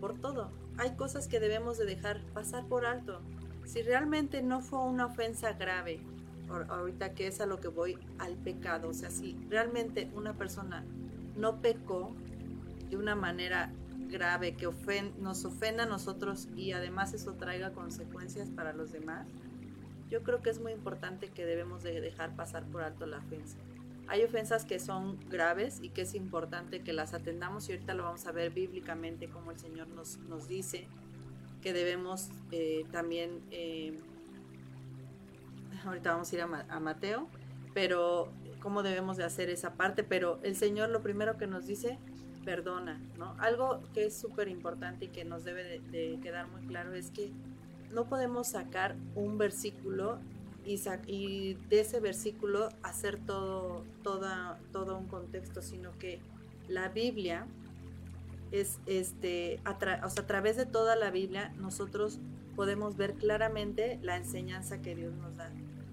por 0.00 0.16
todo. 0.16 0.52
Hay 0.78 0.92
cosas 0.94 1.26
que 1.26 1.40
debemos 1.40 1.76
de 1.76 1.86
dejar 1.86 2.20
pasar 2.32 2.66
por 2.66 2.86
alto. 2.86 3.20
Si 3.64 3.82
realmente 3.82 4.42
no 4.42 4.60
fue 4.60 4.78
una 4.78 5.06
ofensa 5.06 5.54
grave, 5.54 5.98
ahorita 6.48 7.14
que 7.14 7.26
es 7.26 7.40
a 7.40 7.46
lo 7.46 7.58
que 7.58 7.66
voy 7.66 7.98
al 8.20 8.36
pecado, 8.36 8.90
o 8.90 8.94
sea, 8.94 9.10
si 9.10 9.36
realmente 9.50 10.08
una 10.14 10.34
persona 10.34 10.84
no 11.36 11.60
pecó 11.60 12.14
de 12.88 12.96
una 12.96 13.16
manera 13.16 13.72
grave 14.08 14.54
que 14.54 14.68
nos 15.18 15.44
ofenda 15.44 15.82
a 15.82 15.86
nosotros 15.86 16.46
y 16.54 16.70
además 16.70 17.12
eso 17.12 17.32
traiga 17.32 17.72
consecuencias 17.72 18.50
para 18.50 18.72
los 18.72 18.92
demás, 18.92 19.26
yo 20.10 20.22
creo 20.22 20.42
que 20.42 20.50
es 20.50 20.60
muy 20.60 20.70
importante 20.70 21.30
que 21.30 21.44
debemos 21.44 21.82
de 21.82 22.00
dejar 22.00 22.36
pasar 22.36 22.62
por 22.66 22.84
alto 22.84 23.04
la 23.06 23.18
ofensa. 23.18 23.56
Hay 24.08 24.22
ofensas 24.22 24.64
que 24.64 24.78
son 24.78 25.18
graves 25.28 25.78
y 25.82 25.88
que 25.90 26.02
es 26.02 26.14
importante 26.14 26.80
que 26.80 26.92
las 26.92 27.14
atendamos 27.14 27.68
y 27.68 27.72
ahorita 27.72 27.94
lo 27.94 28.04
vamos 28.04 28.26
a 28.26 28.32
ver 28.32 28.52
bíblicamente 28.52 29.28
como 29.28 29.50
el 29.50 29.58
Señor 29.58 29.88
nos, 29.88 30.18
nos 30.18 30.48
dice 30.48 30.86
que 31.66 31.72
debemos 31.72 32.28
eh, 32.52 32.84
también, 32.92 33.42
eh, 33.50 33.98
ahorita 35.84 36.12
vamos 36.12 36.32
a 36.32 36.36
ir 36.36 36.42
a, 36.42 36.78
Mateo, 36.78 37.26
pero 37.74 38.28
cómo 38.60 38.84
debemos 38.84 39.16
de 39.16 39.24
hacer 39.24 39.50
esa 39.50 39.74
parte, 39.74 40.04
pero 40.04 40.38
el 40.44 40.54
Señor 40.54 40.90
lo 40.90 41.02
primero 41.02 41.38
que 41.38 41.48
nos 41.48 41.66
dice, 41.66 41.98
perdona, 42.44 43.00
¿no? 43.18 43.34
Algo 43.40 43.82
que 43.94 44.06
es 44.06 44.16
súper 44.16 44.46
importante 44.46 45.06
y 45.06 45.08
que 45.08 45.24
nos 45.24 45.42
debe 45.42 45.80
de, 45.90 46.20
quedar 46.22 46.46
muy 46.46 46.64
claro 46.68 46.94
es 46.94 47.10
que 47.10 47.32
no 47.92 48.04
podemos 48.04 48.46
sacar 48.46 48.94
un 49.16 49.36
versículo 49.36 50.20
y, 50.66 51.54
de 51.68 51.80
ese 51.80 52.00
versículo 52.00 52.68
hacer 52.82 53.18
todo, 53.24 53.84
toda, 54.02 54.58
todo 54.72 54.98
un 54.98 55.06
contexto, 55.06 55.62
sino 55.62 55.96
que 55.98 56.20
la 56.68 56.88
Biblia 56.88 57.46
es, 58.50 58.78
este, 58.86 59.60
a, 59.64 59.78
través 59.78 60.56
de 60.56 60.66
toda 60.66 60.96
la 60.96 61.10
Biblia 61.10 61.52
nosotros 61.58 62.18
podemos 62.56 62.96
ver 62.96 63.14
claramente 63.14 63.98
la 64.02 64.16
enseñanza 64.16 64.82
que 64.82 64.94
Dios 64.94 65.14
nos 65.14 65.36
da. 65.36 65.50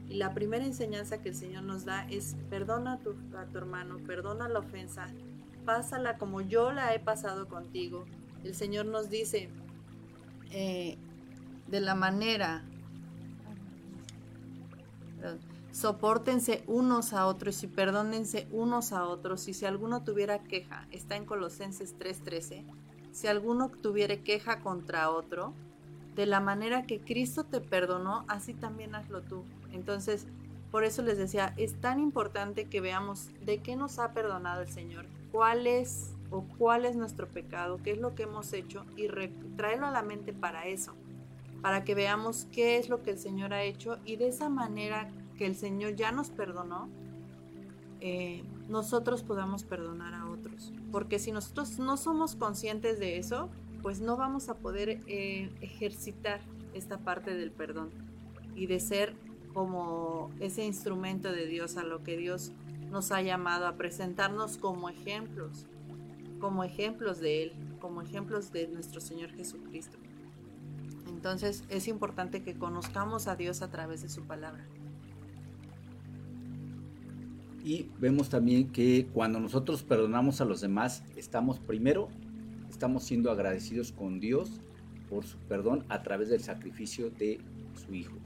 Y 0.09 0.15
la 0.15 0.33
primera 0.33 0.65
enseñanza 0.65 1.21
que 1.21 1.29
el 1.29 1.35
Señor 1.35 1.63
nos 1.63 1.85
da 1.85 2.07
es 2.09 2.35
perdona 2.49 2.93
a 2.93 2.99
tu, 2.99 3.15
a 3.37 3.45
tu 3.45 3.57
hermano, 3.57 3.99
perdona 4.05 4.49
la 4.49 4.59
ofensa, 4.59 5.07
pásala 5.65 6.17
como 6.17 6.41
yo 6.41 6.71
la 6.71 6.93
he 6.93 6.99
pasado 6.99 7.47
contigo. 7.47 8.05
El 8.43 8.55
Señor 8.55 8.85
nos 8.85 9.09
dice, 9.09 9.49
eh, 10.51 10.97
de 11.67 11.81
la 11.81 11.95
manera 11.95 12.63
Sopórtense 15.71 16.63
unos 16.67 17.13
a 17.13 17.25
otros 17.25 17.63
y 17.63 17.67
perdónense 17.67 18.47
unos 18.51 18.93
a 18.93 19.05
otros. 19.05 19.47
Y 19.47 19.53
si 19.53 19.65
alguno 19.65 20.03
tuviera 20.03 20.43
queja, 20.43 20.87
está 20.91 21.15
en 21.15 21.25
Colosenses 21.25 21.97
3:13, 21.97 22.63
si 23.11 23.27
alguno 23.27 23.69
tuviera 23.69 24.17
queja 24.17 24.59
contra 24.59 25.09
otro, 25.09 25.53
de 26.15 26.27
la 26.27 26.39
manera 26.39 26.83
que 26.83 26.99
Cristo 26.99 27.43
te 27.43 27.59
perdonó, 27.59 28.23
así 28.27 28.53
también 28.53 28.93
hazlo 28.93 29.21
tú. 29.21 29.45
Entonces, 29.71 30.27
por 30.69 30.83
eso 30.83 31.01
les 31.01 31.17
decía, 31.17 31.53
es 31.57 31.79
tan 31.81 31.99
importante 31.99 32.65
que 32.65 32.81
veamos 32.81 33.29
de 33.43 33.63
qué 33.63 33.75
nos 33.75 33.97
ha 33.97 34.13
perdonado 34.13 34.61
el 34.61 34.69
Señor, 34.69 35.05
cuál 35.31 35.65
es 35.65 36.11
o 36.29 36.43
cuál 36.57 36.85
es 36.85 36.95
nuestro 36.95 37.27
pecado, 37.27 37.79
qué 37.83 37.91
es 37.91 37.97
lo 37.97 38.13
que 38.13 38.23
hemos 38.23 38.53
hecho 38.53 38.85
y 38.95 39.07
traerlo 39.55 39.87
a 39.87 39.91
la 39.91 40.03
mente 40.03 40.33
para 40.33 40.67
eso 40.67 40.93
para 41.63 41.85
que 41.85 41.95
veamos 41.95 42.45
qué 42.51 42.77
es 42.77 42.89
lo 42.89 43.01
que 43.03 43.11
el 43.11 43.17
Señor 43.17 43.53
ha 43.53 43.63
hecho 43.63 43.97
y 44.03 44.17
de 44.17 44.27
esa 44.27 44.49
manera 44.49 45.09
que 45.37 45.45
el 45.45 45.55
Señor 45.55 45.95
ya 45.95 46.11
nos 46.11 46.29
perdonó, 46.29 46.89
eh, 48.01 48.43
nosotros 48.67 49.23
podamos 49.23 49.63
perdonar 49.63 50.13
a 50.13 50.29
otros. 50.29 50.73
Porque 50.91 51.19
si 51.19 51.31
nosotros 51.31 51.79
no 51.79 51.95
somos 51.95 52.35
conscientes 52.35 52.99
de 52.99 53.17
eso, 53.17 53.49
pues 53.81 54.01
no 54.01 54.17
vamos 54.17 54.49
a 54.49 54.55
poder 54.55 54.99
eh, 55.07 55.49
ejercitar 55.61 56.41
esta 56.73 56.97
parte 56.97 57.33
del 57.33 57.51
perdón 57.51 57.91
y 58.55 58.67
de 58.67 58.81
ser 58.81 59.15
como 59.53 60.31
ese 60.41 60.65
instrumento 60.65 61.31
de 61.31 61.45
Dios 61.45 61.77
a 61.77 61.83
lo 61.83 62.03
que 62.03 62.17
Dios 62.17 62.51
nos 62.91 63.13
ha 63.13 63.21
llamado 63.21 63.67
a 63.67 63.77
presentarnos 63.77 64.57
como 64.57 64.89
ejemplos, 64.89 65.65
como 66.41 66.65
ejemplos 66.65 67.21
de 67.21 67.43
Él, 67.43 67.53
como 67.79 68.01
ejemplos 68.01 68.51
de 68.51 68.67
nuestro 68.67 68.99
Señor 68.99 69.31
Jesucristo. 69.31 69.97
Entonces 71.23 71.63
es 71.69 71.87
importante 71.87 72.43
que 72.43 72.55
conozcamos 72.55 73.27
a 73.29 73.37
Dios 73.37 73.61
a 73.61 73.71
través 73.71 74.01
de 74.01 74.09
su 74.09 74.23
palabra. 74.23 74.65
Y 77.63 77.87
vemos 77.97 78.27
también 78.27 78.73
que 78.73 79.07
cuando 79.13 79.39
nosotros 79.39 79.83
perdonamos 79.83 80.41
a 80.41 80.45
los 80.45 80.59
demás, 80.59 81.01
estamos 81.15 81.59
primero, 81.59 82.09
estamos 82.69 83.05
siendo 83.05 83.31
agradecidos 83.31 83.93
con 83.93 84.19
Dios 84.19 84.59
por 85.09 85.23
su 85.23 85.37
perdón 85.37 85.85
a 85.87 86.03
través 86.03 86.27
del 86.27 86.41
sacrificio 86.41 87.09
de 87.09 87.39
su 87.73 87.95
Hijo. 87.95 88.17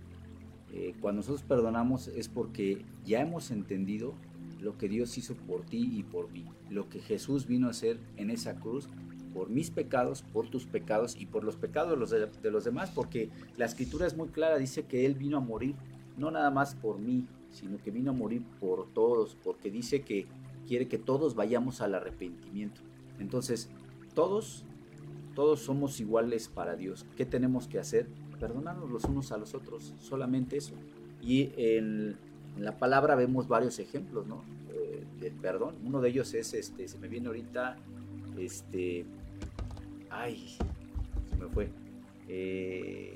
Eh, 0.74 0.95
cuando 1.00 1.20
nosotros 1.20 1.43
perdonamos 1.43 2.08
es 2.08 2.28
porque 2.30 2.84
ya 3.06 3.22
hemos 3.22 3.52
entendido 3.52 4.16
lo 4.60 4.76
que 4.76 4.89
Dios 4.89 5.16
hizo 5.20 5.36
por 5.36 5.62
ti 5.62 5.88
y 5.93 6.02
por 6.02 6.32
mí, 6.32 6.45
lo 6.72 6.89
que 6.89 7.00
Jesús 7.00 7.45
vino 7.45 7.68
a 7.68 7.72
hacer 7.72 8.00
en 8.16 8.32
esa 8.32 8.56
cruz 8.56 8.89
por 9.38 9.52
mis 9.52 9.70
pecados, 9.70 10.24
por 10.34 10.50
tus 10.50 10.66
pecados 10.66 11.16
y 11.16 11.28
por 11.28 11.44
los 11.44 11.58
pecados 11.58 11.92
de 11.92 11.98
los, 11.98 12.42
de, 12.42 12.50
los 12.52 12.64
demás, 12.64 12.90
porque 12.90 13.30
la 13.56 13.66
escritura 13.66 14.08
es 14.08 14.18
muy 14.18 14.30
clara, 14.30 14.58
dice 14.58 14.86
que 14.86 15.06
Él 15.06 15.14
vino 15.14 15.38
a 15.38 15.42
morir 15.42 15.76
no 16.18 16.32
nada 16.32 16.50
más 16.50 16.74
por 16.74 16.98
mí, 16.98 17.28
sino 17.52 17.78
que 17.78 17.92
vino 17.92 18.10
a 18.10 18.14
morir 18.16 18.42
por 18.60 18.92
todos, 18.94 19.38
porque 19.44 19.70
dice 19.70 20.02
que 20.02 20.26
quiere 20.68 20.88
que 20.88 20.98
todos 20.98 21.36
vayamos 21.36 21.82
al 21.82 21.94
arrepentimiento. 21.94 22.82
Entonces, 23.20 23.70
todos, 24.16 24.66
todos 25.36 25.60
somos 25.60 26.00
iguales 26.00 26.48
para 26.48 26.76
Dios. 26.76 27.06
¿Qué 27.16 27.28
tenemos 27.28 27.68
que 27.68 27.78
hacer? 27.78 28.08
Perdonarnos 28.40 28.90
los 28.90 29.04
unos 29.04 29.32
a 29.32 29.38
los 29.38 29.54
otros, 29.54 29.94
solamente 30.00 30.58
eso. 30.58 30.74
Y 31.22 31.52
en, 31.58 32.18
la 32.58 32.80
palabra 32.80 33.14
vemos 33.14 33.48
varios 33.48 33.78
ejemplos, 33.78 34.26
¿no? 34.26 34.42
Eh, 34.74 35.06
del 35.20 35.34
perdón. 35.34 35.76
Uno 35.86 36.02
de 36.02 36.10
ellos 36.10 36.34
es, 36.34 36.56
este, 36.56 36.88
se 36.88 36.98
me 36.98 37.08
viene 37.08 37.28
ahorita, 37.28 37.78
este, 38.40 39.06
Ay, 40.10 40.58
se 41.30 41.36
me 41.36 41.47
fue. 41.49 41.70
Eh, 42.28 43.14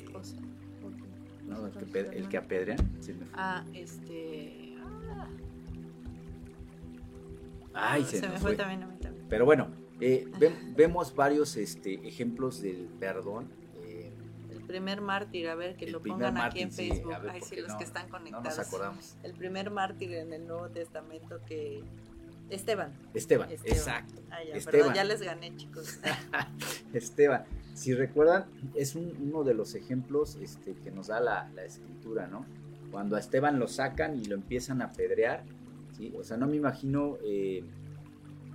no, 1.47 1.67
el 1.67 1.73
que, 1.73 1.99
el 1.99 2.29
que 2.29 2.37
apedrean. 2.37 2.77
Se 3.01 3.13
me 3.13 3.25
fue. 3.25 3.33
Ah, 3.33 3.63
este. 3.73 4.75
Ah. 5.13 5.27
Ay, 7.73 8.03
se, 8.03 8.27
me 8.27 8.37
fue, 8.37 8.55
también, 8.55 8.81
también. 8.99 9.25
Pero 9.29 9.45
bueno, 9.45 9.69
eh, 9.99 10.27
vemos 10.75 11.15
varios 11.15 11.55
este, 11.55 12.05
ejemplos 12.07 12.61
del 12.61 12.89
perdón. 12.99 13.49
Eh, 13.83 14.11
el 14.49 14.61
primer 14.61 15.01
mártir, 15.01 15.47
a 15.47 15.55
ver, 15.55 15.77
que 15.77 15.89
lo 15.89 16.01
pongan 16.01 16.37
aquí 16.37 16.61
en 16.61 16.71
Facebook. 16.71 17.13
Ay, 17.29 17.41
sí, 17.41 17.55
los 17.57 17.73
que 17.75 17.83
están 17.83 18.09
conectados. 18.09 18.43
No 18.43 18.49
nos 18.49 18.67
acordamos. 18.67 19.15
El 19.23 19.33
primer 19.33 19.71
mártir 19.71 20.13
en 20.13 20.33
el 20.33 20.47
Nuevo 20.47 20.69
Testamento 20.69 21.39
que 21.45 21.83
Esteban. 22.51 22.91
Esteban, 23.13 23.49
exacto. 23.49 24.21
Ah, 24.29 24.43
ya, 24.43 24.55
Esteban. 24.55 24.93
ya 24.93 25.03
les 25.05 25.21
gané, 25.21 25.55
chicos. 25.55 25.99
Esteban, 26.93 27.45
si 27.73 27.93
recuerdan, 27.93 28.45
es 28.75 28.95
uno 28.95 29.43
de 29.43 29.53
los 29.53 29.73
ejemplos 29.73 30.37
este, 30.41 30.73
que 30.75 30.91
nos 30.91 31.07
da 31.07 31.21
la, 31.21 31.49
escritura, 31.65 32.27
¿no? 32.27 32.45
Cuando 32.91 33.15
a 33.15 33.19
Esteban 33.19 33.57
lo 33.57 33.69
sacan 33.69 34.17
y 34.17 34.25
lo 34.25 34.35
empiezan 34.35 34.81
a 34.81 34.85
apedrear, 34.85 35.43
¿sí? 35.97 36.13
O 36.17 36.25
sea, 36.25 36.35
no 36.35 36.45
me 36.45 36.57
imagino, 36.57 37.17
eh, 37.23 37.63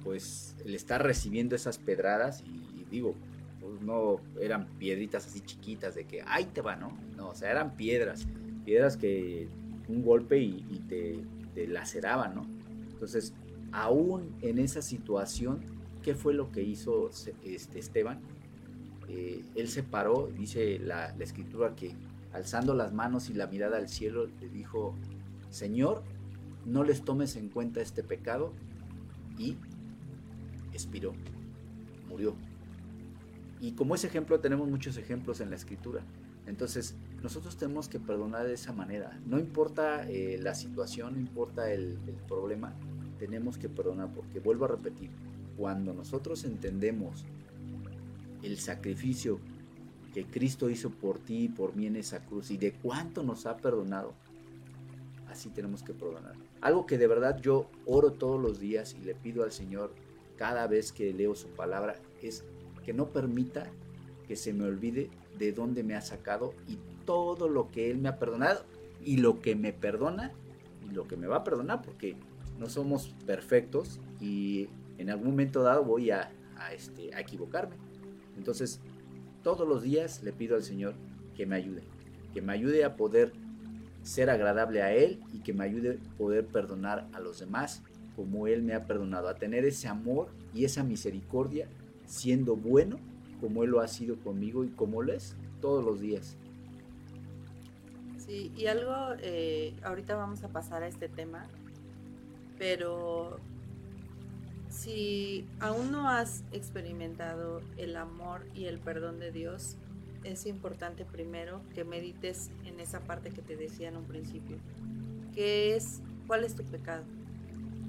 pues, 0.04 0.54
el 0.64 0.74
estar 0.74 1.02
recibiendo 1.02 1.56
esas 1.56 1.78
pedradas 1.78 2.42
y, 2.42 2.84
digo, 2.90 3.14
pues 3.60 3.80
no 3.80 4.20
eran 4.38 4.66
piedritas 4.78 5.26
así 5.26 5.40
chiquitas 5.40 5.94
de 5.94 6.04
que, 6.04 6.22
ahí 6.26 6.44
te 6.44 6.60
va, 6.60 6.76
¿no? 6.76 6.96
No, 7.16 7.30
o 7.30 7.34
sea, 7.34 7.50
eran 7.50 7.76
piedras, 7.76 8.26
piedras 8.66 8.98
que 8.98 9.48
un 9.88 10.02
golpe 10.02 10.38
y, 10.38 10.82
te, 10.86 11.18
te 11.54 11.66
laceraban, 11.66 12.34
¿no? 12.34 12.46
Entonces, 12.92 13.32
aún 13.76 14.34
en 14.40 14.58
esa 14.58 14.80
situación, 14.80 15.60
¿qué 16.02 16.14
fue 16.14 16.32
lo 16.32 16.50
que 16.50 16.62
hizo 16.62 17.10
este 17.44 17.78
Esteban? 17.78 18.20
Eh, 19.06 19.44
él 19.54 19.68
se 19.68 19.82
paró, 19.82 20.30
dice 20.34 20.78
la, 20.78 21.10
escritura 21.20 21.76
que 21.76 21.94
alzando 22.32 22.72
las 22.74 22.94
manos 22.94 23.28
y 23.28 23.34
la 23.34 23.46
mirada 23.46 23.76
al 23.76 23.88
cielo, 23.88 24.28
le 24.40 24.48
dijo, 24.48 24.94
Señor, 25.50 26.02
no 26.64 26.84
les 26.84 27.04
tomes 27.04 27.36
en 27.36 27.50
cuenta 27.50 27.82
este 27.82 28.02
pecado 28.02 28.50
y 29.38 29.56
expiró, 30.72 31.12
murió. 32.08 32.34
Y 33.60 33.72
como 33.72 33.94
ese 33.94 34.06
ejemplo 34.06 34.40
tenemos 34.40 34.68
muchos 34.70 34.96
ejemplos 34.96 35.40
en 35.40 35.50
la 35.50 35.56
escritura. 35.56 36.00
Entonces, 36.46 36.94
nosotros 37.22 37.58
tenemos 37.58 37.88
que 37.88 38.00
perdonar 38.00 38.46
de 38.46 38.54
esa 38.54 38.72
manera. 38.72 39.20
No 39.26 39.38
importa 39.38 40.08
eh, 40.08 40.38
la 40.40 40.54
situación, 40.54 41.14
no 41.14 41.20
importa 41.20 41.70
el, 41.70 41.98
el 42.06 42.14
problema, 42.26 42.74
tenemos 43.18 43.58
que 43.58 43.68
perdonar 43.68 44.12
porque 44.12 44.40
vuelvo 44.40 44.64
a 44.64 44.68
repetir, 44.68 45.10
cuando 45.56 45.94
nosotros 45.94 46.44
entendemos 46.44 47.24
el 48.42 48.58
sacrificio 48.58 49.40
que 50.12 50.24
Cristo 50.24 50.70
hizo 50.70 50.90
por 50.90 51.18
ti 51.18 51.44
y 51.44 51.48
por 51.48 51.74
mí 51.76 51.86
en 51.86 51.96
esa 51.96 52.24
cruz 52.24 52.50
y 52.50 52.56
de 52.56 52.72
cuánto 52.72 53.22
nos 53.22 53.46
ha 53.46 53.56
perdonado, 53.56 54.14
así 55.28 55.50
tenemos 55.50 55.82
que 55.82 55.92
perdonar. 55.92 56.34
Algo 56.60 56.86
que 56.86 56.98
de 56.98 57.06
verdad 57.06 57.40
yo 57.40 57.68
oro 57.84 58.12
todos 58.12 58.40
los 58.40 58.58
días 58.58 58.96
y 58.98 59.04
le 59.04 59.14
pido 59.14 59.44
al 59.44 59.52
Señor 59.52 59.92
cada 60.36 60.66
vez 60.66 60.92
que 60.92 61.12
leo 61.12 61.34
su 61.34 61.48
palabra 61.48 61.96
es 62.22 62.44
que 62.84 62.92
no 62.92 63.08
permita 63.08 63.66
que 64.26 64.36
se 64.36 64.52
me 64.52 64.64
olvide 64.64 65.10
de 65.38 65.52
dónde 65.52 65.82
me 65.82 65.94
ha 65.94 66.00
sacado 66.00 66.54
y 66.68 66.78
todo 67.04 67.48
lo 67.48 67.70
que 67.70 67.90
Él 67.90 67.98
me 67.98 68.08
ha 68.08 68.18
perdonado 68.18 68.64
y 69.04 69.18
lo 69.18 69.40
que 69.40 69.54
me 69.54 69.72
perdona 69.72 70.32
y 70.88 70.94
lo 70.94 71.06
que 71.06 71.16
me 71.16 71.26
va 71.26 71.36
a 71.36 71.44
perdonar 71.44 71.82
porque 71.82 72.16
no 72.58 72.68
somos 72.68 73.14
perfectos 73.26 74.00
y 74.20 74.68
en 74.98 75.10
algún 75.10 75.28
momento 75.28 75.62
dado 75.62 75.84
voy 75.84 76.10
a, 76.10 76.30
este, 76.74 77.14
a 77.14 77.20
equivocarme. 77.20 77.76
Entonces, 78.36 78.80
todos 79.42 79.66
los 79.66 79.82
días 79.82 80.22
le 80.22 80.32
pido 80.32 80.56
al 80.56 80.62
Señor 80.62 80.94
que 81.34 81.46
me 81.46 81.56
ayude, 81.56 81.82
que 82.32 82.42
me 82.42 82.52
ayude 82.52 82.84
a 82.84 82.96
poder 82.96 83.32
ser 84.02 84.30
agradable 84.30 84.82
a 84.82 84.92
Él 84.92 85.20
y 85.32 85.40
que 85.40 85.52
me 85.52 85.64
ayude 85.64 85.98
a 85.98 86.16
poder 86.16 86.46
perdonar 86.46 87.08
a 87.12 87.20
los 87.20 87.40
demás 87.40 87.82
como 88.14 88.46
Él 88.46 88.62
me 88.62 88.74
ha 88.74 88.86
perdonado, 88.86 89.28
a 89.28 89.34
tener 89.34 89.64
ese 89.64 89.88
amor 89.88 90.28
y 90.54 90.64
esa 90.64 90.82
misericordia 90.82 91.68
siendo 92.06 92.56
bueno 92.56 92.98
como 93.40 93.62
Él 93.62 93.70
lo 93.70 93.80
ha 93.80 93.88
sido 93.88 94.16
conmigo 94.16 94.64
y 94.64 94.68
como 94.68 95.02
lo 95.02 95.12
es 95.12 95.36
todos 95.60 95.84
los 95.84 96.00
días. 96.00 96.36
Sí, 98.18 98.52
y 98.56 98.66
algo, 98.66 98.92
eh, 99.20 99.74
ahorita 99.82 100.16
vamos 100.16 100.42
a 100.42 100.48
pasar 100.48 100.82
a 100.82 100.88
este 100.88 101.08
tema, 101.08 101.46
pero 102.58 103.38
si 104.70 105.46
aún 105.60 105.90
no 105.90 106.08
has 106.08 106.42
experimentado 106.52 107.62
el 107.76 107.96
amor 107.96 108.46
y 108.54 108.66
el 108.66 108.78
perdón 108.78 109.18
de 109.18 109.32
Dios, 109.32 109.76
es 110.24 110.46
importante 110.46 111.04
primero 111.04 111.60
que 111.74 111.84
medites 111.84 112.50
en 112.64 112.80
esa 112.80 113.00
parte 113.00 113.30
que 113.30 113.42
te 113.42 113.56
decía 113.56 113.88
en 113.88 113.96
un 113.96 114.04
principio, 114.04 114.56
que 115.34 115.76
es 115.76 116.00
cuál 116.26 116.44
es 116.44 116.54
tu 116.54 116.64
pecado. 116.64 117.04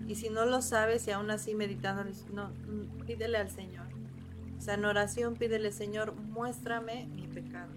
Y 0.08 0.16
si 0.16 0.30
no 0.30 0.46
lo 0.46 0.62
sabes 0.62 1.08
y 1.08 1.12
aún 1.12 1.32
así 1.32 1.56
meditando, 1.56 2.04
no, 2.34 2.50
mm, 2.50 3.06
pídele 3.06 3.38
al 3.38 3.50
Señor. 3.50 3.88
O 4.58 4.62
sea, 4.62 4.76
en 4.76 4.86
oración 4.86 5.36
pídele, 5.36 5.72
Señor, 5.72 6.14
muéstrame 6.16 7.08
mi 7.08 7.28
pecado 7.28 7.70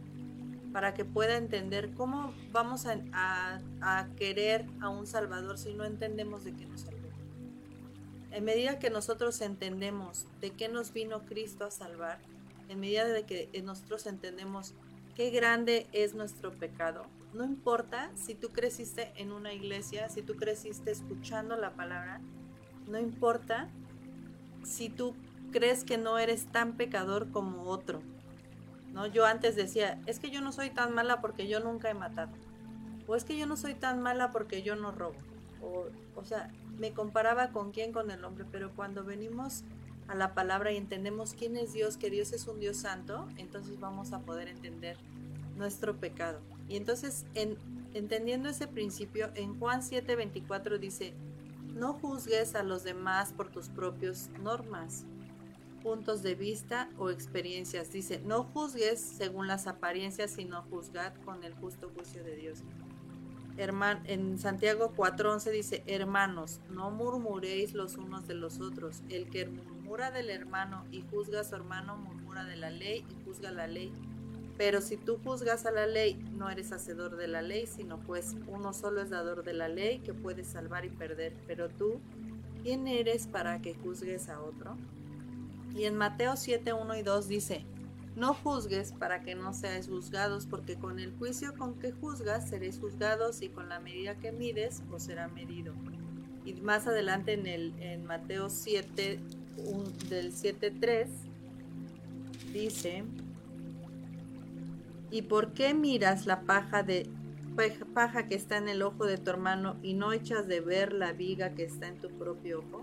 para 0.72 0.94
que 0.94 1.04
pueda 1.04 1.36
entender 1.36 1.90
cómo 1.94 2.32
vamos 2.52 2.86
a, 2.86 4.08
querer 4.16 4.66
a 4.80 4.88
un 4.88 5.06
Salvador 5.06 5.58
si 5.58 5.74
no 5.74 5.84
entendemos 5.84 6.44
de 6.44 6.54
qué 6.54 6.66
nos 6.66 6.82
salvó. 6.82 7.08
En 8.30 8.44
medida 8.44 8.78
que 8.78 8.90
nosotros 8.90 9.40
entendemos 9.40 10.26
de 10.40 10.50
qué 10.50 10.68
nos 10.68 10.92
vino 10.92 11.26
Cristo 11.26 11.64
a 11.64 11.70
salvar, 11.70 12.18
en 12.68 12.78
medida 12.78 13.06
de 13.06 13.24
que 13.24 13.48
nosotros 13.64 14.06
entendemos 14.06 14.74
qué 15.16 15.30
grande 15.30 15.88
es 15.92 16.14
nuestro 16.14 16.52
pecado, 16.52 17.06
no 17.32 17.44
importa 17.44 18.10
si 18.16 18.34
tú 18.34 18.48
creciste 18.50 19.12
en 19.16 19.32
una 19.32 19.52
iglesia, 19.52 20.08
si 20.08 20.22
tú 20.22 20.34
creciste 20.34 20.90
escuchando 20.90 21.56
la 21.56 21.70
palabra, 21.70 22.20
no 22.88 22.98
importa 22.98 23.68
si 24.64 24.88
tú 24.88 25.14
crees 25.52 25.84
que 25.84 25.96
no 25.96 26.18
eres 26.18 26.46
tan 26.46 26.76
pecador 26.76 27.30
como 27.30 27.64
otro, 27.64 28.02
¿no? 28.92 29.06
Yo 29.06 29.26
antes 29.26 29.56
decía, 29.56 30.00
es 30.06 30.18
que 30.18 30.30
yo 30.30 30.40
no 30.40 30.52
soy 30.52 30.70
tan 30.70 30.94
mala 30.94 31.20
porque 31.20 31.48
yo 31.48 31.60
nunca 31.60 31.90
he 31.90 31.94
matado. 31.94 32.32
O 33.06 33.16
es 33.16 33.24
que 33.24 33.36
yo 33.36 33.46
no 33.46 33.56
soy 33.56 33.74
tan 33.74 34.00
mala 34.00 34.30
porque 34.30 34.62
yo 34.62 34.76
no 34.76 34.92
robo. 34.92 35.16
O, 35.62 35.86
o 36.16 36.24
sea, 36.24 36.50
me 36.78 36.92
comparaba 36.92 37.50
con 37.50 37.72
quién, 37.72 37.92
con 37.92 38.10
el 38.10 38.24
hombre, 38.24 38.44
pero 38.50 38.70
cuando 38.74 39.04
venimos 39.04 39.64
a 40.08 40.14
la 40.14 40.34
palabra 40.34 40.72
y 40.72 40.76
entendemos 40.76 41.34
quién 41.34 41.56
es 41.56 41.72
Dios, 41.72 41.96
que 41.96 42.10
Dios 42.10 42.32
es 42.32 42.46
un 42.48 42.58
Dios 42.58 42.78
santo, 42.78 43.28
entonces 43.36 43.78
vamos 43.78 44.12
a 44.12 44.20
poder 44.20 44.48
entender 44.48 44.96
nuestro 45.56 45.96
pecado. 45.96 46.40
Y 46.68 46.76
entonces, 46.76 47.26
en, 47.34 47.56
entendiendo 47.94 48.48
ese 48.48 48.66
principio, 48.66 49.30
en 49.34 49.58
Juan 49.58 49.82
7:24 49.82 50.78
dice, 50.78 51.14
no 51.74 51.92
juzgues 51.92 52.54
a 52.54 52.62
los 52.62 52.82
demás 52.82 53.32
por 53.32 53.50
tus 53.50 53.68
propios 53.68 54.28
normas, 54.42 55.04
puntos 55.82 56.22
de 56.22 56.34
vista 56.34 56.88
o 56.98 57.10
experiencias. 57.10 57.92
Dice, 57.92 58.20
no 58.24 58.44
juzgues 58.44 59.00
según 59.00 59.46
las 59.46 59.66
apariencias, 59.66 60.30
sino 60.30 60.62
juzgad 60.62 61.14
con 61.24 61.44
el 61.44 61.54
justo 61.54 61.90
juicio 61.94 62.22
de 62.24 62.36
Dios. 62.36 62.62
Herman, 63.56 64.02
en 64.06 64.38
Santiago 64.38 64.92
4:11 64.96 65.50
dice, 65.50 65.82
hermanos, 65.86 66.60
no 66.70 66.90
murmuréis 66.90 67.74
los 67.74 67.96
unos 67.96 68.26
de 68.26 68.34
los 68.34 68.60
otros. 68.60 69.02
El 69.08 69.28
que 69.28 69.46
murmura 69.46 70.10
del 70.10 70.30
hermano 70.30 70.84
y 70.90 71.02
juzga 71.02 71.40
a 71.40 71.44
su 71.44 71.56
hermano, 71.56 71.96
murmura 71.96 72.44
de 72.44 72.56
la 72.56 72.70
ley 72.70 73.04
y 73.10 73.24
juzga 73.24 73.50
la 73.50 73.66
ley. 73.66 73.92
Pero 74.56 74.80
si 74.80 74.96
tú 74.96 75.18
juzgas 75.24 75.66
a 75.66 75.70
la 75.70 75.86
ley, 75.86 76.14
no 76.32 76.50
eres 76.50 76.72
hacedor 76.72 77.16
de 77.16 77.28
la 77.28 77.42
ley, 77.42 77.66
sino 77.66 77.98
pues 77.98 78.36
uno 78.46 78.72
solo 78.72 79.00
es 79.00 79.10
dador 79.10 79.42
de 79.42 79.54
la 79.54 79.68
ley 79.68 80.00
que 80.00 80.14
puede 80.14 80.44
salvar 80.44 80.84
y 80.84 80.90
perder. 80.90 81.34
Pero 81.46 81.68
tú, 81.68 82.00
¿quién 82.62 82.86
eres 82.86 83.26
para 83.26 83.60
que 83.62 83.74
juzgues 83.74 84.28
a 84.28 84.40
otro? 84.40 84.76
Y 85.74 85.84
en 85.84 85.96
Mateo 85.96 86.36
7, 86.36 86.72
1 86.72 86.96
y 86.96 87.02
2 87.02 87.28
dice, 87.28 87.64
no 88.16 88.34
juzgues 88.34 88.92
para 88.92 89.22
que 89.22 89.34
no 89.34 89.54
seáis 89.54 89.88
juzgados, 89.88 90.46
porque 90.46 90.76
con 90.76 90.98
el 90.98 91.12
juicio 91.16 91.54
con 91.56 91.78
que 91.78 91.92
juzgas 91.92 92.48
seréis 92.48 92.78
juzgados 92.78 93.40
y 93.40 93.48
con 93.48 93.68
la 93.68 93.80
medida 93.80 94.16
que 94.16 94.32
mides 94.32 94.82
os 94.90 95.04
será 95.04 95.28
medido. 95.28 95.74
Y 96.44 96.54
más 96.54 96.86
adelante 96.86 97.34
en, 97.34 97.46
el, 97.46 97.74
en 97.80 98.04
Mateo 98.04 98.50
7, 98.50 99.20
del 100.08 100.32
7.3, 100.32 101.06
dice, 102.52 103.04
¿y 105.10 105.22
por 105.22 105.52
qué 105.52 105.74
miras 105.74 106.26
la 106.26 106.42
paja, 106.42 106.82
de, 106.82 107.08
paja 107.94 108.26
que 108.26 108.34
está 108.34 108.56
en 108.56 108.68
el 108.68 108.82
ojo 108.82 109.06
de 109.06 109.18
tu 109.18 109.30
hermano 109.30 109.76
y 109.82 109.94
no 109.94 110.12
echas 110.12 110.48
de 110.48 110.60
ver 110.60 110.92
la 110.92 111.12
viga 111.12 111.54
que 111.54 111.64
está 111.64 111.88
en 111.88 112.00
tu 112.00 112.08
propio 112.10 112.60
ojo? 112.60 112.82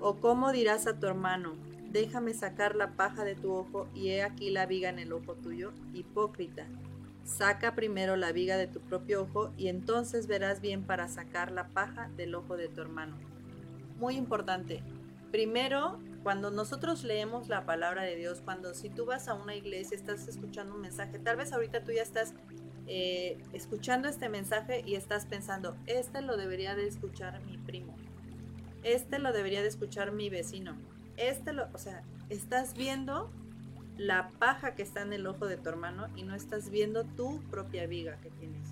¿O 0.00 0.16
cómo 0.16 0.50
dirás 0.52 0.86
a 0.86 0.98
tu 0.98 1.06
hermano, 1.06 1.54
déjame 1.92 2.32
sacar 2.32 2.74
la 2.74 2.92
paja 2.92 3.22
de 3.24 3.34
tu 3.34 3.52
ojo 3.52 3.86
y 3.94 4.08
he 4.08 4.22
aquí 4.22 4.50
la 4.50 4.66
viga 4.66 4.88
en 4.88 4.98
el 4.98 5.12
ojo 5.12 5.34
tuyo, 5.34 5.72
hipócrita. 5.92 6.66
Saca 7.24 7.74
primero 7.74 8.16
la 8.16 8.32
viga 8.32 8.56
de 8.56 8.66
tu 8.66 8.80
propio 8.80 9.22
ojo 9.22 9.52
y 9.56 9.68
entonces 9.68 10.26
verás 10.26 10.60
bien 10.60 10.82
para 10.82 11.08
sacar 11.08 11.52
la 11.52 11.68
paja 11.68 12.10
del 12.16 12.34
ojo 12.34 12.56
de 12.56 12.68
tu 12.68 12.80
hermano. 12.80 13.16
Muy 13.98 14.16
importante. 14.16 14.82
Primero, 15.30 16.00
cuando 16.22 16.50
nosotros 16.50 17.04
leemos 17.04 17.48
la 17.48 17.64
palabra 17.64 18.02
de 18.02 18.16
Dios, 18.16 18.40
cuando 18.42 18.74
si 18.74 18.88
tú 18.88 19.06
vas 19.06 19.28
a 19.28 19.34
una 19.34 19.54
iglesia, 19.54 19.96
estás 19.96 20.26
escuchando 20.28 20.74
un 20.74 20.80
mensaje, 20.80 21.18
tal 21.18 21.36
vez 21.36 21.52
ahorita 21.52 21.84
tú 21.84 21.92
ya 21.92 22.02
estás 22.02 22.34
eh, 22.86 23.38
escuchando 23.52 24.08
este 24.08 24.28
mensaje 24.28 24.82
y 24.84 24.94
estás 24.94 25.26
pensando, 25.26 25.76
este 25.86 26.22
lo 26.22 26.36
debería 26.36 26.74
de 26.74 26.86
escuchar 26.86 27.40
mi 27.44 27.56
primo, 27.58 27.94
este 28.82 29.18
lo 29.18 29.32
debería 29.32 29.62
de 29.62 29.68
escuchar 29.68 30.12
mi 30.12 30.30
vecino, 30.30 30.76
este 31.16 31.52
lo, 31.52 31.68
o 31.72 31.78
sea, 31.78 32.02
estás 32.30 32.74
viendo 32.74 33.30
la 33.96 34.30
paja 34.38 34.74
que 34.74 34.82
está 34.82 35.02
en 35.02 35.12
el 35.12 35.26
ojo 35.26 35.46
de 35.46 35.56
tu 35.56 35.68
hermano 35.68 36.08
y 36.16 36.22
no 36.22 36.34
estás 36.34 36.70
viendo 36.70 37.04
tu 37.04 37.40
propia 37.50 37.86
viga 37.86 38.16
que 38.22 38.30
tienes. 38.30 38.68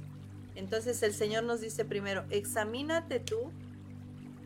Entonces 0.55 1.03
el 1.03 1.13
Señor 1.13 1.45
nos 1.45 1.61
dice 1.61 1.85
primero, 1.85 2.25
examínate 2.31 3.21
tú, 3.21 3.53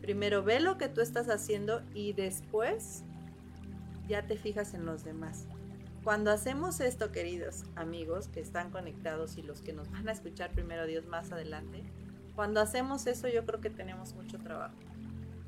primero 0.01 0.43
ve 0.43 0.59
lo 0.59 0.77
que 0.77 0.89
tú 0.89 1.01
estás 1.01 1.29
haciendo 1.29 1.81
y 1.93 2.13
después 2.13 3.03
ya 4.07 4.25
te 4.27 4.37
fijas 4.37 4.73
en 4.73 4.85
los 4.85 5.03
demás. 5.03 5.45
Cuando 6.03 6.29
hacemos 6.29 6.81
esto, 6.81 7.11
queridos 7.11 7.63
amigos 7.75 8.27
que 8.27 8.39
están 8.39 8.69
conectados 8.69 9.37
y 9.37 9.41
los 9.41 9.61
que 9.61 9.73
nos 9.73 9.89
van 9.91 10.07
a 10.07 10.11
escuchar 10.11 10.51
primero 10.51 10.85
Dios 10.85 11.07
más 11.07 11.31
adelante, 11.31 11.81
cuando 12.35 12.61
hacemos 12.61 13.07
eso 13.07 13.27
yo 13.27 13.45
creo 13.45 13.61
que 13.61 13.71
tenemos 13.71 14.13
mucho 14.13 14.37
trabajo 14.37 14.75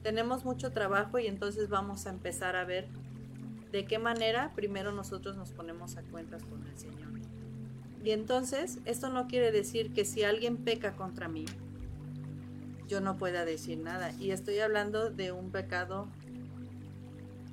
tenemos 0.08 0.46
mucho 0.46 0.72
trabajo 0.72 1.20
y 1.20 1.28
entonces 1.28 1.68
vamos 1.68 2.08
a 2.08 2.12
empezar 2.12 2.56
a 2.56 2.64
ver 2.64 2.88
de 3.74 3.84
qué 3.84 4.00
manera 4.00 4.54
primero 4.56 4.94
nosotros 4.94 5.36
nos 5.36 5.52
ponemos 5.52 5.98
a 5.98 6.02
cuentas 6.04 6.46
con 6.46 6.66
el 6.66 6.78
Señor. 6.78 7.10
Y 8.06 8.12
entonces, 8.12 8.80
esto 8.86 9.10
no 9.10 9.28
quiere 9.28 9.52
decir 9.52 9.92
que 9.92 10.06
si 10.06 10.24
alguien 10.24 10.56
peca 10.56 10.96
contra 10.96 11.28
mí, 11.28 11.44
yo 12.88 13.02
no 13.02 13.18
pueda 13.18 13.44
decir 13.44 13.80
nada. 13.80 14.14
Y 14.14 14.32
estoy 14.32 14.60
hablando 14.60 15.10
de 15.10 15.34
un 15.34 15.52
pecado, 15.52 16.08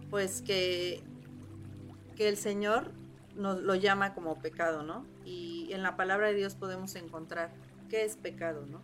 pues 0.09 0.41
que, 0.41 1.03
que 2.15 2.29
el 2.29 2.37
Señor 2.37 2.93
nos 3.35 3.63
lo 3.63 3.75
llama 3.75 4.15
como 4.15 4.39
pecado, 4.39 4.85
¿no? 4.85 5.05
Y 5.25 5.73
en 5.73 5.83
la 5.83 5.97
palabra 5.97 6.29
de 6.29 6.35
Dios 6.35 6.55
podemos 6.55 6.95
encontrar 6.95 7.51
qué 7.91 8.05
es 8.05 8.15
pecado, 8.15 8.65
¿no? 8.71 8.81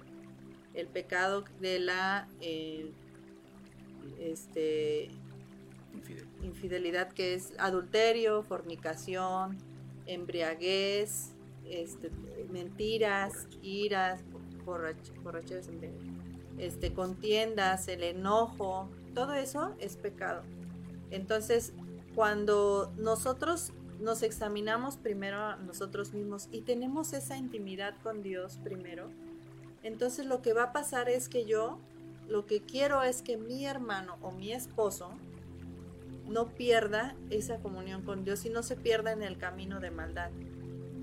el 0.75 0.87
pecado 0.87 1.45
de 1.61 1.81
la 1.81 2.29
eh, 2.41 2.93
este, 4.19 5.11
infidelidad. 6.43 7.13
que 7.13 7.35
es 7.35 7.53
adulterio, 7.59 8.43
fornicación, 8.43 9.59
embriaguez, 10.07 11.33
este, 11.69 12.11
mentiras, 12.51 13.47
iras, 13.63 14.21
borracheras, 14.65 15.69
este, 16.59 16.93
contiendas, 16.93 17.89
el 17.89 18.03
enojo, 18.03 18.89
todo 19.15 19.35
eso 19.35 19.75
es 19.79 19.97
pecado. 19.97 20.43
Entonces, 21.11 21.73
cuando 22.15 22.93
nosotros 22.97 23.73
nos 24.01 24.23
examinamos 24.23 24.97
primero 24.97 25.39
a 25.39 25.57
nosotros 25.57 26.13
mismos 26.13 26.49
y 26.51 26.63
tenemos 26.63 27.13
esa 27.13 27.37
intimidad 27.37 27.95
con 28.03 28.23
Dios 28.23 28.59
primero, 28.63 29.11
entonces 29.83 30.27
lo 30.27 30.43
que 30.43 30.53
va 30.53 30.65
a 30.65 30.73
pasar 30.73 31.09
es 31.09 31.29
que 31.29 31.45
yo 31.45 31.79
lo 32.31 32.47
que 32.47 32.63
quiero 32.63 33.03
es 33.03 33.23
que 33.23 33.37
mi 33.37 33.67
hermano 33.67 34.17
o 34.23 34.31
mi 34.31 34.53
esposo 34.53 35.11
no 36.29 36.49
pierda 36.55 37.17
esa 37.29 37.59
comunión 37.59 38.03
con 38.03 38.25
Dios 38.25 38.45
y 38.47 38.51
no 38.51 38.63
se 38.63 38.77
pierda 38.77 39.11
en 39.11 39.23
el 39.23 39.37
camino 39.37 39.81
de 39.81 39.91
maldad. 39.91 40.31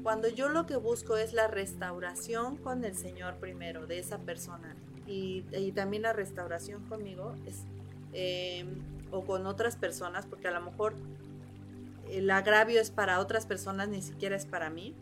Cuando 0.03 0.29
yo 0.29 0.47
lo 0.47 0.65
que 0.65 0.77
busco 0.77 1.17
es 1.17 1.33
la 1.33 1.47
restauración 1.47 2.55
con 2.55 2.85
el 2.85 2.95
Señor 2.95 3.35
primero 3.35 3.87
de 3.87 3.99
esa 3.99 4.19
persona 4.19 4.75
y, 5.05 5.41
también 5.73 6.03
la 6.03 6.13
restauración 6.13 6.85
conmigo 6.85 7.35
eh, 8.13 8.65
o 9.11 9.25
con 9.25 9.45
otras 9.47 9.75
personas, 9.75 10.25
porque 10.25 10.47
a 10.47 10.51
lo 10.51 10.61
mejor 10.61 10.95
el 12.09 12.29
agravio 12.31 12.79
es 12.79 12.89
para 12.89 13.19
otras 13.19 13.45
personas, 13.45 13.89
ni 13.89 14.01
siquiera 14.01 14.37
es 14.37 14.45
para 14.45 14.69
mí. 14.69 14.95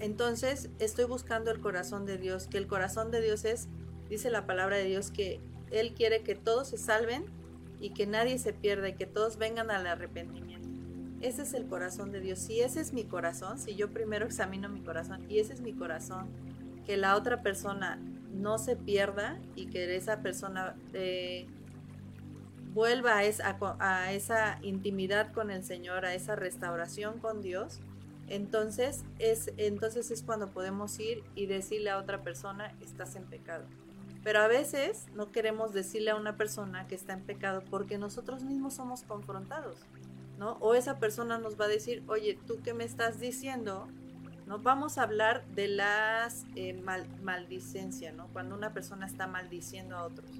Entonces 0.00 0.70
estoy 0.78 1.04
buscando 1.04 1.50
el 1.50 1.60
corazón 1.60 2.06
de 2.06 2.16
Dios, 2.16 2.46
que 2.46 2.56
el 2.56 2.66
corazón 2.66 3.10
de 3.10 3.20
Dios 3.20 3.44
es, 3.44 3.68
dice 4.12 4.28
la 4.28 4.44
palabra 4.44 4.76
de 4.76 4.84
Dios, 4.84 5.10
que 5.10 5.40
Él 5.70 5.94
quiere 5.94 6.22
que 6.22 6.34
todos 6.34 6.68
se 6.68 6.76
salven 6.76 7.24
y 7.80 7.94
que 7.94 8.06
nadie 8.06 8.38
se 8.38 8.52
pierda 8.52 8.90
y 8.90 8.92
que 8.92 9.06
todos 9.06 9.38
vengan 9.38 9.70
al 9.70 9.86
arrepentimiento. 9.86 10.68
Ese 11.22 11.42
es 11.42 11.54
el 11.54 11.66
corazón 11.66 12.12
de 12.12 12.20
Dios. 12.20 12.38
Si 12.38 12.60
ese 12.60 12.80
es 12.80 12.92
mi 12.92 13.04
corazón, 13.04 13.58
si 13.58 13.74
yo 13.74 13.90
primero 13.90 14.26
examino 14.26 14.68
mi 14.68 14.82
corazón 14.82 15.24
y 15.30 15.38
ese 15.38 15.54
es 15.54 15.62
mi 15.62 15.72
corazón, 15.72 16.28
que 16.84 16.98
la 16.98 17.16
otra 17.16 17.42
persona 17.42 17.98
no 18.34 18.58
se 18.58 18.76
pierda 18.76 19.38
y 19.56 19.66
que 19.66 19.96
esa 19.96 20.20
persona 20.20 20.76
eh, 20.92 21.46
vuelva 22.74 23.16
a 23.16 23.24
esa, 23.24 23.56
a 23.78 24.12
esa 24.12 24.58
intimidad 24.60 25.32
con 25.32 25.50
el 25.50 25.64
Señor, 25.64 26.04
a 26.04 26.14
esa 26.14 26.36
restauración 26.36 27.18
con 27.18 27.40
Dios, 27.40 27.80
entonces 28.28 29.04
es, 29.18 29.52
entonces 29.56 30.10
es 30.10 30.22
cuando 30.22 30.48
podemos 30.48 30.98
ir 30.98 31.24
y 31.34 31.46
decirle 31.46 31.88
a 31.88 31.98
otra 31.98 32.22
persona, 32.22 32.74
estás 32.82 33.16
en 33.16 33.24
pecado. 33.24 33.64
Pero 34.22 34.40
a 34.40 34.48
veces 34.48 35.06
no 35.14 35.32
queremos 35.32 35.72
decirle 35.72 36.10
a 36.10 36.16
una 36.16 36.36
persona 36.36 36.86
que 36.86 36.94
está 36.94 37.12
en 37.12 37.22
pecado 37.22 37.62
porque 37.70 37.98
nosotros 37.98 38.44
mismos 38.44 38.74
somos 38.74 39.02
confrontados, 39.02 39.76
¿no? 40.38 40.52
O 40.60 40.74
esa 40.74 40.98
persona 40.98 41.38
nos 41.38 41.60
va 41.60 41.64
a 41.64 41.68
decir, 41.68 42.04
oye, 42.06 42.38
¿tú 42.46 42.60
qué 42.62 42.72
me 42.72 42.84
estás 42.84 43.18
diciendo? 43.18 43.88
¿No? 44.46 44.58
Vamos 44.58 44.98
a 44.98 45.02
hablar 45.02 45.44
de 45.54 45.68
las 45.68 46.44
eh, 46.54 46.80
maldicencia, 47.22 48.12
¿no? 48.12 48.28
Cuando 48.28 48.54
una 48.54 48.72
persona 48.72 49.06
está 49.06 49.26
maldiciendo 49.26 49.96
a 49.96 50.04
otros. 50.04 50.30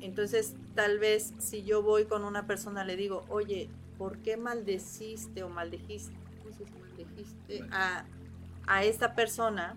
Entonces, 0.00 0.54
tal 0.74 0.98
vez 0.98 1.32
si 1.38 1.62
yo 1.62 1.82
voy 1.82 2.04
con 2.04 2.24
una 2.24 2.46
persona, 2.46 2.84
le 2.84 2.96
digo, 2.96 3.24
oye, 3.28 3.70
¿por 3.96 4.18
qué 4.18 4.36
maldeciste 4.36 5.42
o 5.42 5.48
maldejiste, 5.48 6.14
a, 7.70 8.04
a, 8.66 8.84
esta 8.84 9.14
persona? 9.14 9.76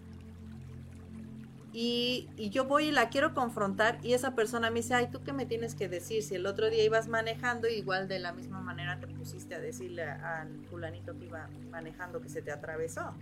Y, 1.75 2.29
yo 2.51 2.65
voy 2.65 2.85
y 2.85 2.91
la 2.91 3.09
quiero 3.09 3.33
confrontar 3.33 3.97
y 4.03 4.13
esa 4.13 4.35
persona 4.35 4.69
me 4.69 4.81
dice, 4.81 4.93
ay, 4.93 5.07
¿tú 5.11 5.23
qué 5.23 5.33
me 5.33 5.47
tienes 5.47 5.73
que 5.73 5.89
decir? 5.89 6.21
Si 6.21 6.35
el 6.35 6.45
otro 6.45 6.69
día 6.69 6.83
ibas 6.83 7.07
manejando, 7.07 7.67
igual 7.67 8.07
de 8.07 8.19
la 8.19 8.31
misma 8.31 8.61
manera 8.61 8.99
te 8.99 9.07
pusiste 9.07 9.55
a 9.55 9.59
decirle 9.59 10.03
al 10.03 10.63
fulanito 10.69 11.17
que 11.17 11.25
iba 11.25 11.49
manejando 11.71 12.21
que 12.21 12.29
se 12.29 12.43
te 12.43 12.51
atravesó, 12.51 13.13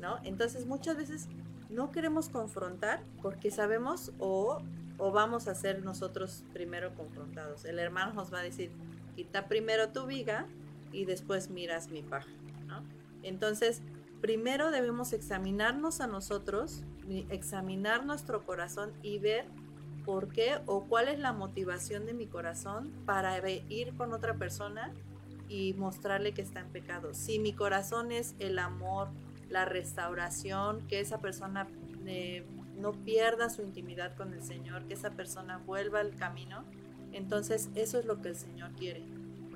¿no? 0.00 0.18
Entonces 0.24 0.64
muchas 0.64 0.96
veces 0.96 1.28
no 1.68 1.92
queremos 1.92 2.30
confrontar 2.30 3.02
porque 3.20 3.50
sabemos 3.50 4.12
o 4.18 4.62
o 4.98 5.10
vamos 5.10 5.48
a 5.48 5.54
ser 5.56 5.84
nosotros 5.84 6.44
primero 6.52 6.94
confrontados. 6.94 7.64
El 7.64 7.80
hermano 7.80 8.12
nos 8.12 8.32
va 8.32 8.38
a 8.38 8.42
decir, 8.42 8.70
quita 9.16 9.48
primero 9.48 9.88
tu 9.88 10.06
viga 10.06 10.46
y 10.92 11.06
después 11.06 11.50
miras 11.50 11.88
mi 11.88 12.02
paja. 12.02 12.30
Entonces, 13.24 13.82
primero 14.22 14.70
debemos 14.70 15.12
examinarnos 15.12 16.00
a 16.00 16.06
nosotros, 16.06 16.84
examinar 17.28 18.06
nuestro 18.06 18.46
corazón 18.46 18.92
y 19.02 19.18
ver 19.18 19.44
por 20.06 20.28
qué 20.28 20.60
o 20.66 20.84
cuál 20.84 21.08
es 21.08 21.18
la 21.18 21.32
motivación 21.32 22.06
de 22.06 22.14
mi 22.14 22.26
corazón 22.26 22.92
para 23.04 23.36
ir 23.50 23.94
con 23.96 24.12
otra 24.12 24.34
persona 24.34 24.92
y 25.48 25.74
mostrarle 25.74 26.32
que 26.32 26.40
está 26.40 26.60
en 26.60 26.68
pecado. 26.68 27.14
Si 27.14 27.40
mi 27.40 27.52
corazón 27.52 28.12
es 28.12 28.36
el 28.38 28.60
amor, 28.60 29.08
la 29.50 29.64
restauración, 29.64 30.86
que 30.86 31.00
esa 31.00 31.18
persona 31.18 31.66
eh, 32.06 32.44
no 32.78 32.92
pierda 32.92 33.50
su 33.50 33.62
intimidad 33.62 34.16
con 34.16 34.32
el 34.32 34.42
Señor, 34.42 34.84
que 34.84 34.94
esa 34.94 35.10
persona 35.10 35.58
vuelva 35.58 35.98
al 35.98 36.14
camino, 36.14 36.64
entonces 37.12 37.70
eso 37.74 37.98
es 37.98 38.06
lo 38.06 38.22
que 38.22 38.28
el 38.28 38.36
Señor 38.36 38.70
quiere, 38.72 39.04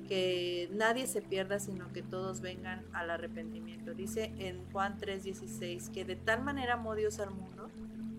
que 0.07 0.69
nadie 0.71 1.07
se 1.07 1.21
pierda, 1.21 1.59
sino 1.59 1.91
que 1.93 2.01
todos 2.01 2.41
vengan 2.41 2.85
al 2.93 3.09
arrepentimiento. 3.09 3.93
Dice 3.93 4.31
en 4.39 4.63
Juan 4.71 4.97
3:16 4.97 5.89
que 5.89 6.05
de 6.05 6.15
tal 6.15 6.43
manera 6.43 6.73
amó 6.73 6.95
Dios 6.95 7.19
al 7.19 7.31
mundo 7.31 7.69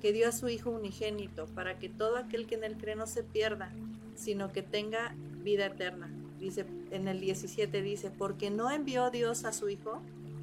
que 0.00 0.12
dio 0.12 0.28
a 0.28 0.32
su 0.32 0.48
Hijo 0.48 0.70
unigénito 0.70 1.46
para 1.46 1.78
que 1.78 1.88
todo 1.88 2.16
aquel 2.16 2.46
que 2.46 2.54
en 2.54 2.64
él 2.64 2.76
cree 2.78 2.94
no 2.94 3.06
se 3.06 3.24
pierda, 3.24 3.72
sino 4.14 4.52
que 4.52 4.62
tenga 4.62 5.14
vida 5.42 5.66
eterna. 5.66 6.10
Dice 6.38 6.66
en 6.90 7.08
el 7.08 7.20
17 7.20 7.82
dice, 7.82 8.10
porque 8.10 8.50
no 8.50 8.70
envió 8.70 9.10
Dios 9.10 9.44
a 9.44 9.52
su 9.52 9.68
Hijo 9.68 10.00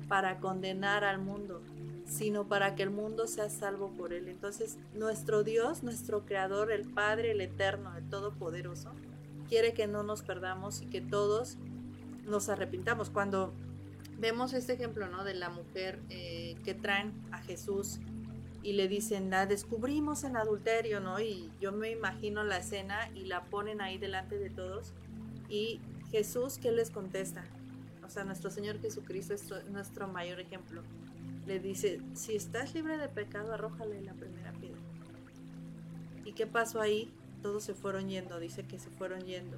para 0.09 0.39
condenar 0.39 1.03
al 1.03 1.19
mundo, 1.19 1.61
sino 2.05 2.47
para 2.47 2.75
que 2.75 2.83
el 2.83 2.89
mundo 2.89 3.27
sea 3.27 3.49
salvo 3.49 3.89
por 3.91 4.13
él. 4.13 4.27
Entonces, 4.27 4.77
nuestro 4.93 5.43
Dios, 5.43 5.83
nuestro 5.83 6.25
Creador, 6.25 6.71
el 6.71 6.83
Padre, 6.85 7.31
el 7.31 7.41
Eterno, 7.41 7.95
el 7.95 8.07
Todopoderoso, 8.09 8.91
quiere 9.47 9.73
que 9.73 9.87
no 9.87 10.03
nos 10.03 10.21
perdamos 10.21 10.81
y 10.81 10.87
que 10.87 11.01
todos 11.01 11.57
nos 12.25 12.49
arrepintamos. 12.49 13.09
Cuando 13.09 13.53
vemos 14.17 14.53
este 14.53 14.73
ejemplo, 14.73 15.07
¿no? 15.07 15.23
De 15.23 15.33
la 15.33 15.49
mujer 15.49 15.99
eh, 16.09 16.55
que 16.63 16.73
traen 16.73 17.13
a 17.31 17.39
Jesús 17.39 17.99
y 18.63 18.73
le 18.73 18.87
dicen, 18.87 19.29
la 19.29 19.45
descubrimos 19.45 20.23
en 20.23 20.37
adulterio, 20.37 20.99
¿no? 20.99 21.19
Y 21.19 21.51
yo 21.61 21.71
me 21.71 21.91
imagino 21.91 22.43
la 22.43 22.57
escena 22.57 23.09
y 23.13 23.25
la 23.25 23.45
ponen 23.45 23.81
ahí 23.81 23.97
delante 23.97 24.37
de 24.37 24.49
todos. 24.49 24.93
Y 25.49 25.79
Jesús, 26.11 26.57
¿qué 26.57 26.71
les 26.71 26.89
contesta? 26.89 27.45
O 28.05 28.09
sea, 28.09 28.23
nuestro 28.23 28.49
Señor 28.49 28.79
Jesucristo 28.79 29.33
es 29.33 29.49
nuestro 29.69 30.07
mayor 30.07 30.39
ejemplo 30.39 30.81
le 31.45 31.59
dice, 31.59 32.01
si 32.13 32.35
estás 32.35 32.73
libre 32.73 32.97
de 32.97 33.07
pecado, 33.07 33.53
arrójale 33.53 34.01
la 34.01 34.13
primera 34.13 34.51
piedra. 34.53 34.79
¿Y 36.23 36.33
qué 36.33 36.47
pasó 36.47 36.81
ahí? 36.81 37.11
Todos 37.45 37.63
se 37.63 37.75
fueron 37.75 38.09
yendo, 38.09 38.39
dice 38.39 38.63
que 38.63 38.79
se 38.79 38.89
fueron 38.89 39.21
yendo, 39.21 39.57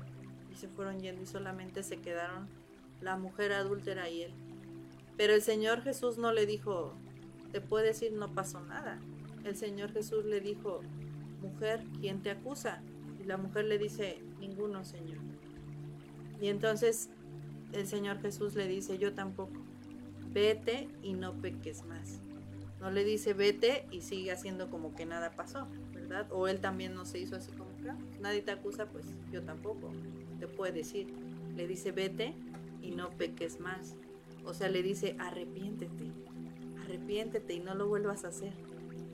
y 0.51 0.57
se 0.57 0.67
fueron 0.67 0.99
yendo 0.99 1.21
y 1.21 1.25
solamente 1.25 1.83
se 1.83 2.01
quedaron 2.01 2.49
la 2.99 3.15
mujer 3.15 3.53
adúltera 3.53 4.09
y 4.09 4.23
él. 4.23 4.33
Pero 5.15 5.33
el 5.33 5.41
Señor 5.41 5.83
Jesús 5.83 6.17
no 6.17 6.33
le 6.33 6.45
dijo, 6.45 6.91
te 7.53 7.61
puede 7.61 7.87
decir 7.87 8.11
no 8.11 8.33
pasó 8.33 8.59
nada. 8.59 8.99
El 9.45 9.55
Señor 9.55 9.93
Jesús 9.93 10.25
le 10.25 10.41
dijo, 10.41 10.81
mujer, 11.41 11.81
¿quién 12.01 12.21
te 12.21 12.29
acusa? 12.29 12.81
Y 13.21 13.23
la 13.23 13.37
mujer 13.37 13.63
le 13.63 13.77
dice, 13.77 14.21
ninguno, 14.41 14.83
Señor. 14.83 15.19
Y 16.41 16.49
entonces 16.49 17.09
el 17.71 17.87
Señor 17.87 18.19
Jesús 18.19 18.53
le 18.55 18.67
dice, 18.67 18.97
yo 18.97 19.13
tampoco 19.13 19.61
vete 20.33 20.89
y 21.03 21.13
no 21.13 21.35
peques 21.35 21.85
más. 21.85 22.19
No 22.81 22.91
le 22.91 23.05
dice 23.05 23.33
vete 23.33 23.87
y 23.91 24.01
sigue 24.01 24.33
haciendo 24.33 24.69
como 24.69 24.93
que 24.93 25.05
nada 25.05 25.31
pasó, 25.31 25.69
¿verdad? 25.93 26.27
O 26.31 26.49
él 26.49 26.59
también 26.59 26.93
no 26.93 27.05
se 27.05 27.19
hizo 27.19 27.37
así 27.37 27.51
como 27.53 27.66
nadie 28.19 28.41
te 28.41 28.51
acusa, 28.51 28.85
pues 28.87 29.05
yo 29.31 29.43
tampoco. 29.43 29.91
Te 30.39 30.47
puede 30.47 30.71
decir. 30.71 31.07
Le 31.55 31.67
dice 31.67 31.91
vete 31.91 32.33
y 32.81 32.91
no 32.91 33.09
peques 33.09 33.59
más. 33.59 33.95
O 34.45 34.53
sea, 34.53 34.69
le 34.69 34.83
dice 34.83 35.15
arrepiéntete, 35.19 36.11
arrepiéntete 36.83 37.53
y 37.53 37.59
no 37.59 37.75
lo 37.75 37.87
vuelvas 37.87 38.23
a 38.23 38.27
hacer. 38.29 38.53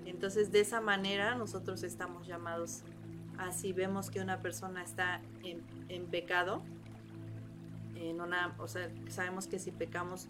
Entonces, 0.05 0.51
de 0.51 0.59
esa 0.59 0.81
manera 0.81 1.35
nosotros 1.35 1.83
estamos 1.83 2.27
llamados 2.27 2.83
así 3.37 3.73
vemos 3.73 4.09
que 4.09 4.21
una 4.21 4.41
persona 4.41 4.83
está 4.83 5.21
en, 5.43 6.05
pecado, 6.07 6.61
en 7.95 8.21
una, 8.21 8.55
o 8.57 8.67
sea, 8.67 8.89
sabemos 9.09 9.47
que 9.47 9.59
si 9.59 9.71
pecamos 9.71 10.27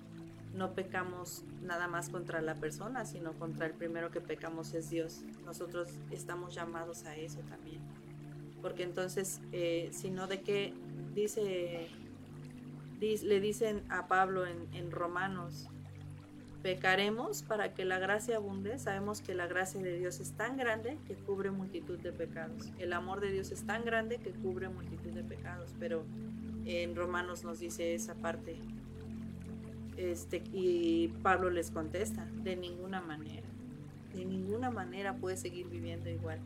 no 0.53 0.73
pecamos 0.73 1.43
nada 1.63 1.87
más 1.87 2.09
contra 2.09 2.39
la 2.39 2.53
persona, 2.53 3.05
sino 3.05 3.33
contra 3.33 3.65
el 3.65 3.73
primero 3.73 4.11
que 4.11 4.21
pecamos 4.21 4.75
es 4.75 4.91
Dios. 4.91 5.23
Nosotros 5.45 5.89
estamos 6.11 6.53
llamados 6.53 7.05
a 7.05 7.15
eso 7.15 7.39
también. 7.49 7.81
Porque 8.63 8.83
entonces, 8.83 9.41
eh, 9.51 9.89
si 9.91 10.09
no 10.09 10.25
de 10.25 10.39
qué 10.39 10.73
dice, 11.13 11.89
le 12.99 13.39
dicen 13.41 13.83
a 13.89 14.07
Pablo 14.07 14.45
en, 14.47 14.89
Romanos, 14.89 15.67
pecaremos 16.63 17.43
para 17.43 17.73
que 17.73 17.83
la 17.83 17.99
gracia 17.99 18.37
abunde. 18.37 18.79
Sabemos 18.79 19.19
que 19.19 19.35
la 19.35 19.47
gracia 19.47 19.81
de 19.81 19.97
Dios 19.97 20.21
es 20.21 20.31
tan 20.31 20.55
grande 20.55 20.97
que 21.05 21.15
cubre 21.15 21.51
multitud 21.51 21.99
de 21.99 22.13
pecados. 22.13 22.71
El 22.79 22.93
amor 22.93 23.19
de 23.19 23.33
Dios 23.33 23.51
es 23.51 23.65
tan 23.65 23.83
grande 23.83 24.19
que 24.19 24.31
cubre 24.31 24.69
multitud 24.69 25.11
de 25.11 25.25
pecados. 25.25 25.75
Pero 25.77 26.05
en 26.65 26.95
Romanos 26.95 27.43
nos 27.43 27.59
dice 27.59 27.93
esa 27.93 28.15
parte. 28.15 28.55
Este, 29.97 30.41
y 30.53 31.09
Pablo 31.21 31.49
les 31.49 31.69
contesta, 31.69 32.25
de 32.43 32.55
ninguna 32.55 33.01
manera. 33.01 33.47
De 34.15 34.23
ninguna 34.23 34.71
manera 34.71 35.17
puedes 35.17 35.41
seguir 35.41 35.67
viviendo 35.67 36.09
igual. 36.09 36.39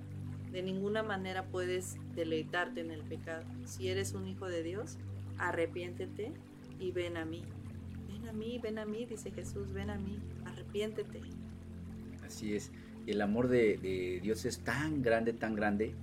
De 0.51 0.61
ninguna 0.61 1.03
manera 1.03 1.45
puedes 1.45 1.97
deleitarte 2.15 2.81
en 2.81 2.91
el 2.91 3.01
pecado. 3.01 3.43
Si 3.65 3.89
eres 3.89 4.13
un 4.13 4.27
hijo 4.27 4.47
de 4.47 4.63
Dios, 4.63 4.97
arrepiéntete 5.37 6.31
y 6.79 6.91
ven 6.91 7.17
a 7.17 7.25
mí 7.25 7.43
a 8.27 8.33
mí, 8.33 8.59
ven 8.61 8.77
a 8.77 8.85
mí, 8.85 9.05
dice 9.05 9.31
Jesús, 9.31 9.71
ven 9.73 9.89
a 9.89 9.97
mí, 9.97 10.19
arrepiéntete. 10.45 11.21
Así 12.25 12.55
es, 12.55 12.71
el 13.05 13.21
amor 13.21 13.47
de, 13.47 14.19
Dios 14.21 14.45
es 14.45 14.59
tan 14.59 15.01
grande, 15.01 15.33
tan 15.33 15.55
grande. 15.55 15.93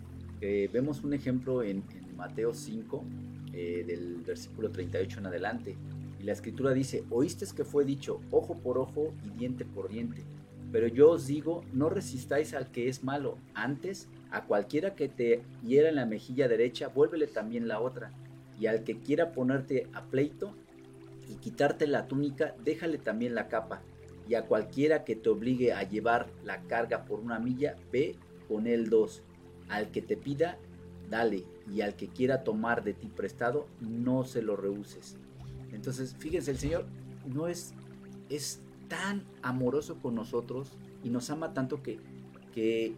vemos 0.41 1.05
un 1.05 1.13
ejemplo 1.13 1.63
en, 1.63 1.83
Mateo 2.17 2.55
5, 2.55 3.05
eh, 3.53 3.85
del 3.87 4.23
versículo 4.23 4.71
38 4.71 5.19
en 5.19 5.27
adelante. 5.27 5.77
Y 6.21 6.23
la 6.23 6.33
escritura 6.33 6.73
dice, 6.73 7.05
oíste 7.11 7.45
que 7.55 7.65
fue 7.65 7.85
dicho, 7.85 8.21
ojo 8.31 8.55
por 8.55 8.79
ojo 8.79 9.13
y 9.25 9.37
diente 9.37 9.65
por 9.65 9.89
diente. 9.89 10.23
Pero 10.71 10.87
yo 10.87 11.11
os 11.11 11.27
digo, 11.27 11.65
no 11.73 11.91
resistáis 11.91 12.55
al 12.55 12.71
que 12.71 12.89
es 12.89 13.05
malo. 13.05 13.37
Antes, 13.55 14.09
a 14.35 14.43
cualquiera 14.47 14.97
que 14.97 15.09
te 15.09 15.43
hiera 15.63 15.89
en 15.89 15.95
la 15.95 16.07
mejilla 16.07 16.49
derecha, 16.49 16.89
vuélvele 16.89 17.29
también 17.29 17.69
la 17.69 17.81
otra. 17.81 18.11
Y 18.59 18.67
al 18.67 18.83
que 18.83 18.99
quiera 18.99 19.31
ponerte 19.31 19.87
a 19.95 20.03
pleito, 20.03 20.55
y 21.29 21.37
quitarte 21.37 21.87
la 21.87 22.09
túnica, 22.09 22.57
déjale 22.65 22.99
también 22.99 23.37
la 23.37 23.47
capa. 23.47 23.81
Y 24.29 24.35
a 24.35 24.43
cualquiera 24.47 25.05
que 25.05 25.15
te 25.15 25.29
obligue 25.29 25.73
a 25.73 25.85
llevar 25.85 26.27
la 26.43 26.63
carga 26.63 27.05
por 27.05 27.21
una 27.21 27.39
milla, 27.39 27.77
ve 27.93 28.17
con 28.49 28.67
él 28.67 28.91
dos. 28.91 29.23
Al 29.69 29.93
que 29.93 30.03
te 30.03 30.17
pida, 30.17 30.59
dale. 31.09 31.45
Y 31.71 31.83
al 31.83 31.95
que 31.95 32.09
quiera 32.09 32.43
tomar 32.43 32.83
de 32.83 32.93
ti 32.93 33.07
prestado, 33.07 33.69
no 33.81 34.25
se 34.25 34.43
lo 34.43 34.57
rehuses. 34.57 35.17
Entonces, 35.73 36.17
fíjense, 36.19 36.51
el 36.51 36.59
Señor 36.59 36.87
no 37.25 37.47
es, 37.47 37.73
es 38.29 38.61
tan 38.89 39.23
amoroso 39.43 40.01
con 40.03 40.17
nosotros 40.17 40.73
y 41.05 41.09
nos 41.09 41.31
ama 41.31 41.55
tanto 41.55 41.85
que, 41.85 42.01
que 42.53 42.95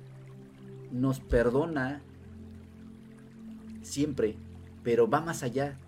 nos 0.93 1.21
perdona 1.21 2.03
siempre, 3.83 4.37
pero 4.83 5.09
va 5.09 5.21
más 5.21 5.43
allá. 5.43 5.79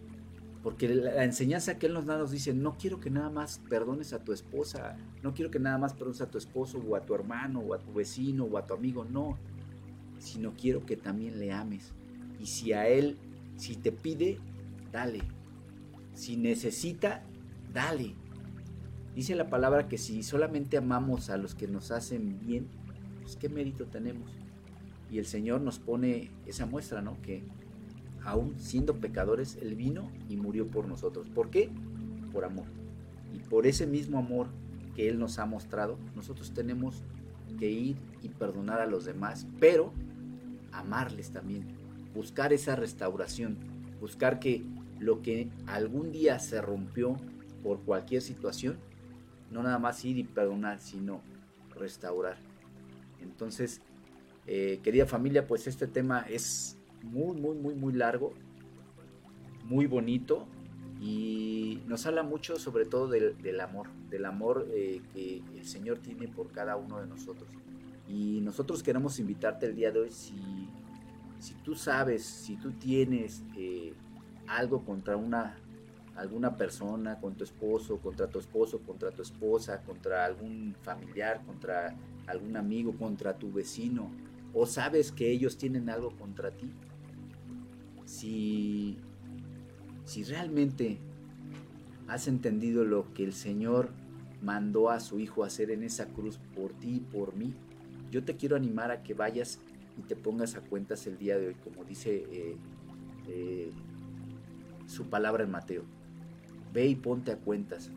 Porque 0.63 0.89
la 0.89 1.25
enseñanza 1.25 1.79
que 1.79 1.87
Él 1.87 1.95
nos 1.95 2.07
da 2.07 2.19
nos 2.19 2.31
dice, 2.31 2.53
no 2.53 2.77
quiero 2.77 3.01
que 3.01 3.11
nada 3.11 3.31
más 3.31 3.61
perdones 3.69 4.13
a 4.13 4.25
tu 4.25 4.33
esposa, 4.33 4.97
no 5.23 5.33
quiero 5.33 5.51
que 5.51 5.61
nada 5.61 5.79
más 5.79 5.95
perdones 5.95 6.21
a 6.21 6.31
tu 6.31 6.37
esposo 6.37 6.79
o 6.79 6.97
a 6.97 7.07
tu 7.07 7.15
hermano 7.15 7.61
o 7.61 7.75
a 7.75 7.79
tu 7.79 7.93
vecino 7.93 8.45
o 8.45 8.59
a 8.59 8.67
tu 8.67 8.75
amigo, 8.75 9.05
no, 9.05 9.39
sino 10.19 10.55
quiero 10.55 10.85
que 10.85 10.97
también 10.97 11.39
le 11.39 11.53
ames. 11.53 11.93
Y 12.41 12.47
si 12.47 12.73
a 12.73 12.89
Él, 12.89 13.17
si 13.57 13.77
te 13.77 13.93
pide, 13.93 14.39
dale. 14.93 15.21
Si 16.15 16.37
necesita, 16.37 17.23
dale. 17.73 18.15
Dice 19.15 19.35
la 19.37 19.49
palabra 19.49 19.89
que 19.89 19.99
si 19.99 20.23
solamente 20.23 20.77
amamos 20.77 21.31
a 21.31 21.37
los 21.37 21.55
que 21.55 21.69
nos 21.69 21.91
hacen 21.91 22.39
bien, 22.41 22.67
pues 23.23 23.37
qué 23.37 23.49
mérito 23.49 23.87
tenemos. 23.87 24.31
Y 25.11 25.19
el 25.19 25.27
Señor 25.27 25.61
nos 25.61 25.79
pone 25.79 26.31
esa 26.47 26.67
muestra, 26.67 27.03
¿no? 27.03 27.21
Que 27.23 27.43
aún 28.25 28.59
siendo 28.59 28.97
pecadores, 28.97 29.59
Él 29.61 29.75
vino 29.75 30.11
y 30.29 30.37
murió 30.37 30.67
por 30.67 30.87
nosotros. 30.87 31.29
¿Por 31.31 31.51
qué? 31.51 31.71
Por 32.33 32.45
amor. 32.45 32.67
Y 33.35 33.39
por 33.39 33.67
ese 33.67 33.87
mismo 33.87 34.19
amor 34.19 34.49
que 34.95 35.09
Él 35.09 35.19
nos 35.19 35.39
ha 35.39 35.47
mostrado, 35.47 35.99
nosotros 36.15 36.53
tenemos 36.53 37.03
que 37.59 37.71
ir 37.71 37.97
y 38.23 38.29
perdonar 38.29 38.81
a 38.81 38.87
los 38.87 39.05
demás, 39.05 39.47
pero 39.59 39.93
amarles 40.73 41.31
también, 41.31 41.67
buscar 42.15 42.53
esa 42.53 42.77
restauración, 42.77 43.57
buscar 44.01 44.39
que 44.39 44.65
lo 44.99 45.23
que 45.23 45.49
algún 45.67 46.13
día 46.13 46.39
se 46.39 46.61
rompió 46.61 47.17
por 47.63 47.81
cualquier 47.81 48.23
situación, 48.23 48.77
no 49.51 49.63
nada 49.63 49.79
más 49.79 50.05
ir 50.05 50.19
y 50.19 50.25
perdonar, 50.25 50.81
sino 50.81 51.21
restaurar. 51.75 52.37
Entonces, 53.21 53.81
eh, 54.51 54.81
querida 54.83 55.05
familia, 55.05 55.47
pues 55.47 55.67
este 55.67 55.87
tema 55.87 56.23
es 56.23 56.79
muy, 57.03 57.39
muy, 57.39 57.55
muy, 57.55 57.75
muy 57.75 57.93
largo, 57.93 58.33
muy 59.65 59.87
bonito 59.87 60.49
y 61.03 61.83
nos 61.87 62.07
habla 62.07 62.23
mucho 62.23 62.57
sobre 62.57 62.87
todo 62.87 63.09
del, 63.09 63.61
amor, 63.61 63.91
del 64.09 64.25
amor 64.25 64.67
eh, 64.71 65.03
que 65.13 65.43
el 65.55 65.67
Señor 65.67 65.99
tiene 65.99 66.29
por 66.29 66.51
cada 66.51 66.77
uno 66.77 66.99
de 66.99 67.07
nosotros. 67.07 67.47
Y 68.09 68.41
nosotros 68.41 68.83
queremos 68.83 69.19
invitarte 69.19 69.67
el 69.67 69.77
día 69.77 69.93
de 69.93 70.01
hoy, 70.01 70.11
si, 70.11 70.35
si 71.39 71.53
tú 71.57 71.75
sabes, 71.75 72.25
si 72.25 72.57
tú 72.57 72.73
tienes 72.73 73.43
eh, 73.55 73.93
algo 74.47 74.83
contra 74.83 75.19
una 75.19 75.59
alguna 76.17 76.57
persona, 76.57 77.21
con 77.21 77.35
tu 77.35 77.45
esposo, 77.45 77.99
contra 77.99 78.27
tu 78.27 78.39
esposo, 78.39 78.81
contra 78.81 79.11
tu 79.11 79.21
esposa, 79.23 79.83
contra 79.83 80.25
algún 80.25 80.75
familiar, 80.83 81.43
contra 81.47 81.95
algún 82.27 82.57
amigo, 82.57 82.97
contra 82.97 83.35
tu 83.39 83.53
vecino, 83.53 84.11
o 84.53 84.67
sabes 84.67 85.13
que 85.13 85.31
ellos 85.31 85.59
tienen 85.59 85.89
algo 85.89 86.11
contra 86.17 86.51
ti, 86.51 86.71
si, 88.05 88.97
si 90.05 90.25
realmente 90.25 90.99
has 92.07 92.27
entendido 92.27 92.85
lo 92.85 93.13
que 93.13 93.25
el 93.25 93.35
Señor 93.35 93.91
mandó 94.43 94.91
a 94.91 95.01
su 95.01 95.21
Hijo 95.21 95.45
hacer 95.45 95.71
en 95.71 95.83
esa 95.83 96.07
cruz 96.07 96.39
por 96.55 96.73
ti 96.73 96.97
y 96.97 97.01
por 97.01 97.37
mí, 97.37 97.55
yo 98.11 98.25
te 98.25 98.37
quiero 98.37 98.57
animar 98.57 98.91
a 98.91 99.03
que 99.03 99.15
vayas 99.15 99.61
y 99.99 100.03
te 100.03 100.17
pongas 100.17 100.55
a 100.55 100.61
cuentas 100.61 101.07
el 101.07 101.19
día 101.19 101.39
de 101.39 101.49
hoy, 101.49 101.55
como 101.55 101.85
dice 101.85 102.25
eh, 102.31 102.57
eh, 103.29 103.71
su 104.87 105.11
palabra 105.11 105.45
en 105.45 105.51
Mateo. 105.51 105.83
Ve 106.73 106.87
y 106.87 106.95
ponte 106.95 107.33
a 107.33 107.37
cuentas. 107.37 107.91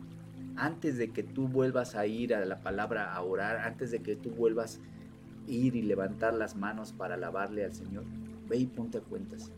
Antes 0.56 0.98
de 0.98 1.10
que 1.10 1.22
tú 1.22 1.48
vuelvas 1.48 1.94
a 1.94 2.06
ir 2.06 2.34
a 2.34 2.44
la 2.44 2.60
palabra 2.60 3.14
a 3.14 3.22
orar, 3.22 3.58
antes 3.58 3.90
de 3.90 4.02
que 4.02 4.16
tú 4.16 4.30
vuelvas 4.30 4.78
a 4.78 5.01
ir 5.46 5.76
y 5.76 5.82
levantar 5.82 6.34
las 6.34 6.56
manos 6.56 6.92
para 6.92 7.14
alabarle 7.14 7.64
al 7.64 7.74
Señor, 7.74 8.04
ve 8.48 8.58
y 8.58 8.66
ponte 8.66 8.98
a 8.98 9.00
cuentas 9.00 9.50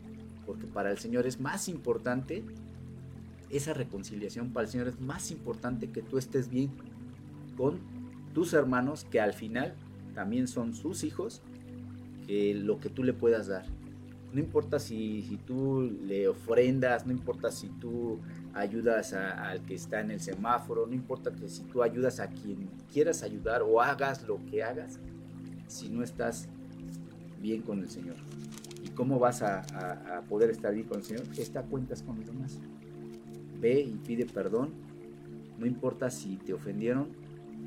porque 0.45 0.67
para 0.67 0.91
el 0.91 0.97
Señor 0.97 1.25
es 1.25 1.39
más 1.39 1.67
importante 1.67 2.43
esa 3.49 3.73
reconciliación, 3.73 4.51
para 4.51 4.65
el 4.65 4.71
Señor 4.71 4.87
es 4.87 4.99
más 4.99 5.31
importante 5.31 5.89
que 5.89 6.01
tú 6.01 6.17
estés 6.17 6.49
bien 6.49 6.71
con 7.57 7.79
tus 8.33 8.53
hermanos, 8.53 9.05
que 9.05 9.19
al 9.19 9.33
final 9.33 9.75
también 10.13 10.47
son 10.47 10.73
sus 10.73 11.03
hijos, 11.03 11.41
que 12.27 12.53
lo 12.53 12.79
que 12.79 12.89
tú 12.89 13.03
le 13.03 13.13
puedas 13.13 13.47
dar. 13.47 13.65
No 14.33 14.39
importa 14.41 14.79
si, 14.79 15.21
si 15.21 15.37
tú 15.37 15.81
le 16.03 16.27
ofrendas, 16.27 17.05
no 17.05 17.13
importa 17.13 17.51
si 17.51 17.69
tú 17.69 18.19
ayudas 18.53 19.13
al 19.13 19.61
que 19.61 19.75
está 19.75 20.01
en 20.01 20.11
el 20.11 20.19
semáforo, 20.19 20.85
no 20.85 20.93
importa 20.93 21.31
que 21.31 21.47
si 21.47 21.63
tú 21.63 21.81
ayudas 21.81 22.19
a 22.19 22.27
quien 22.27 22.69
quieras 22.91 23.23
ayudar 23.23 23.61
o 23.61 23.81
hagas 23.81 24.23
lo 24.23 24.43
que 24.45 24.63
hagas, 24.63 24.99
si 25.67 25.89
no 25.89 26.03
estás 26.03 26.47
bien 27.41 27.61
con 27.61 27.79
el 27.79 27.89
Señor 27.89 28.15
cómo 28.95 29.19
vas 29.19 29.43
a, 29.43 30.23
poder 30.27 30.49
estar 30.49 30.73
bien 30.73 30.87
con 30.87 30.99
el 30.99 31.03
Señor, 31.03 31.23
está 31.37 31.61
cuentas 31.63 32.01
con 32.01 32.17
los 32.17 32.25
demás. 32.25 32.57
Ve 33.59 33.81
y 33.81 33.91
pide 34.05 34.25
perdón, 34.25 34.73
no 35.59 35.65
importa 35.65 36.09
si 36.09 36.37
te 36.37 36.53
ofendieron 36.53 37.09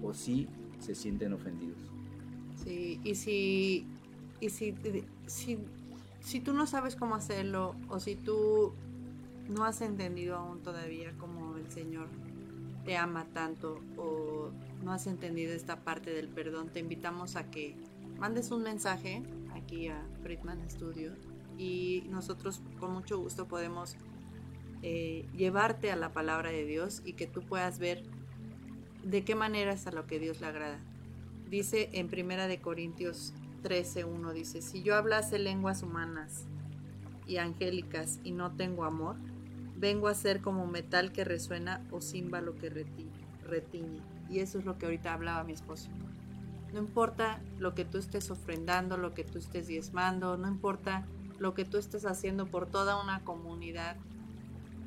o 0.03 0.13
si 0.13 0.49
se 0.81 0.95
sienten 0.95 1.33
ofendidos. 1.33 1.79
Sí, 2.57 3.01
y 3.05 3.15
si, 3.15 3.87
y 4.41 4.51
si, 4.51 4.75
si, 5.27 5.59
si 6.21 6.41
tú 6.41 6.53
no 6.53 6.67
sabes 6.67 6.97
cómo 6.97 7.15
hacerlo 7.15 7.77
o 7.89 8.01
si 8.01 8.17
tú 8.17 8.73
no 9.49 9.65
has 9.65 9.81
entendido 9.81 10.37
aún 10.37 10.61
todavía 10.63 11.13
cómo 11.19 11.57
el 11.57 11.71
Señor 11.71 12.09
te 12.85 12.97
ama 12.97 13.27
tanto 13.33 13.81
o 13.97 14.51
no 14.83 14.93
has 14.93 15.07
entendido 15.07 15.53
esta 15.53 15.85
parte 15.85 16.11
del 16.11 16.29
perdón, 16.29 16.69
te 16.69 16.81
invitamos 16.81 17.37
a 17.37 17.51
que 17.51 17.77
mandes 18.19 18.51
un 18.51 18.63
mensaje 18.63 19.23
aquí 19.55 19.89
a 19.89 20.03
Friedman 20.23 20.69
Studio 20.69 21.13
y 21.57 22.05
nosotros 22.11 22.61
con 22.81 22.93
mucho 22.93 23.19
gusto 23.19 23.47
podemos 23.47 23.97
eh, 24.83 25.25
llevarte 25.37 25.93
a 25.93 25.97
la 25.97 26.13
palabra 26.13 26.51
de 26.51 26.65
Dios 26.65 27.03
y 27.05 27.13
que 27.13 27.27
tú 27.27 27.43
puedas 27.43 27.79
ver 27.79 28.03
de 29.05 29.25
qué 29.25 29.35
manera 29.35 29.73
es 29.73 29.87
a 29.87 29.93
lo 29.93 30.07
que 30.07 30.19
Dios 30.19 30.41
le 30.41 30.49
agrada. 30.49 30.79
Dice 31.49 31.91
en 31.93 32.09
Primera 32.09 32.49
de 32.49 32.61
Corintios 32.61 33.33
13:1 33.63 34.33
dice, 34.33 34.63
si 34.63 34.83
yo 34.83 34.97
hablase 34.97 35.39
lenguas 35.39 35.83
humanas 35.83 36.45
y 37.27 37.37
angélicas 37.37 38.19
y 38.25 38.33
no 38.33 38.53
tengo 38.53 38.85
amor, 38.85 39.17
vengo 39.77 40.09
a 40.09 40.15
ser 40.15 40.41
como 40.41 40.67
metal 40.67 41.13
que 41.13 41.25
resuena 41.25 41.87
o 41.93 42.01
címbalo 42.01 42.57
que 42.57 42.69
retiñe. 42.71 44.03
Y 44.29 44.41
eso 44.41 44.59
es 44.59 44.65
lo 44.65 44.77
que 44.77 44.87
ahorita 44.87 45.15
hablaba 45.15 45.45
mi 45.45 45.53
esposo. 45.53 45.89
No 46.73 46.81
importa 46.81 47.41
lo 47.59 47.75
que 47.75 47.85
tú 47.85 47.99
estés 47.99 48.31
ofrendando, 48.31 48.97
lo 48.97 49.15
que 49.15 49.25
tú 49.25 49.39
estés 49.39 49.67
diezmando, 49.67 50.37
no 50.37 50.49
importa 50.49 51.07
lo 51.39 51.55
que 51.55 51.65
tú 51.65 51.79
estés 51.79 52.05
haciendo 52.05 52.47
por 52.47 52.67
toda 52.67 53.03
una 53.03 53.25
comunidad, 53.25 53.97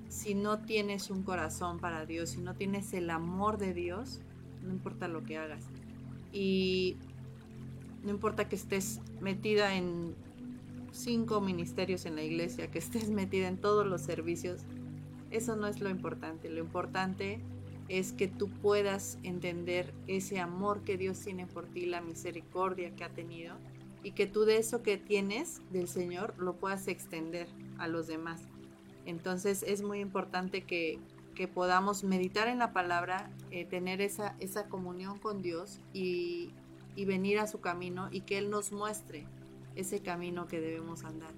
si 0.10 0.36
no 0.36 0.60
tienes 0.60 1.10
un 1.10 1.24
corazón 1.24 1.80
para 1.80 2.06
Dios, 2.06 2.32
si 2.32 2.42
no 2.42 2.54
tienes 2.54 2.94
el 2.94 3.10
amor 3.10 3.58
de 3.58 3.74
Dios, 3.74 4.20
no 4.62 4.72
importa 4.72 5.08
lo 5.08 5.24
que 5.24 5.38
hagas. 5.38 5.64
Y 6.34 6.98
no 8.04 8.12
importa 8.12 8.50
que 8.50 8.58
estés 8.58 9.00
metida 9.22 9.74
en 9.76 10.14
cinco 10.92 11.40
ministerios 11.40 12.06
en 12.06 12.16
la 12.16 12.24
iglesia, 12.24 12.70
que 12.70 12.80
estés 12.80 13.10
metida 13.10 13.48
en 13.48 13.58
todos 13.58 13.88
los 13.88 14.02
servicios, 14.02 14.62
eso 15.30 15.56
no 15.56 15.68
es 15.68 15.80
lo 15.80 15.90
importante. 15.90 16.50
Lo 16.50 16.60
importante 16.60 17.40
es 17.92 18.14
que 18.14 18.30
tú 18.30 18.48
puedas 18.48 19.18
entender 19.22 19.94
ese 20.08 20.40
amor 20.40 20.82
que 20.84 20.98
Dios 20.98 21.20
tiene 21.20 21.46
por 21.46 21.66
ti, 21.66 21.86
la 21.86 22.00
misericordia 22.00 22.96
que 22.96 23.04
ha 23.04 23.10
tenido, 23.10 23.56
y 24.02 24.12
que 24.12 24.28
tú 24.28 24.46
de 24.46 24.58
eso 24.58 24.82
que 24.82 24.98
tienes 24.98 25.62
del 25.72 25.90
Señor 25.90 26.34
lo 26.38 26.56
puedas 26.56 26.88
extender 26.88 27.48
a 27.78 27.90
los 27.90 28.08
demás. 28.08 28.42
Entonces 29.06 29.64
es 29.68 29.84
muy 29.84 30.00
importante 30.00 30.64
que, 30.64 31.00
podamos 31.56 32.04
meditar 32.04 32.48
en 32.48 32.60
la 32.60 32.72
palabra, 32.72 33.32
eh, 33.50 33.66
tener 33.66 34.00
esa, 34.00 34.36
esa 34.40 34.70
comunión 34.70 35.18
con 35.18 35.42
Dios 35.42 35.80
y, 35.92 36.52
y 36.96 37.06
venir 37.06 37.40
a 37.40 37.48
su 37.48 37.62
camino 37.62 38.10
y 38.12 38.22
que 38.22 38.38
Él 38.38 38.52
nos 38.52 38.72
muestre 38.72 39.26
ese 39.76 40.02
camino 40.02 40.48
que 40.48 40.62
debemos 40.62 41.04
andar. 41.04 41.34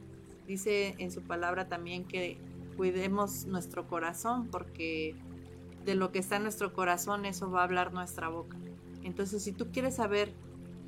Dice 0.46 0.96
en 0.98 1.10
su 1.10 1.22
palabra 1.22 1.70
también 1.70 2.04
que 2.04 2.38
cuidemos 2.76 3.46
nuestro 3.46 3.88
corazón 3.88 4.50
porque 4.52 5.16
de 5.86 5.96
lo 5.96 6.12
que 6.12 6.20
está 6.20 6.38
en 6.38 6.44
nuestro 6.44 6.74
corazón 6.74 7.26
eso 7.26 7.52
va 7.52 7.62
a 7.62 7.64
hablar 7.64 7.94
nuestra 7.94 8.30
boca. 8.30 8.58
Entonces 9.04 9.44
si 9.44 9.52
tú 9.52 9.68
quieres 9.72 9.96
saber 9.96 10.34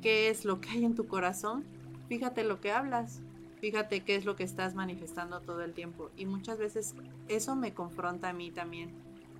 qué 0.02 0.28
es 0.30 0.44
lo 0.44 0.60
que 0.60 0.70
hay 0.70 0.84
en 0.84 0.94
tu 0.94 1.06
corazón, 1.06 1.64
fíjate 2.08 2.44
lo 2.44 2.60
que 2.60 2.72
hablas, 2.72 3.20
fíjate 3.60 4.00
qué 4.00 4.16
es 4.16 4.24
lo 4.24 4.36
que 4.36 4.44
estás 4.44 4.74
manifestando 4.74 5.40
todo 5.40 5.62
el 5.62 5.74
tiempo. 5.74 6.10
Y 6.16 6.26
muchas 6.26 6.58
veces 6.58 6.94
eso 7.28 7.56
me 7.56 7.74
confronta 7.74 8.30
a 8.30 8.32
mí 8.32 8.50
también 8.50 8.90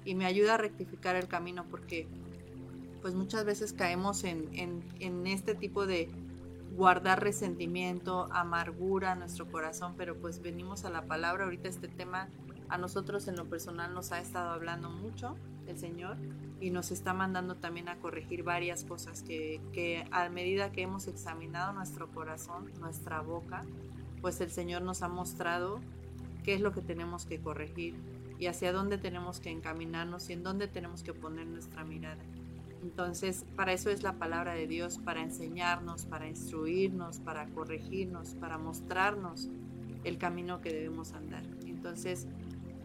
y 0.04 0.14
me 0.14 0.26
ayuda 0.26 0.54
a 0.54 0.58
rectificar 0.58 1.16
el 1.16 1.28
camino 1.28 1.64
porque 1.70 2.06
pues 3.02 3.14
muchas 3.14 3.44
veces 3.44 3.72
caemos 3.72 4.24
en, 4.24 4.48
en, 4.98 5.26
este 5.26 5.54
tipo 5.54 5.86
de 5.86 6.10
guardar 6.74 7.22
resentimiento, 7.22 8.26
amargura 8.32 9.12
en 9.12 9.20
nuestro 9.20 9.46
corazón, 9.50 9.94
pero 9.96 10.16
pues 10.16 10.42
venimos 10.42 10.84
a 10.84 10.90
la 10.90 11.02
palabra. 11.02 11.44
Ahorita 11.44 11.68
este 11.68 11.88
tema 11.88 12.28
a 12.68 12.78
nosotros 12.78 13.28
en 13.28 13.36
lo 13.36 13.44
personal 13.46 13.94
nos 13.94 14.12
ha 14.12 14.20
estado 14.20 14.50
hablando 14.50 14.90
mucho 14.90 15.36
el 15.66 15.78
Señor 15.78 16.16
y 16.60 16.70
nos 16.70 16.90
está 16.90 17.12
mandando 17.12 17.56
también 17.56 17.88
a 17.88 17.96
corregir 17.96 18.42
varias 18.42 18.84
cosas 18.84 19.22
que, 19.22 19.60
que 19.72 20.06
a 20.10 20.28
medida 20.28 20.72
que 20.72 20.82
hemos 20.82 21.06
examinado 21.06 21.72
nuestro 21.72 22.08
corazón, 22.08 22.70
nuestra 22.80 23.20
boca, 23.20 23.62
pues 24.20 24.40
el 24.40 24.50
Señor 24.50 24.82
nos 24.82 25.02
ha 25.02 25.08
mostrado 25.08 25.80
qué 26.44 26.54
es 26.54 26.60
lo 26.60 26.72
que 26.72 26.80
tenemos 26.80 27.26
que 27.26 27.40
corregir 27.40 27.94
y 28.38 28.46
hacia 28.46 28.72
dónde 28.72 28.98
tenemos 28.98 29.40
que 29.40 29.50
encaminarnos 29.50 30.28
y 30.30 30.34
en 30.34 30.42
dónde 30.42 30.68
tenemos 30.68 31.02
que 31.02 31.12
poner 31.12 31.46
nuestra 31.46 31.84
mirada. 31.84 32.22
Entonces, 32.82 33.44
para 33.56 33.72
eso 33.72 33.90
es 33.90 34.02
la 34.02 34.12
palabra 34.12 34.54
de 34.54 34.66
Dios, 34.66 34.98
para 34.98 35.22
enseñarnos, 35.22 36.06
para 36.06 36.28
instruirnos, 36.28 37.18
para 37.18 37.46
corregirnos, 37.46 38.34
para 38.34 38.58
mostrarnos 38.58 39.48
el 40.04 40.18
camino 40.18 40.60
que 40.60 40.72
debemos 40.72 41.12
andar. 41.12 41.42
Entonces, 41.66 42.26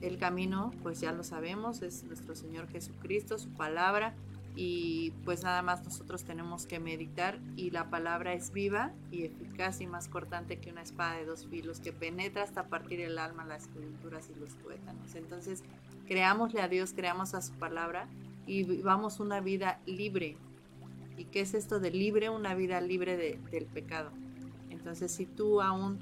el 0.01 0.17
camino, 0.17 0.71
pues 0.83 0.99
ya 0.99 1.11
lo 1.11 1.23
sabemos, 1.23 1.81
es 1.81 2.03
nuestro 2.03 2.35
Señor 2.35 2.67
Jesucristo, 2.67 3.37
su 3.37 3.49
palabra, 3.49 4.15
y 4.55 5.11
pues 5.23 5.43
nada 5.43 5.61
más 5.61 5.83
nosotros 5.83 6.23
tenemos 6.23 6.65
que 6.65 6.79
meditar 6.79 7.39
y 7.55 7.71
la 7.71 7.89
palabra 7.89 8.33
es 8.33 8.51
viva 8.51 8.91
y 9.09 9.23
eficaz 9.23 9.79
y 9.79 9.87
más 9.87 10.09
cortante 10.09 10.57
que 10.57 10.71
una 10.71 10.81
espada 10.81 11.15
de 11.15 11.25
dos 11.25 11.47
filos 11.47 11.79
que 11.79 11.93
penetra 11.93 12.43
hasta 12.43 12.67
partir 12.67 12.99
el 12.99 13.17
alma, 13.17 13.45
las 13.45 13.67
coyunturas 13.67 14.29
y 14.29 14.37
los 14.39 14.53
tuétanos. 14.55 15.15
Entonces, 15.15 15.63
creámosle 16.05 16.61
a 16.61 16.67
Dios, 16.67 16.91
creamos 16.93 17.33
a 17.33 17.41
su 17.41 17.53
palabra 17.53 18.07
y 18.45 18.63
vivamos 18.63 19.19
una 19.21 19.39
vida 19.39 19.79
libre. 19.85 20.35
¿Y 21.17 21.25
qué 21.25 21.41
es 21.41 21.53
esto 21.53 21.79
de 21.79 21.91
libre? 21.91 22.29
Una 22.29 22.53
vida 22.53 22.81
libre 22.81 23.15
del 23.15 23.65
pecado. 23.67 24.11
Entonces, 24.69 25.13
si 25.13 25.25
tú 25.25 25.61
aún 25.61 25.99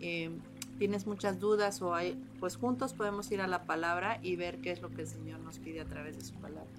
eh, 0.00 0.30
tienes 0.78 1.06
muchas 1.06 1.38
dudas 1.38 1.80
o 1.82 1.94
hay, 1.94 2.16
pues 2.40 2.56
juntos 2.56 2.92
podemos 2.94 3.30
ir 3.30 3.40
a 3.40 3.46
la 3.46 3.64
palabra 3.64 4.18
y 4.22 4.36
ver 4.36 4.58
qué 4.58 4.72
es 4.72 4.82
lo 4.82 4.90
que 4.90 5.02
el 5.02 5.06
Señor 5.06 5.40
nos 5.40 5.58
pide 5.58 5.80
a 5.80 5.84
través 5.84 6.16
de 6.16 6.24
su 6.24 6.34
palabra. 6.34 6.70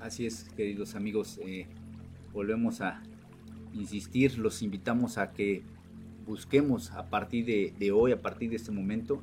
Así 0.00 0.26
es, 0.26 0.44
queridos 0.56 0.94
amigos, 0.94 1.38
eh, 1.44 1.66
volvemos 2.32 2.80
a 2.80 3.02
insistir, 3.72 4.38
los 4.38 4.62
invitamos 4.62 5.16
a 5.16 5.32
que 5.32 5.62
busquemos 6.26 6.90
a 6.90 7.08
partir 7.08 7.74
de, 7.78 7.92
hoy, 7.92 8.12
a 8.12 8.20
partir 8.20 8.50
de 8.50 8.56
este 8.56 8.72
momento, 8.72 9.22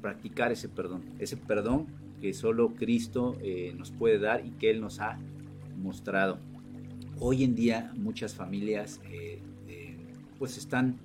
practicar 0.00 0.50
ese 0.50 0.68
perdón, 0.68 1.04
ese 1.18 1.36
perdón 1.36 1.86
que 2.20 2.32
solo 2.32 2.74
Cristo 2.74 3.36
eh, 3.42 3.74
nos 3.76 3.90
puede 3.90 4.18
dar 4.18 4.46
y 4.46 4.50
que 4.52 4.70
Él 4.70 4.80
nos 4.80 5.00
ha 5.00 5.18
mostrado. 5.76 6.38
Hoy 7.18 7.44
en 7.44 7.54
día 7.54 7.92
muchas 7.96 8.34
familias 8.34 9.00
eh, 9.10 9.42
pues 10.38 10.56
están 10.58 10.96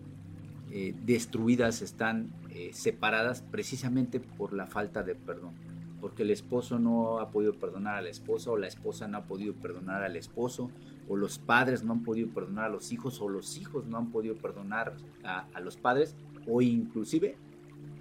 destruidas, 1.04 1.82
están 1.82 2.30
eh, 2.60 2.74
separadas 2.74 3.42
precisamente 3.42 4.20
por 4.20 4.52
la 4.52 4.68
falta 4.68 5.02
de 5.02 5.16
perdón. 5.16 5.54
Porque 6.02 6.24
el 6.24 6.30
esposo 6.30 6.78
no 6.78 7.20
ha 7.20 7.32
podido 7.32 7.54
perdonar 7.54 7.96
a 7.96 8.02
la 8.02 8.10
esposa 8.10 8.52
o 8.52 8.58
la 8.58 8.68
esposa 8.68 9.08
no 9.08 9.20
ha 9.20 9.24
podido 9.24 9.54
perdonar 9.54 10.04
al 10.04 10.18
esposo 10.18 10.70
o 11.08 11.16
los 11.16 11.40
padres 11.40 11.86
no 11.86 11.94
han 11.94 12.04
podido 12.04 12.28
perdonar 12.34 12.66
a 12.66 12.70
los 12.70 12.92
hijos 12.92 13.22
o 13.22 13.30
los 13.30 13.58
hijos 13.58 13.86
no 13.86 13.98
han 13.98 14.12
podido 14.12 14.36
perdonar 14.36 14.98
a, 15.24 15.60
los 15.62 15.78
padres 15.78 16.18
o 16.48 16.62
inclusive 16.62 17.38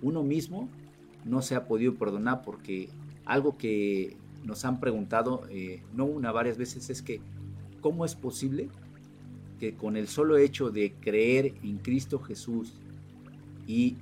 uno 0.02 0.24
mismo 0.24 0.68
no 1.24 1.40
se 1.40 1.54
ha 1.54 1.68
podido 1.68 1.94
perdonar 1.94 2.42
porque 2.42 2.88
algo 3.26 3.56
que 3.56 4.16
nos 4.42 4.64
han 4.64 4.80
preguntado 4.80 5.42
eh, 5.50 5.84
no 5.94 6.04
una 6.04 6.32
varias 6.32 6.58
veces 6.58 6.90
es 6.90 7.00
que 7.00 7.20
cómo 7.80 8.04
es 8.04 8.16
posible 8.16 8.70
que 9.60 9.76
con 9.76 9.96
el 9.96 10.08
solo 10.08 10.36
hecho 10.36 10.70
de 10.70 10.94
creer 11.00 11.54
en 11.62 11.78
Cristo 11.78 12.18
Jesús 12.18 12.72
y 13.68 13.96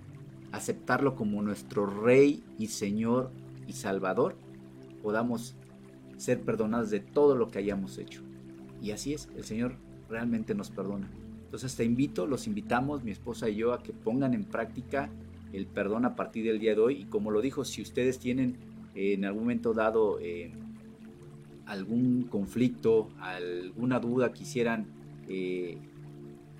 aceptarlo 0.56 1.14
como 1.14 1.42
nuestro 1.42 1.86
Rey 1.86 2.42
y 2.58 2.68
Señor 2.68 3.30
y 3.66 3.72
Salvador, 3.72 4.36
podamos 5.02 5.54
ser 6.16 6.40
perdonados 6.40 6.90
de 6.90 7.00
todo 7.00 7.36
lo 7.36 7.48
que 7.48 7.58
hayamos 7.58 7.98
hecho. 7.98 8.22
Y 8.82 8.90
así 8.90 9.14
es, 9.14 9.28
el 9.36 9.44
Señor 9.44 9.76
realmente 10.08 10.54
nos 10.54 10.70
perdona. 10.70 11.10
Entonces 11.44 11.76
te 11.76 11.84
invito, 11.84 12.26
los 12.26 12.46
invitamos, 12.46 13.04
mi 13.04 13.10
esposa 13.10 13.48
y 13.48 13.56
yo, 13.56 13.72
a 13.72 13.82
que 13.82 13.92
pongan 13.92 14.34
en 14.34 14.44
práctica 14.44 15.10
el 15.52 15.66
perdón 15.66 16.04
a 16.04 16.16
partir 16.16 16.44
del 16.44 16.58
día 16.58 16.74
de 16.74 16.80
hoy. 16.80 17.02
Y 17.02 17.04
como 17.04 17.30
lo 17.30 17.40
dijo, 17.40 17.64
si 17.64 17.82
ustedes 17.82 18.18
tienen 18.18 18.56
eh, 18.94 19.14
en 19.14 19.24
algún 19.24 19.42
momento 19.44 19.72
dado 19.72 20.18
eh, 20.20 20.52
algún 21.66 22.24
conflicto, 22.24 23.08
alguna 23.20 24.00
duda, 24.00 24.32
quisieran 24.32 24.86
eh, 25.28 25.78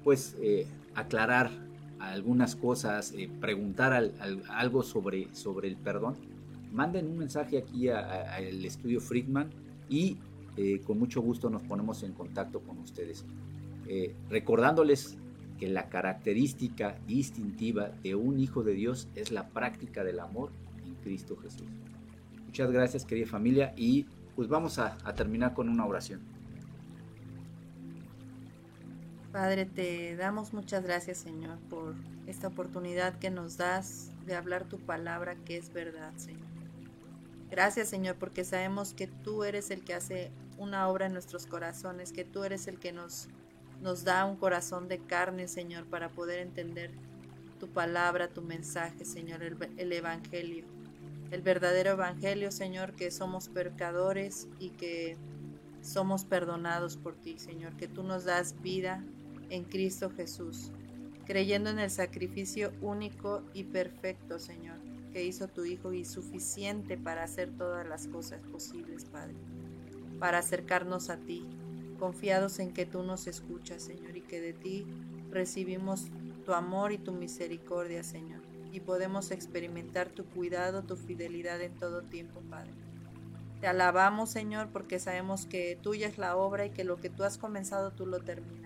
pues 0.05 0.37
aclarar 0.95 1.51
algunas 1.99 2.57
cosas, 2.57 3.13
eh, 3.13 3.29
preguntar 3.41 4.13
algo 4.49 4.83
sobre, 4.83 5.35
sobre 5.35 5.69
el 5.69 5.77
perdón, 5.77 6.15
manden 6.73 7.07
un 7.07 7.19
mensaje 7.19 7.59
aquí 7.59 7.89
al 7.89 8.65
estudio 8.65 9.01
Friedman 9.01 9.51
y 9.89 10.19
eh, 10.57 10.81
con 10.87 10.99
mucho 10.99 11.21
gusto 11.21 11.51
nos 11.51 11.63
ponemos 11.63 12.03
en 12.03 12.13
contacto 12.13 12.61
con 12.61 12.79
ustedes. 12.79 13.25
Eh, 13.89 14.15
recordándoles 14.29 15.17
que 15.59 15.69
la 15.69 15.89
característica 15.89 16.99
distintiva 17.07 17.91
de 18.03 18.15
un 18.15 18.41
hijo 18.41 18.63
de 18.63 18.75
Dios 18.75 19.09
es 19.15 19.31
la 19.31 19.49
práctica 19.49 20.05
del 20.05 20.21
amor 20.21 20.51
en 20.85 20.95
Cristo 20.97 21.37
Jesús. 21.37 21.69
Muchas 22.45 22.71
gracias 22.71 23.05
querida 23.05 23.27
familia 23.27 23.73
y 23.77 24.07
pues 24.35 24.49
vamos 24.49 24.79
a 24.79 24.97
terminar 25.15 25.55
con 25.55 25.71
una 25.71 25.87
oración. 25.87 26.36
Padre, 29.37 29.67
te 29.67 30.17
damos 30.17 30.55
muchas 30.55 30.83
gracias, 30.83 31.19
Señor, 31.19 31.59
por 31.69 31.95
esta 32.27 32.49
oportunidad 32.49 33.19
que 33.19 33.29
nos 33.29 33.59
das 33.59 34.11
de 34.25 34.35
hablar 34.35 34.65
tu 34.65 34.79
palabra 34.79 35.37
que 35.45 35.59
es 35.59 35.71
verdad, 35.75 36.11
Señor. 36.17 36.49
Gracias, 37.51 37.91
Señor, 37.91 38.17
porque 38.17 38.47
sabemos 38.47 38.95
que 38.95 39.09
tú 39.09 39.45
eres 39.45 39.71
el 39.71 39.85
que 39.85 39.93
hace 39.93 40.31
una 40.57 40.89
obra 40.89 41.05
en 41.05 41.13
nuestros 41.13 41.45
corazones, 41.45 42.13
que 42.13 42.25
tú 42.25 42.45
eres 42.45 42.67
el 42.67 42.79
que 42.79 42.93
nos, 42.93 43.29
nos 43.83 44.05
da 44.05 44.25
un 44.25 44.37
corazón 44.37 44.89
de 44.89 45.01
carne, 45.01 45.49
Señor, 45.49 45.85
para 45.85 46.09
poder 46.09 46.39
entender 46.39 46.93
tu 47.61 47.69
palabra, 47.69 48.29
tu 48.29 48.41
mensaje, 48.41 49.05
Señor, 49.05 49.43
el, 49.43 49.59
el 49.77 49.93
Evangelio. 49.93 50.65
El 51.31 51.43
verdadero 51.43 51.91
Evangelio, 51.91 52.51
Señor, 52.51 52.95
que 52.95 53.11
somos 53.11 53.51
pecadores 53.51 54.49
y 54.59 54.71
que 54.71 55.19
somos 55.83 56.25
perdonados 56.25 56.97
por 56.97 57.17
ti, 57.17 57.39
Señor, 57.39 57.77
que 57.77 57.87
tú 57.87 58.03
nos 58.03 58.25
das 58.25 58.63
vida, 58.63 59.05
en 59.51 59.65
Cristo 59.65 60.11
Jesús, 60.11 60.71
creyendo 61.25 61.71
en 61.71 61.79
el 61.79 61.91
sacrificio 61.91 62.73
único 62.81 63.43
y 63.53 63.65
perfecto, 63.65 64.39
Señor, 64.39 64.77
que 65.13 65.25
hizo 65.25 65.49
tu 65.49 65.65
Hijo 65.65 65.93
y 65.93 66.05
suficiente 66.05 66.97
para 66.97 67.25
hacer 67.25 67.51
todas 67.57 67.87
las 67.87 68.07
cosas 68.07 68.41
posibles, 68.53 69.05
Padre, 69.07 69.35
para 70.19 70.39
acercarnos 70.39 71.11
a 71.11 71.17
ti, 71.17 71.47
confiados 71.99 72.59
en 72.59 72.73
que 72.73 72.87
tú 72.87 73.03
nos 73.03 73.27
escuchas, 73.27 73.83
Señor, 73.83 74.17
y 74.17 74.23
que 74.23 74.41
de 74.41 74.53
ti 74.53 74.87
recibimos 75.31 76.07
tu 76.45 76.53
amor 76.53 76.93
y 76.93 76.99
tu 76.99 77.13
misericordia, 77.13 78.03
Señor, 78.03 78.41
y 78.73 78.81
podemos 78.81 79.31
experimentar 79.31 80.09
tu 80.11 80.25
cuidado, 80.25 80.83
tu 80.83 80.97
fidelidad 80.97 81.61
en 81.61 81.75
todo 81.75 82.03
tiempo, 82.03 82.41
Padre. 82.51 82.73
Te 83.61 83.67
alabamos, 83.67 84.31
Señor, 84.31 84.69
porque 84.71 84.99
sabemos 84.99 85.47
que 85.47 85.79
tuya 85.81 86.09
es 86.09 86.19
la 86.19 86.37
obra 86.37 86.67
y 86.67 86.71
que 86.71 86.85
lo 86.85 86.99
que 86.99 87.09
tú 87.09 87.25
has 87.25 87.39
comenzado 87.39 87.91
tú 87.91 88.05
lo 88.05 88.21
terminas. 88.21 88.66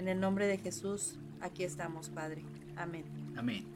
En 0.00 0.08
el 0.08 0.18
nombre 0.18 0.46
de 0.46 0.56
Jesús, 0.56 1.16
aquí 1.42 1.62
estamos, 1.62 2.08
Padre. 2.08 2.42
Amén. 2.74 3.04
Amén. 3.36 3.66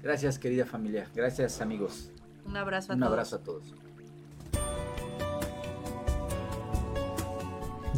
Gracias, 0.00 0.38
querida 0.38 0.64
familia. 0.64 1.10
Gracias, 1.12 1.60
amigos. 1.60 2.12
Un 2.44 2.56
abrazo 2.56 2.92
a 2.92 2.94
Un 2.94 3.00
todos. 3.00 3.10
abrazo 3.12 3.36
a 3.36 3.38
todos. 3.42 3.74